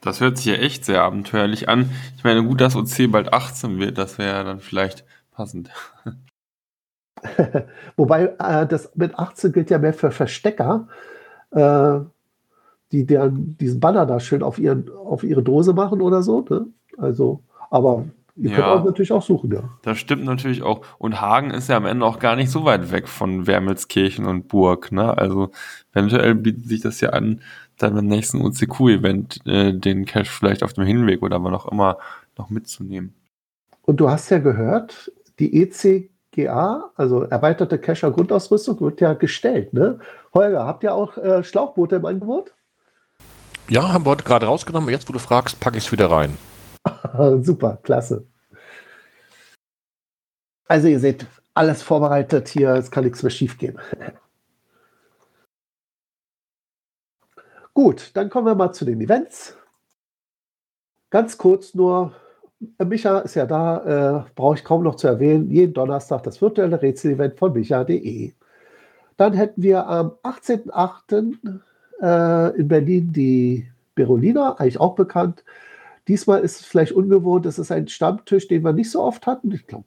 Das 0.00 0.20
hört 0.20 0.36
sich 0.38 0.46
ja 0.46 0.54
echt 0.54 0.84
sehr 0.84 1.02
abenteuerlich 1.02 1.68
an. 1.68 1.90
Ich 2.16 2.24
meine, 2.24 2.42
gut, 2.42 2.60
dass 2.60 2.74
OC 2.74 3.10
bald 3.10 3.32
18 3.32 3.78
wird, 3.78 3.98
das 3.98 4.18
wäre 4.18 4.36
ja 4.36 4.42
dann 4.42 4.60
vielleicht 4.60 5.04
passend. 5.32 5.70
Wobei 7.96 8.34
äh, 8.38 8.66
das 8.66 8.90
mit 8.96 9.16
18 9.16 9.52
gilt 9.52 9.70
ja 9.70 9.78
mehr 9.78 9.94
für 9.94 10.10
Verstecker. 10.10 10.88
Äh, 11.52 12.00
die 12.92 13.06
deren, 13.06 13.56
diesen 13.58 13.80
Banner 13.80 14.06
da 14.06 14.20
schön 14.20 14.42
auf, 14.42 14.58
ihren, 14.58 14.90
auf 14.90 15.24
ihre 15.24 15.42
Dose 15.42 15.72
machen 15.72 16.00
oder 16.00 16.22
so. 16.22 16.44
Ne? 16.48 16.66
Also, 16.98 17.42
aber 17.70 18.04
ihr 18.36 18.50
ja, 18.50 18.56
könnt 18.56 18.66
auch 18.68 18.84
natürlich 18.84 19.12
auch 19.12 19.22
suchen, 19.22 19.52
ja. 19.52 19.64
Das 19.82 19.98
stimmt 19.98 20.24
natürlich 20.24 20.62
auch. 20.62 20.82
Und 20.98 21.20
Hagen 21.20 21.50
ist 21.50 21.68
ja 21.68 21.76
am 21.76 21.86
Ende 21.86 22.04
auch 22.04 22.18
gar 22.18 22.36
nicht 22.36 22.50
so 22.50 22.64
weit 22.64 22.92
weg 22.92 23.08
von 23.08 23.46
Wermelskirchen 23.46 24.26
und 24.26 24.48
Burg. 24.48 24.92
Ne? 24.92 25.16
Also 25.16 25.50
eventuell 25.92 26.34
bietet 26.34 26.66
sich 26.66 26.80
das 26.80 27.00
ja 27.00 27.10
an, 27.10 27.40
dann 27.78 27.94
beim 27.94 28.06
nächsten 28.06 28.44
UCQ-Event 28.44 29.40
äh, 29.46 29.72
den 29.72 30.04
Cash 30.04 30.30
vielleicht 30.30 30.62
auf 30.62 30.74
dem 30.74 30.84
Hinweg 30.84 31.22
oder 31.22 31.42
wann 31.42 31.54
auch 31.54 31.66
immer 31.66 31.98
noch 32.36 32.50
mitzunehmen. 32.50 33.14
Und 33.82 34.00
du 34.00 34.10
hast 34.10 34.30
ja 34.30 34.38
gehört, 34.38 35.10
die 35.38 35.62
ECGA, 35.62 36.90
also 36.94 37.22
erweiterte 37.22 37.78
Cacher 37.78 38.12
Grundausrüstung, 38.12 38.80
wird 38.80 39.00
ja 39.00 39.14
gestellt. 39.14 39.72
Ne? 39.72 39.98
Holger, 40.34 40.66
habt 40.66 40.84
ihr 40.84 40.94
auch 40.94 41.16
äh, 41.16 41.42
Schlauchboote 41.42 41.96
im 41.96 42.06
Angebot? 42.06 42.52
Ja, 43.68 43.92
haben 43.92 44.04
wir 44.04 44.10
heute 44.10 44.24
gerade 44.24 44.46
rausgenommen. 44.46 44.90
Jetzt, 44.90 45.08
wo 45.08 45.12
du 45.12 45.18
fragst, 45.18 45.60
packe 45.60 45.78
ich 45.78 45.86
es 45.86 45.92
wieder 45.92 46.10
rein. 46.10 46.36
Super, 47.42 47.78
klasse. 47.82 48.26
Also 50.68 50.88
ihr 50.88 51.00
seht, 51.00 51.26
alles 51.54 51.82
vorbereitet 51.82 52.48
hier, 52.48 52.70
es 52.70 52.90
kann 52.90 53.04
nichts 53.04 53.22
mehr 53.22 53.30
schief 53.30 53.58
gehen. 53.58 53.78
Gut, 57.74 58.10
dann 58.14 58.30
kommen 58.30 58.46
wir 58.46 58.54
mal 58.54 58.72
zu 58.72 58.84
den 58.84 59.00
Events. 59.00 59.56
Ganz 61.10 61.36
kurz 61.36 61.74
nur, 61.74 62.14
Micha 62.78 63.18
ist 63.20 63.34
ja 63.34 63.46
da, 63.46 64.24
äh, 64.24 64.30
brauche 64.34 64.56
ich 64.56 64.64
kaum 64.64 64.82
noch 64.82 64.96
zu 64.96 65.08
erwähnen. 65.08 65.50
Jeden 65.50 65.74
Donnerstag 65.74 66.22
das 66.22 66.40
virtuelle 66.40 66.80
Rätsel-Event 66.80 67.38
von 67.38 67.52
micha.de. 67.52 68.32
Dann 69.16 69.32
hätten 69.34 69.62
wir 69.62 69.86
am 69.86 70.12
18.08. 70.22 71.60
Äh, 72.02 72.56
in 72.58 72.68
Berlin 72.68 73.12
die 73.12 73.68
Berolina, 73.94 74.56
eigentlich 74.58 74.80
auch 74.80 74.96
bekannt. 74.96 75.44
Diesmal 76.08 76.40
ist 76.40 76.60
es 76.60 76.66
vielleicht 76.66 76.92
ungewohnt, 76.92 77.46
es 77.46 77.60
ist 77.60 77.70
ein 77.70 77.86
Stammtisch, 77.86 78.48
den 78.48 78.64
wir 78.64 78.72
nicht 78.72 78.90
so 78.90 79.00
oft 79.02 79.26
hatten. 79.26 79.52
Ich 79.52 79.68
glaube, 79.68 79.84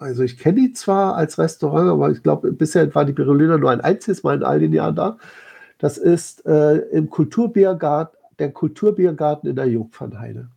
also 0.00 0.24
ich 0.24 0.36
kenne 0.38 0.60
die 0.60 0.72
zwar 0.72 1.14
als 1.14 1.38
Restaurant, 1.38 1.90
aber 1.90 2.10
ich 2.10 2.22
glaube, 2.22 2.52
bisher 2.52 2.92
war 2.94 3.04
die 3.04 3.12
Berolina 3.12 3.56
nur 3.56 3.70
ein 3.70 3.80
einziges 3.80 4.24
Mal 4.24 4.38
in 4.38 4.42
all 4.42 4.58
den 4.58 4.72
Jahren 4.72 4.96
da. 4.96 5.18
Das 5.78 5.96
ist 5.96 6.44
äh, 6.44 6.78
im 6.90 7.08
Kulturbiergarten, 7.08 8.18
der 8.40 8.50
Kulturbiergarten 8.50 9.48
in 9.48 9.56
der 9.56 9.66
Jungfernheide. 9.66 10.48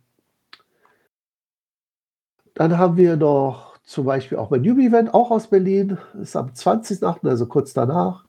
Dann 2.54 2.76
haben 2.76 2.96
wir 2.96 3.16
noch 3.16 3.78
zum 3.84 4.04
Beispiel 4.04 4.38
auch 4.38 4.50
mein 4.50 4.62
New-Event, 4.62 5.14
auch 5.14 5.30
aus 5.30 5.46
Berlin, 5.46 5.98
ist 6.20 6.36
am 6.36 6.48
20.8., 6.48 7.28
also 7.28 7.46
kurz 7.46 7.72
danach. 7.72 8.24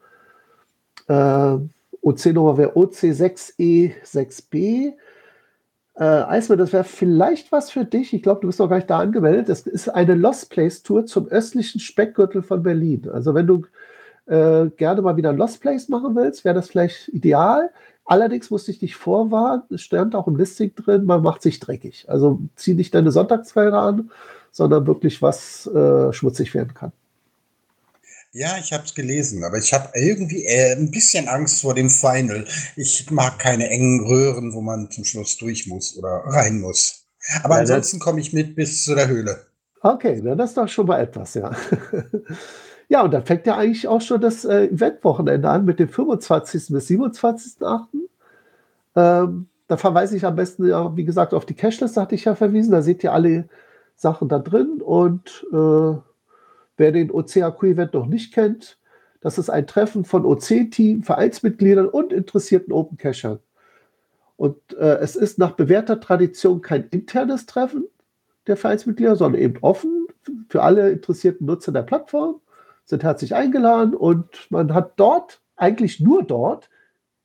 Äh, 1.07 1.57
OC-Nummer 2.01 2.57
wäre 2.57 2.75
OC6E6B. 2.75 4.93
Äh, 5.95 6.03
Eismann, 6.03 6.57
das 6.57 6.73
wäre 6.73 6.83
vielleicht 6.83 7.51
was 7.51 7.69
für 7.69 7.85
dich. 7.85 8.13
Ich 8.13 8.23
glaube, 8.23 8.41
du 8.41 8.47
bist 8.47 8.59
noch 8.59 8.69
gar 8.69 8.77
nicht 8.77 8.89
da 8.89 8.99
angemeldet. 8.99 9.49
Das 9.49 9.61
ist 9.61 9.89
eine 9.89 10.15
Lost 10.15 10.49
Place 10.49 10.83
Tour 10.83 11.05
zum 11.05 11.27
östlichen 11.27 11.79
Speckgürtel 11.79 12.41
von 12.41 12.63
Berlin. 12.63 13.09
Also, 13.11 13.33
wenn 13.33 13.47
du 13.47 13.65
äh, 14.25 14.69
gerne 14.77 15.01
mal 15.01 15.17
wieder 15.17 15.33
Lost 15.33 15.61
Place 15.61 15.89
machen 15.89 16.15
willst, 16.15 16.45
wäre 16.45 16.55
das 16.55 16.69
vielleicht 16.69 17.09
ideal. 17.09 17.69
Allerdings 18.05 18.49
musste 18.49 18.71
ich 18.71 18.79
dich 18.79 18.95
vorwarnen, 18.95 19.63
es 19.69 19.81
stand 19.81 20.15
auch 20.15 20.27
im 20.27 20.35
Listing 20.35 20.73
drin, 20.75 21.05
man 21.05 21.21
macht 21.21 21.41
sich 21.41 21.59
dreckig. 21.59 22.05
Also 22.09 22.41
zieh 22.55 22.73
nicht 22.73 22.93
deine 22.93 23.11
Sonntagskleider 23.11 23.79
an, 23.79 24.11
sondern 24.51 24.87
wirklich 24.87 25.21
was 25.21 25.67
äh, 25.67 26.11
schmutzig 26.11 26.53
werden 26.53 26.73
kann. 26.73 26.91
Ja, 28.33 28.57
ich 28.57 28.71
habe 28.71 28.83
es 28.85 28.95
gelesen, 28.95 29.43
aber 29.43 29.57
ich 29.57 29.73
habe 29.73 29.89
irgendwie 29.93 30.45
äh, 30.45 30.73
ein 30.73 30.89
bisschen 30.89 31.27
Angst 31.27 31.61
vor 31.61 31.75
dem 31.75 31.89
Final. 31.89 32.45
Ich 32.77 33.11
mag 33.11 33.39
keine 33.39 33.69
engen 33.69 34.05
Röhren, 34.07 34.53
wo 34.53 34.61
man 34.61 34.89
zum 34.89 35.03
Schluss 35.03 35.35
durch 35.37 35.67
muss 35.67 35.97
oder 35.97 36.23
rein 36.25 36.61
muss. 36.61 37.05
Aber 37.43 37.55
Ja, 37.55 37.61
ansonsten 37.61 37.99
komme 37.99 38.21
ich 38.21 38.31
mit 38.31 38.55
bis 38.55 38.85
zu 38.85 38.95
der 38.95 39.09
Höhle. 39.09 39.45
Okay, 39.81 40.21
na, 40.23 40.35
das 40.35 40.51
ist 40.51 40.57
doch 40.57 40.69
schon 40.69 40.87
mal 40.87 41.01
etwas, 41.01 41.33
ja. 41.33 41.51
ja, 42.87 43.01
und 43.03 43.11
dann 43.11 43.25
fängt 43.25 43.45
ja 43.47 43.57
eigentlich 43.57 43.87
auch 43.87 44.01
schon 44.01 44.21
das 44.21 44.45
äh, 44.45 44.65
Eventwochenende 44.67 45.49
an 45.49 45.65
mit 45.65 45.79
dem 45.79 45.89
25. 45.89 46.67
bis 46.69 46.87
27.8. 46.89 47.87
Ähm, 48.95 49.47
da 49.67 49.77
verweise 49.77 50.15
ich 50.15 50.25
am 50.25 50.35
besten, 50.37 50.67
ja, 50.67 50.95
wie 50.95 51.05
gesagt, 51.05 51.33
auf 51.33 51.45
die 51.45 51.55
Cashlist, 51.55 51.97
hatte 51.97 52.15
ich 52.15 52.25
ja 52.25 52.35
verwiesen. 52.35 52.71
Da 52.71 52.81
seht 52.81 53.03
ihr 53.03 53.11
alle 53.11 53.49
Sachen 53.95 54.29
da 54.29 54.39
drin. 54.39 54.81
Und 54.81 55.45
äh, 55.51 56.10
wer 56.81 56.91
den 56.91 57.11
OCAQ-Event 57.11 57.93
noch 57.93 58.07
nicht 58.07 58.33
kennt, 58.33 58.77
das 59.21 59.37
ist 59.37 59.49
ein 59.49 59.67
Treffen 59.67 60.03
von 60.03 60.25
OC-Team, 60.25 61.03
Vereinsmitgliedern 61.03 61.87
und 61.87 62.11
interessierten 62.11 62.73
Open 62.73 62.97
Cachern. 62.97 63.39
Und 64.35 64.57
äh, 64.73 64.97
es 64.97 65.15
ist 65.15 65.37
nach 65.37 65.51
bewährter 65.51 65.99
Tradition 65.99 66.61
kein 66.61 66.87
internes 66.89 67.45
Treffen 67.45 67.85
der 68.47 68.57
Vereinsmitglieder, 68.57 69.15
sondern 69.15 69.39
eben 69.39 69.59
offen 69.61 70.07
für 70.49 70.63
alle 70.63 70.89
interessierten 70.89 71.45
Nutzer 71.45 71.71
der 71.71 71.83
Plattform, 71.83 72.41
sind 72.85 73.03
herzlich 73.03 73.35
eingeladen 73.35 73.93
und 73.93 74.25
man 74.49 74.73
hat 74.73 74.93
dort, 74.95 75.39
eigentlich 75.55 75.99
nur 75.99 76.23
dort, 76.23 76.69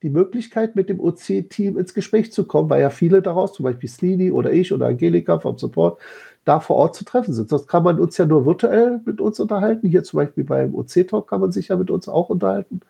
die 0.03 0.11
Möglichkeit, 0.11 0.77
mit 0.77 0.91
dem 0.91 1.01
OC-Team 1.01 1.79
ins 1.79 1.95
Gespräch 1.95 2.31
zu 2.31 2.47
kommen, 2.47 2.69
weil 2.69 2.83
ja 2.83 2.91
viele 2.91 3.23
daraus, 3.23 3.55
zum 3.55 3.65
Beispiel 3.65 3.89
Slini 3.89 4.31
oder 4.31 4.53
ich 4.53 4.73
oder 4.73 4.87
Angelika 4.87 5.41
vom 5.41 5.57
Support, 5.57 5.99
da 6.47 6.61
vor 6.61 6.77
Ort 6.77 6.95
zu 6.95 7.05
treffen 7.05 7.35
sind. 7.35 7.51
Sonst 7.51 7.67
kann 7.67 7.83
man 7.83 8.01
uns 8.01 8.17
ja 8.17 8.25
nur 8.25 8.47
virtuell 8.47 9.01
mit 9.05 9.21
uns 9.21 9.39
unterhalten. 9.41 9.89
Hier 9.89 10.05
zum 10.05 10.19
Beispiel 10.19 10.45
beim 10.45 10.75
OC-Talk 10.75 11.29
kann 11.29 11.41
man 11.41 11.53
sich 11.53 11.69
ja 11.69 11.77
mit 11.77 11.91
uns 11.91 12.09
auch 12.09 12.31
unterhalten. 12.31 12.81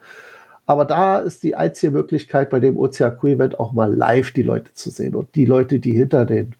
Aber 0.66 0.84
da 0.84 1.18
ist 1.18 1.42
die 1.42 1.54
einzige 1.54 1.92
Möglichkeit, 1.92 2.50
bei 2.50 2.60
dem 2.60 2.76
OCAQ-Event 2.76 3.58
auch 3.58 3.72
mal 3.72 3.94
live 3.94 4.32
die 4.32 4.42
Leute 4.42 4.74
zu 4.74 4.90
sehen 4.90 5.14
und 5.14 5.34
die 5.34 5.46
Leute, 5.46 5.78
die 5.78 5.92
hinter 5.92 6.26
den, 6.26 6.54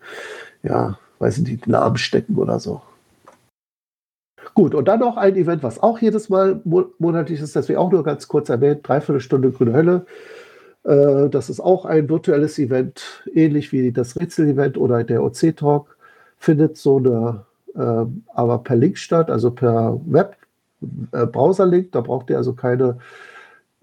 ja, 0.62 0.99
weiß 1.18 1.38
nicht, 1.38 1.66
Namen 1.66 1.97
stecken 1.97 2.36
oder 2.36 2.61
so. 2.61 2.80
Gut, 4.55 4.74
und 4.74 4.86
dann 4.86 5.01
noch 5.01 5.16
ein 5.16 5.36
Event, 5.36 5.62
was 5.62 5.82
auch 5.82 5.99
jedes 5.99 6.28
Mal 6.28 6.61
mo 6.64 6.86
monatlich 6.99 7.40
ist, 7.40 7.57
das 7.57 7.68
wir 7.68 7.80
auch 7.80 7.90
nur 7.90 8.05
ganz 8.05 8.28
kurz 8.28 8.49
erwähnt, 8.49 8.88
Dreiviertelstunde 8.88 9.51
Grüne 9.51 9.72
Hölle. 9.74 10.07
Äh, 10.84 11.28
das 11.28 11.51
ist 11.51 11.61
auch 11.61 11.84
ein 11.84 12.09
virtuelles 12.09 12.59
Event, 12.59 13.24
ähnlich 13.34 13.72
wie 13.72 13.92
das 13.92 14.18
Rätsel-Event 14.18 14.78
oder 14.78 15.05
der 15.05 15.22
OC-Talk. 15.24 15.95
Findet 16.47 16.76
so 16.76 16.99
eine, 16.99 17.44
äh, 17.74 18.07
aber 18.32 18.59
per 18.59 18.76
Link 18.76 18.99
statt, 18.99 19.30
also 19.30 19.51
per 19.51 20.01
Web-Browser-Link. 20.07 21.90
da 21.90 22.03
braucht 22.03 22.30
ihr 22.30 22.36
also 22.36 22.53
keine 22.53 22.99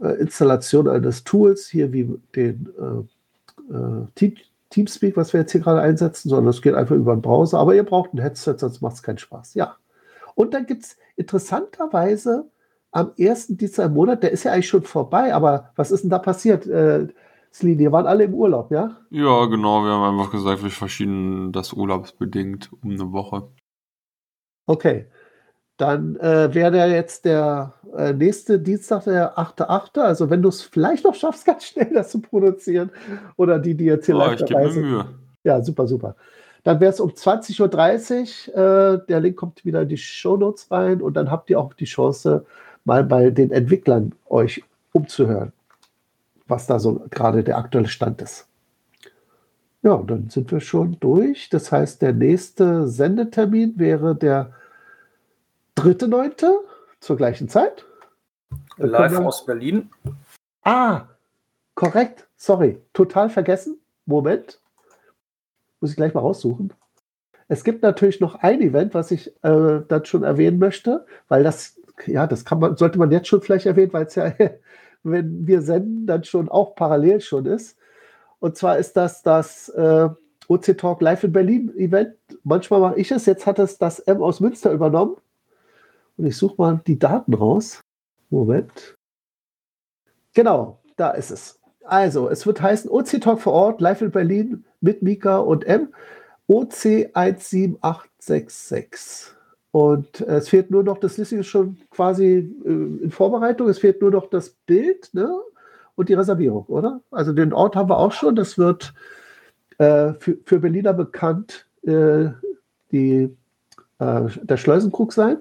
äh, 0.02 0.14
Installation 0.14 0.88
eines 0.88 1.26
Tools, 1.26 1.68
hier 1.68 1.92
wie 1.92 2.18
den 2.34 2.70
äh, 2.80 3.74
äh, 3.76 4.08
Team 4.16 4.36
Teamspeak, 4.70 5.18
was 5.18 5.34
wir 5.34 5.42
jetzt 5.42 5.52
hier 5.52 5.60
gerade 5.60 5.82
einsetzen, 5.82 6.30
sondern 6.30 6.52
es 6.52 6.62
geht 6.62 6.74
einfach 6.74 6.96
über 6.96 7.14
den 7.14 7.22
Browser. 7.22 7.60
Aber 7.60 7.76
ihr 7.76 7.84
braucht 7.84 8.14
ein 8.14 8.22
Headset, 8.22 8.56
sonst 8.60 8.80
macht 8.80 8.96
es 8.96 9.04
keinen 9.04 9.18
Spaß. 9.18 9.56
Ja. 9.56 9.76
Und 10.36 10.54
dann 10.54 10.66
gibt 10.66 10.86
es 10.86 10.98
interessanterweise 11.18 12.46
am 12.92 13.12
ersten 13.18 13.58
im 13.58 13.94
Monat, 13.94 14.24
der 14.24 14.32
ist 14.32 14.46
ja 14.46 14.54
eigentlich 14.54 14.70
schon 14.70 14.84
vorbei, 14.84 15.34
aber 15.36 15.72
was 15.76 15.92
ist 15.92 16.04
denn 16.04 16.10
da 16.10 16.18
passiert? 16.18 16.66
Die 17.62 17.92
waren 17.92 18.08
alle 18.08 18.24
im 18.24 18.34
Urlaub, 18.34 18.72
ja? 18.72 18.98
Ja, 19.10 19.46
genau. 19.46 19.84
Wir 19.84 19.92
haben 19.92 20.20
einfach 20.20 20.32
gesagt, 20.32 20.64
wir 20.64 20.72
verschieben 20.72 21.52
das 21.52 21.72
urlaubsbedingt 21.74 22.72
um 22.82 22.92
eine 22.92 23.12
Woche. 23.12 23.50
Okay. 24.66 25.08
Dann 25.78 26.16
äh, 26.18 26.54
wäre 26.54 26.72
der 26.72 26.88
jetzt 26.88 27.26
der 27.26 27.74
äh, 27.96 28.14
nächste 28.14 28.60
Dienstag, 28.60 29.06
der 29.06 29.38
8.8. 29.38 30.00
Also, 30.00 30.30
wenn 30.30 30.42
du 30.42 30.50
es 30.50 30.62
vielleicht 30.62 31.04
noch 31.04 31.16
schaffst, 31.16 31.46
ganz 31.46 31.66
schnell 31.66 31.92
das 31.94 32.12
zu 32.12 32.22
produzieren 32.22 32.92
oder 33.38 33.60
die, 33.60 33.76
die 33.76 33.86
jetzt 33.86 34.06
hier 34.06 34.16
Ja, 34.16 34.26
live 34.26 34.34
ich 34.34 34.40
gebe 34.40 34.54
dabei 34.54 34.66
mir 34.66 34.72
sind. 34.72 34.90
Mühe. 34.90 35.06
Ja, 35.44 35.62
super, 35.62 35.88
super. 35.88 36.16
Dann 36.64 36.80
wäre 36.80 36.92
es 36.92 37.00
um 37.00 37.10
20.30 37.10 38.50
Uhr. 38.50 38.94
Äh, 38.94 39.06
der 39.08 39.20
Link 39.20 39.36
kommt 39.36 39.66
wieder 39.66 39.82
in 39.82 39.90
die 39.90 39.98
Shownotes 39.98 40.72
rein 40.72 41.02
und 41.02 41.16
dann 41.16 41.30
habt 41.30 41.50
ihr 41.50 41.60
auch 41.60 41.74
die 41.74 41.86
Chance, 41.86 42.46
mal 42.86 43.04
bei 43.04 43.30
den 43.30 43.52
Entwicklern 43.52 44.14
euch 44.30 44.64
umzuhören, 44.92 45.52
was 46.48 46.68
da 46.68 46.80
so 46.80 47.06
gerade 47.10 47.44
der 47.44 47.58
aktuelle 47.58 47.88
Stand 47.88 48.22
ist. 48.22 48.48
Ja, 49.82 49.94
und 49.94 50.10
dann 50.10 50.30
sind 50.30 50.52
wir 50.52 50.62
schon 50.62 50.98
durch. 51.00 51.50
Das 51.50 51.72
heißt, 51.72 52.02
der 52.02 52.14
nächste 52.14 52.88
Sendetermin 52.88 53.78
wäre 53.78 54.16
der 54.16 54.54
3.9. 55.78 56.46
zur 57.00 57.18
gleichen 57.18 57.50
Zeit. 57.50 57.86
Da 58.78 58.86
Live 58.86 59.12
wir- 59.12 59.26
aus 59.26 59.46
Berlin. 59.46 59.90
Ah, 60.64 61.08
korrekt. 61.76 62.28
Sorry, 62.38 62.82
total 62.94 63.30
vergessen. 63.30 63.80
Moment. 64.06 64.62
Muss 65.82 65.92
ich 65.92 65.96
gleich 65.98 66.14
mal 66.14 66.22
raussuchen. 66.22 66.72
Es 67.50 67.64
gibt 67.66 67.84
natürlich 67.84 68.22
noch 68.22 68.36
ein 68.36 68.62
Event, 68.62 68.94
was 68.94 69.12
ich 69.12 69.28
äh, 69.44 69.82
dann 69.88 70.06
schon 70.06 70.24
erwähnen 70.24 70.60
möchte, 70.60 71.06
weil 71.28 71.44
das, 71.44 71.78
ja, 72.06 72.26
das 72.26 72.46
kann 72.46 72.60
man, 72.60 72.78
sollte 72.78 72.98
man 73.00 73.12
jetzt 73.12 73.28
schon 73.28 73.42
vielleicht 73.42 73.66
erwähnen, 73.66 73.92
weil 73.92 74.06
es 74.06 74.16
ja, 74.16 74.32
wenn 75.04 75.48
wir 75.48 75.62
senden, 75.62 76.08
dann 76.08 76.24
schon 76.24 76.50
auch 76.50 76.76
parallel 76.76 77.22
schon 77.22 77.46
ist. 77.46 77.78
Und 78.40 78.58
zwar 78.58 78.78
ist 78.78 78.98
das 78.98 79.22
das 79.22 79.70
äh, 79.70 80.10
OC 80.48 80.78
Talk 80.78 81.02
Live 81.02 81.24
in 81.24 81.32
Berlin 81.32 81.74
Event. 81.78 82.16
Manchmal 82.44 82.82
mache 82.82 83.00
ich 83.00 83.12
es, 83.12 83.26
jetzt 83.26 83.46
hat 83.46 83.60
es 83.60 83.78
das 83.78 84.00
M 84.00 84.22
aus 84.22 84.40
Münster 84.40 84.72
übernommen. 84.72 85.16
Und 86.18 86.26
ich 86.26 86.38
suche 86.38 86.56
mal 86.58 86.82
die 86.86 87.00
Daten 87.00 87.34
raus. 87.34 87.82
Moment. 88.30 88.96
Genau, 90.34 90.80
da 90.96 91.12
ist 91.12 91.32
es. 91.32 91.60
Also, 91.84 92.30
es 92.30 92.46
wird 92.46 92.62
heißen 92.62 92.90
OC 92.90 93.22
Talk 93.22 93.42
vor 93.42 93.54
Ort, 93.54 93.82
live 93.82 94.02
in 94.02 94.12
Berlin 94.12 94.66
mit 94.82 95.02
Mika 95.02 95.38
und 95.38 95.66
M. 95.66 95.94
OC 96.48 97.10
17866. 97.14 99.34
Und 99.74 100.22
es 100.22 100.50
fehlt 100.50 100.70
nur 100.70 100.84
noch, 100.84 101.00
das 101.00 101.18
Listing 101.18 101.40
ist 101.40 101.48
schon 101.48 101.78
quasi 101.90 102.56
äh, 102.64 102.70
in 102.70 103.10
Vorbereitung, 103.10 103.68
es 103.70 103.80
fehlt 103.80 104.02
nur 104.02 104.12
noch 104.12 104.30
das 104.30 104.52
Bild 104.68 105.10
ne? 105.14 105.36
und 105.96 106.10
die 106.10 106.14
Reservierung, 106.14 106.66
oder? 106.68 107.02
Also 107.10 107.34
den 107.34 107.54
Ort 107.54 107.76
haben 107.76 107.90
wir 107.90 107.98
auch 107.98 108.12
schon, 108.12 108.36
das 108.36 108.60
wird 108.60 108.94
äh, 109.80 110.14
für, 110.20 110.38
für 110.46 110.60
Berliner 110.60 110.94
bekannt 110.94 111.66
äh, 111.82 112.26
die, 112.92 113.36
äh, 113.98 114.22
der 114.44 114.58
Schleusenkrug 114.58 115.12
sein. 115.12 115.38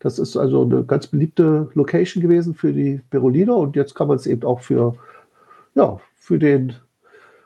Das 0.00 0.18
ist 0.18 0.36
also 0.36 0.62
eine 0.62 0.82
ganz 0.82 1.06
beliebte 1.06 1.70
Location 1.74 2.20
gewesen 2.20 2.56
für 2.56 2.72
die 2.72 3.00
Beroliner 3.10 3.56
und 3.56 3.76
jetzt 3.76 3.94
kann 3.94 4.08
man 4.08 4.16
es 4.16 4.26
eben 4.26 4.42
auch 4.42 4.60
für, 4.60 4.96
ja, 5.76 6.00
für 6.16 6.40
den 6.40 6.74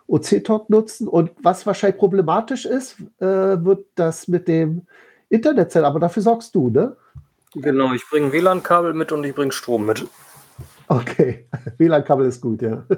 OC-Talk 0.07 0.71
nutzen. 0.71 1.09
Und 1.09 1.31
was 1.43 1.67
wahrscheinlich 1.67 1.99
problematisch 1.99 2.65
ist, 2.65 2.97
äh, 3.19 3.27
wird 3.27 3.85
das 3.97 4.29
mit 4.29 4.49
dem 4.49 4.87
Internet 5.33 5.73
sein, 5.73 5.85
aber 5.85 5.99
dafür 5.99 6.23
sorgst 6.23 6.55
du, 6.55 6.69
ne? 6.69 6.97
Genau, 7.55 7.93
ich 7.93 8.09
bringe 8.09 8.33
WLAN-Kabel 8.33 8.95
mit 8.95 9.13
und 9.13 9.25
ich 9.25 9.35
bringe 9.35 9.53
Strom 9.53 9.87
mit. 9.87 10.07
Okay, 10.89 11.47
WLAN-Kabel 11.79 12.27
ist 12.27 12.41
gut, 12.41 12.63
ja. 12.63 12.85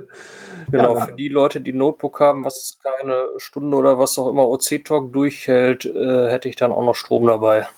Genau, 0.70 0.98
für 0.98 1.12
die 1.12 1.28
Leute, 1.28 1.60
die 1.60 1.74
Notebook 1.74 2.20
haben, 2.20 2.44
was 2.44 2.78
keine 2.82 3.26
Stunde 3.36 3.76
oder 3.76 3.98
was 3.98 4.18
auch 4.18 4.30
immer 4.30 4.48
OC-Talk 4.48 5.12
durchhält, 5.12 5.84
äh, 5.84 6.30
hätte 6.30 6.48
ich 6.48 6.56
dann 6.56 6.72
auch 6.72 6.84
noch 6.84 6.94
Strom 6.94 7.26
dabei. 7.26 7.68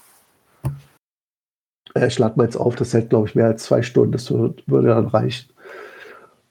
Äh, 1.96 2.06
ich 2.06 2.18
lade 2.18 2.34
mal 2.36 2.44
jetzt 2.44 2.56
auf, 2.56 2.76
das 2.76 2.94
hält, 2.94 3.10
glaube 3.10 3.28
ich, 3.28 3.34
mehr 3.34 3.46
als 3.46 3.64
zwei 3.64 3.82
Stunden. 3.82 4.12
Das 4.12 4.30
würde 4.30 4.88
dann 4.88 5.08
reichen. 5.08 5.52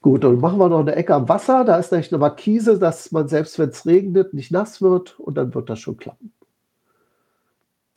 Gut, 0.02 0.24
dann 0.24 0.40
machen 0.40 0.60
wir 0.60 0.70
noch 0.70 0.82
eine 0.82 0.96
Ecke 0.96 1.16
am 1.16 1.30
Wasser. 1.30 1.64
Da 1.64 1.78
ist 1.78 1.92
nämlich 1.92 2.12
eine 2.12 2.20
Markise, 2.20 2.78
dass 2.78 3.12
man 3.12 3.28
selbst 3.28 3.58
wenn 3.58 3.70
es 3.70 3.86
regnet, 3.86 4.34
nicht 4.34 4.52
nass 4.52 4.82
wird 4.82 5.20
und 5.20 5.36
dann 5.36 5.56
wird 5.56 5.70
das 5.70 5.80
schon 5.80 5.98
klappen. 5.98 6.35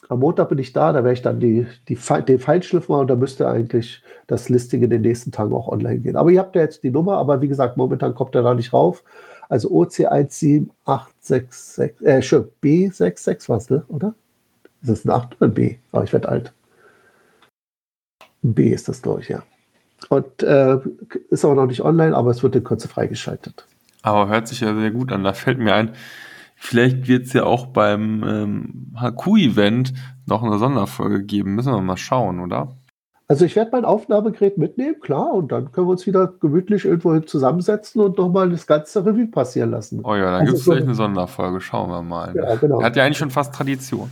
Am 0.08 0.20
Montag 0.20 0.48
bin 0.48 0.58
ich 0.58 0.72
da, 0.72 0.92
da 0.92 1.04
werde 1.04 1.12
ich 1.12 1.22
dann 1.22 1.38
die, 1.38 1.66
die, 1.88 1.98
den 2.26 2.38
Feinschliff 2.38 2.88
machen 2.88 3.02
und 3.02 3.08
da 3.08 3.16
müsste 3.16 3.46
eigentlich 3.46 4.02
das 4.26 4.48
Listing 4.48 4.82
in 4.82 4.88
den 4.90 5.02
nächsten 5.02 5.32
Tagen 5.32 5.52
auch 5.52 5.68
online 5.68 5.98
gehen. 5.98 6.16
Aber 6.16 6.30
ihr 6.30 6.40
habt 6.40 6.56
ja 6.56 6.62
jetzt 6.62 6.82
die 6.82 6.90
Nummer, 6.90 7.18
aber 7.18 7.42
wie 7.42 7.48
gesagt, 7.48 7.76
momentan 7.76 8.14
kommt 8.14 8.34
er 8.34 8.42
da 8.42 8.54
nicht 8.54 8.72
rauf. 8.72 9.04
Also 9.50 9.70
OC17866, 9.70 12.02
äh, 12.02 12.22
schön, 12.22 12.48
B66 12.62 13.48
was, 13.48 13.70
ne, 13.70 13.84
oder? 13.88 14.14
Ist 14.82 14.90
das 14.90 15.04
ein 15.04 15.10
8 15.10 15.36
oder 15.36 15.50
ein 15.50 15.54
B? 15.54 15.76
Aber 15.92 16.00
oh, 16.00 16.04
ich 16.04 16.12
werde 16.12 16.28
alt. 16.28 16.52
Ein 18.42 18.54
B 18.54 18.70
ist 18.70 18.88
das, 18.88 19.02
glaube 19.02 19.20
ich, 19.20 19.28
ja. 19.28 19.42
Und 20.08 20.42
äh, 20.42 20.78
ist 21.30 21.44
aber 21.44 21.54
noch 21.54 21.66
nicht 21.66 21.82
online, 21.82 22.16
aber 22.16 22.30
es 22.30 22.42
wird 22.42 22.56
in 22.56 22.64
Kürze 22.64 22.88
freigeschaltet. 22.88 23.66
Aber 24.02 24.28
hört 24.28 24.48
sich 24.48 24.60
ja 24.60 24.74
sehr 24.74 24.90
gut 24.90 25.12
an. 25.12 25.24
Da 25.24 25.32
fällt 25.32 25.58
mir 25.58 25.74
ein, 25.74 25.94
vielleicht 26.58 27.08
wird 27.08 27.26
es 27.26 27.32
ja 27.32 27.44
auch 27.44 27.66
beim 27.66 28.24
ähm, 28.26 28.96
HQ-Event 29.00 29.94
noch 30.26 30.42
eine 30.42 30.58
Sonderfolge 30.58 31.24
geben. 31.24 31.54
Müssen 31.54 31.72
wir 31.72 31.80
mal 31.80 31.96
schauen, 31.96 32.40
oder? 32.40 32.76
Also 33.30 33.44
ich 33.44 33.56
werde 33.56 33.72
mein 33.72 33.84
Aufnahmegerät 33.84 34.56
mitnehmen, 34.56 35.00
klar, 35.00 35.34
und 35.34 35.52
dann 35.52 35.70
können 35.70 35.86
wir 35.86 35.90
uns 35.90 36.06
wieder 36.06 36.32
gemütlich 36.40 36.86
irgendwo 36.86 37.18
zusammensetzen 37.20 38.00
und 38.00 38.16
nochmal 38.16 38.48
das 38.48 38.66
ganze 38.66 39.04
Revue 39.04 39.26
passieren 39.26 39.70
lassen. 39.70 40.00
Oh 40.02 40.14
ja, 40.14 40.30
dann 40.30 40.34
also 40.40 40.46
gibt 40.46 40.58
es 40.58 40.64
vielleicht 40.64 40.84
eine 40.84 40.94
Sonderfolge, 40.94 41.60
schauen 41.60 41.90
wir 41.90 42.02
mal. 42.02 42.34
Ja, 42.34 42.56
genau. 42.56 42.82
Hat 42.82 42.96
ja 42.96 43.04
eigentlich 43.04 43.18
schon 43.18 43.30
fast 43.30 43.54
Tradition. 43.54 44.10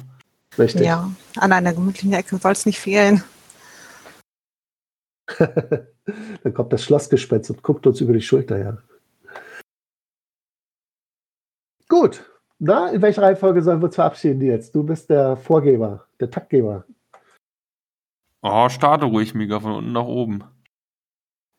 Richtig. 0.59 0.82
Ja, 0.82 1.11
an 1.36 1.53
einer 1.53 1.72
gemütlichen 1.72 2.12
Ecke 2.12 2.36
soll 2.36 2.53
es 2.53 2.66
nicht 2.66 2.78
fehlen. 2.78 3.22
Dann 5.38 6.55
kommt 6.55 6.74
das 6.74 6.84
Schlossgespenst 6.84 7.51
und 7.51 7.62
guckt 7.62 7.86
uns 7.86 8.03
über 8.03 8.12
die 8.12 8.20
Schulter 8.20 8.57
her. 8.57 8.82
Gut. 11.88 12.22
Na, 12.59 12.90
in 12.90 13.02
welcher 13.02 13.22
Reihenfolge 13.22 13.62
sollen 13.62 13.80
wir 13.80 13.86
uns 13.86 13.94
verabschieden 13.94 14.40
jetzt? 14.40 14.74
Du 14.74 14.82
bist 14.82 15.11
der 15.11 15.36
Vorgeber, 15.36 16.07
der 16.20 16.30
Taktgeber. 16.30 16.84
Oh, 18.42 18.68
starte 18.68 19.07
ruhig, 19.07 19.34
Mega, 19.34 19.61
von 19.61 19.72
unten 19.72 19.92
nach 19.92 20.04
oben. 20.04 20.44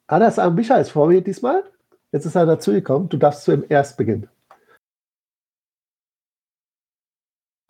Ah, 0.08 0.20
das 0.20 0.38
ist 0.38 0.54
Michael 0.54 0.86
vor 0.86 1.08
mir 1.08 1.22
diesmal. 1.22 1.64
Jetzt 2.12 2.26
ist 2.26 2.36
er 2.36 2.46
dazugekommen. 2.46 3.10
Du 3.10 3.18
darfst 3.18 3.44
zuerst 3.44 3.98
beginnen. 3.98 4.30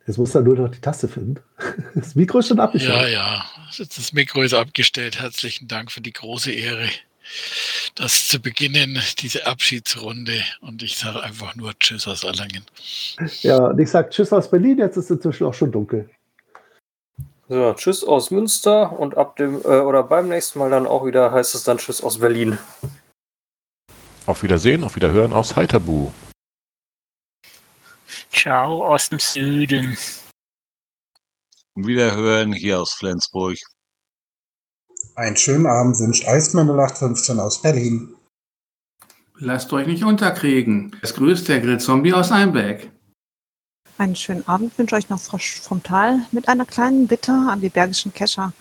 Jetzt 0.06 0.16
muss 0.16 0.34
er 0.34 0.40
nur 0.40 0.56
noch 0.56 0.70
die 0.70 0.80
Taste 0.80 1.08
finden. 1.08 1.42
Das 1.94 2.14
Mikro 2.14 2.38
ist 2.38 2.48
schon 2.48 2.60
abgestellt. 2.60 2.94
Ja, 2.94 3.08
ja. 3.08 3.44
Das 3.76 4.12
Mikro 4.12 4.42
ist 4.42 4.54
abgestellt. 4.54 5.20
Herzlichen 5.20 5.68
Dank 5.68 5.90
für 5.90 6.00
die 6.00 6.12
große 6.12 6.52
Ehre, 6.52 6.88
das 7.94 8.28
zu 8.28 8.40
beginnen, 8.40 9.00
diese 9.18 9.46
Abschiedsrunde. 9.46 10.42
Und 10.60 10.82
ich 10.82 10.98
sage 10.98 11.22
einfach 11.22 11.54
nur 11.56 11.78
Tschüss 11.78 12.06
aus 12.06 12.24
Erlangen. 12.24 12.64
Ja, 13.42 13.66
und 13.66 13.78
ich 13.78 13.90
sage 13.90 14.10
Tschüss 14.10 14.32
aus 14.32 14.50
Berlin. 14.50 14.78
Jetzt 14.78 14.96
ist 14.96 15.04
es 15.04 15.10
inzwischen 15.10 15.46
auch 15.46 15.54
schon 15.54 15.72
dunkel. 15.72 16.08
So, 17.48 17.72
Tschüss 17.72 18.04
aus 18.04 18.30
Münster 18.30 18.98
und 18.98 19.16
ab 19.16 19.36
dem 19.36 19.62
äh, 19.62 19.80
oder 19.80 20.02
beim 20.02 20.28
nächsten 20.28 20.58
Mal 20.58 20.68
dann 20.68 20.86
auch 20.86 21.06
wieder 21.06 21.32
heißt 21.32 21.54
es 21.54 21.64
dann 21.64 21.78
Tschüss 21.78 22.02
aus 22.02 22.18
Berlin. 22.18 22.58
Auf 24.26 24.42
Wiedersehen, 24.42 24.84
auf 24.84 24.96
Wiederhören 24.96 25.32
aus 25.32 25.56
Heiterbu. 25.56 26.10
Ciao 28.30 28.84
aus 28.86 29.08
dem 29.08 29.18
Süden. 29.18 29.96
Wiederhören 31.74 32.52
hier 32.52 32.80
aus 32.80 32.92
Flensburg. 32.92 33.56
Einen 35.18 35.36
schönen 35.36 35.66
Abend 35.66 35.98
wünscht 35.98 36.28
Eismann 36.28 36.68
0815 36.68 37.40
aus 37.40 37.60
Berlin. 37.60 38.14
Lasst 39.38 39.72
euch 39.72 39.88
nicht 39.88 40.04
unterkriegen. 40.04 40.94
Es 41.02 41.12
grüßt 41.12 41.48
der 41.48 41.58
Grillzombie 41.58 42.14
aus 42.14 42.30
Einbeck. 42.30 42.92
Einen 43.98 44.14
schönen 44.14 44.46
Abend 44.46 44.78
wünsche 44.78 44.94
euch 44.94 45.08
noch 45.08 45.18
frisch 45.18 45.60
vom 45.60 45.82
Tal 45.82 46.20
mit 46.30 46.46
einer 46.46 46.64
kleinen 46.66 47.08
Bitte 47.08 47.32
an 47.32 47.60
die 47.60 47.68
bergischen 47.68 48.14
Kescher. 48.14 48.52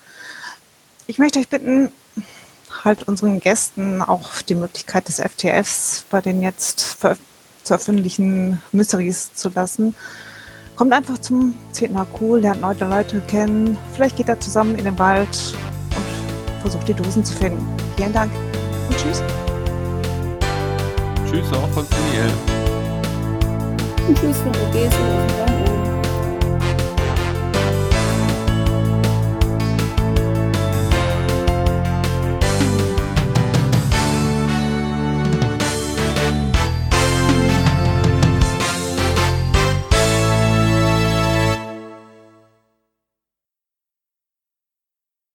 Ich 1.05 1.19
möchte 1.19 1.37
euch 1.37 1.47
bitten, 1.47 1.91
halt 2.83 3.07
unseren 3.07 3.39
Gästen 3.39 4.01
auch 4.01 4.41
die 4.41 4.55
Möglichkeit 4.55 5.07
des 5.07 5.19
FTFs 5.19 6.05
bei 6.09 6.21
den 6.21 6.41
jetzt 6.41 6.97
zu 7.65 7.73
öffentlichen 7.75 8.63
Mysteries 8.71 9.31
zu 9.35 9.49
lassen. 9.49 9.93
Kommt 10.75 10.91
einfach 10.91 11.19
zum 11.19 11.53
10. 11.73 11.95
HQ, 11.95 12.41
lernt 12.41 12.61
neue 12.61 12.79
Leute 12.79 13.21
kennen. 13.27 13.77
Vielleicht 13.93 14.17
geht 14.17 14.29
er 14.29 14.39
zusammen 14.39 14.73
in 14.73 14.85
den 14.85 14.97
Wald 14.97 15.53
versucht 16.69 16.87
die 16.89 16.93
Dosen 16.93 17.23
zu 17.23 17.33
finden. 17.33 17.65
Vielen 17.95 18.11
Dank 18.11 18.31
und 18.89 18.97
tschüss. 18.97 19.23
Tschüss 21.29 21.53
auch 21.53 21.69
von 21.69 21.85
Daniel. 21.89 22.31
Und 24.07 24.19
tschüss 24.19 24.37
von 24.37 24.51
Odessa 24.51 25.56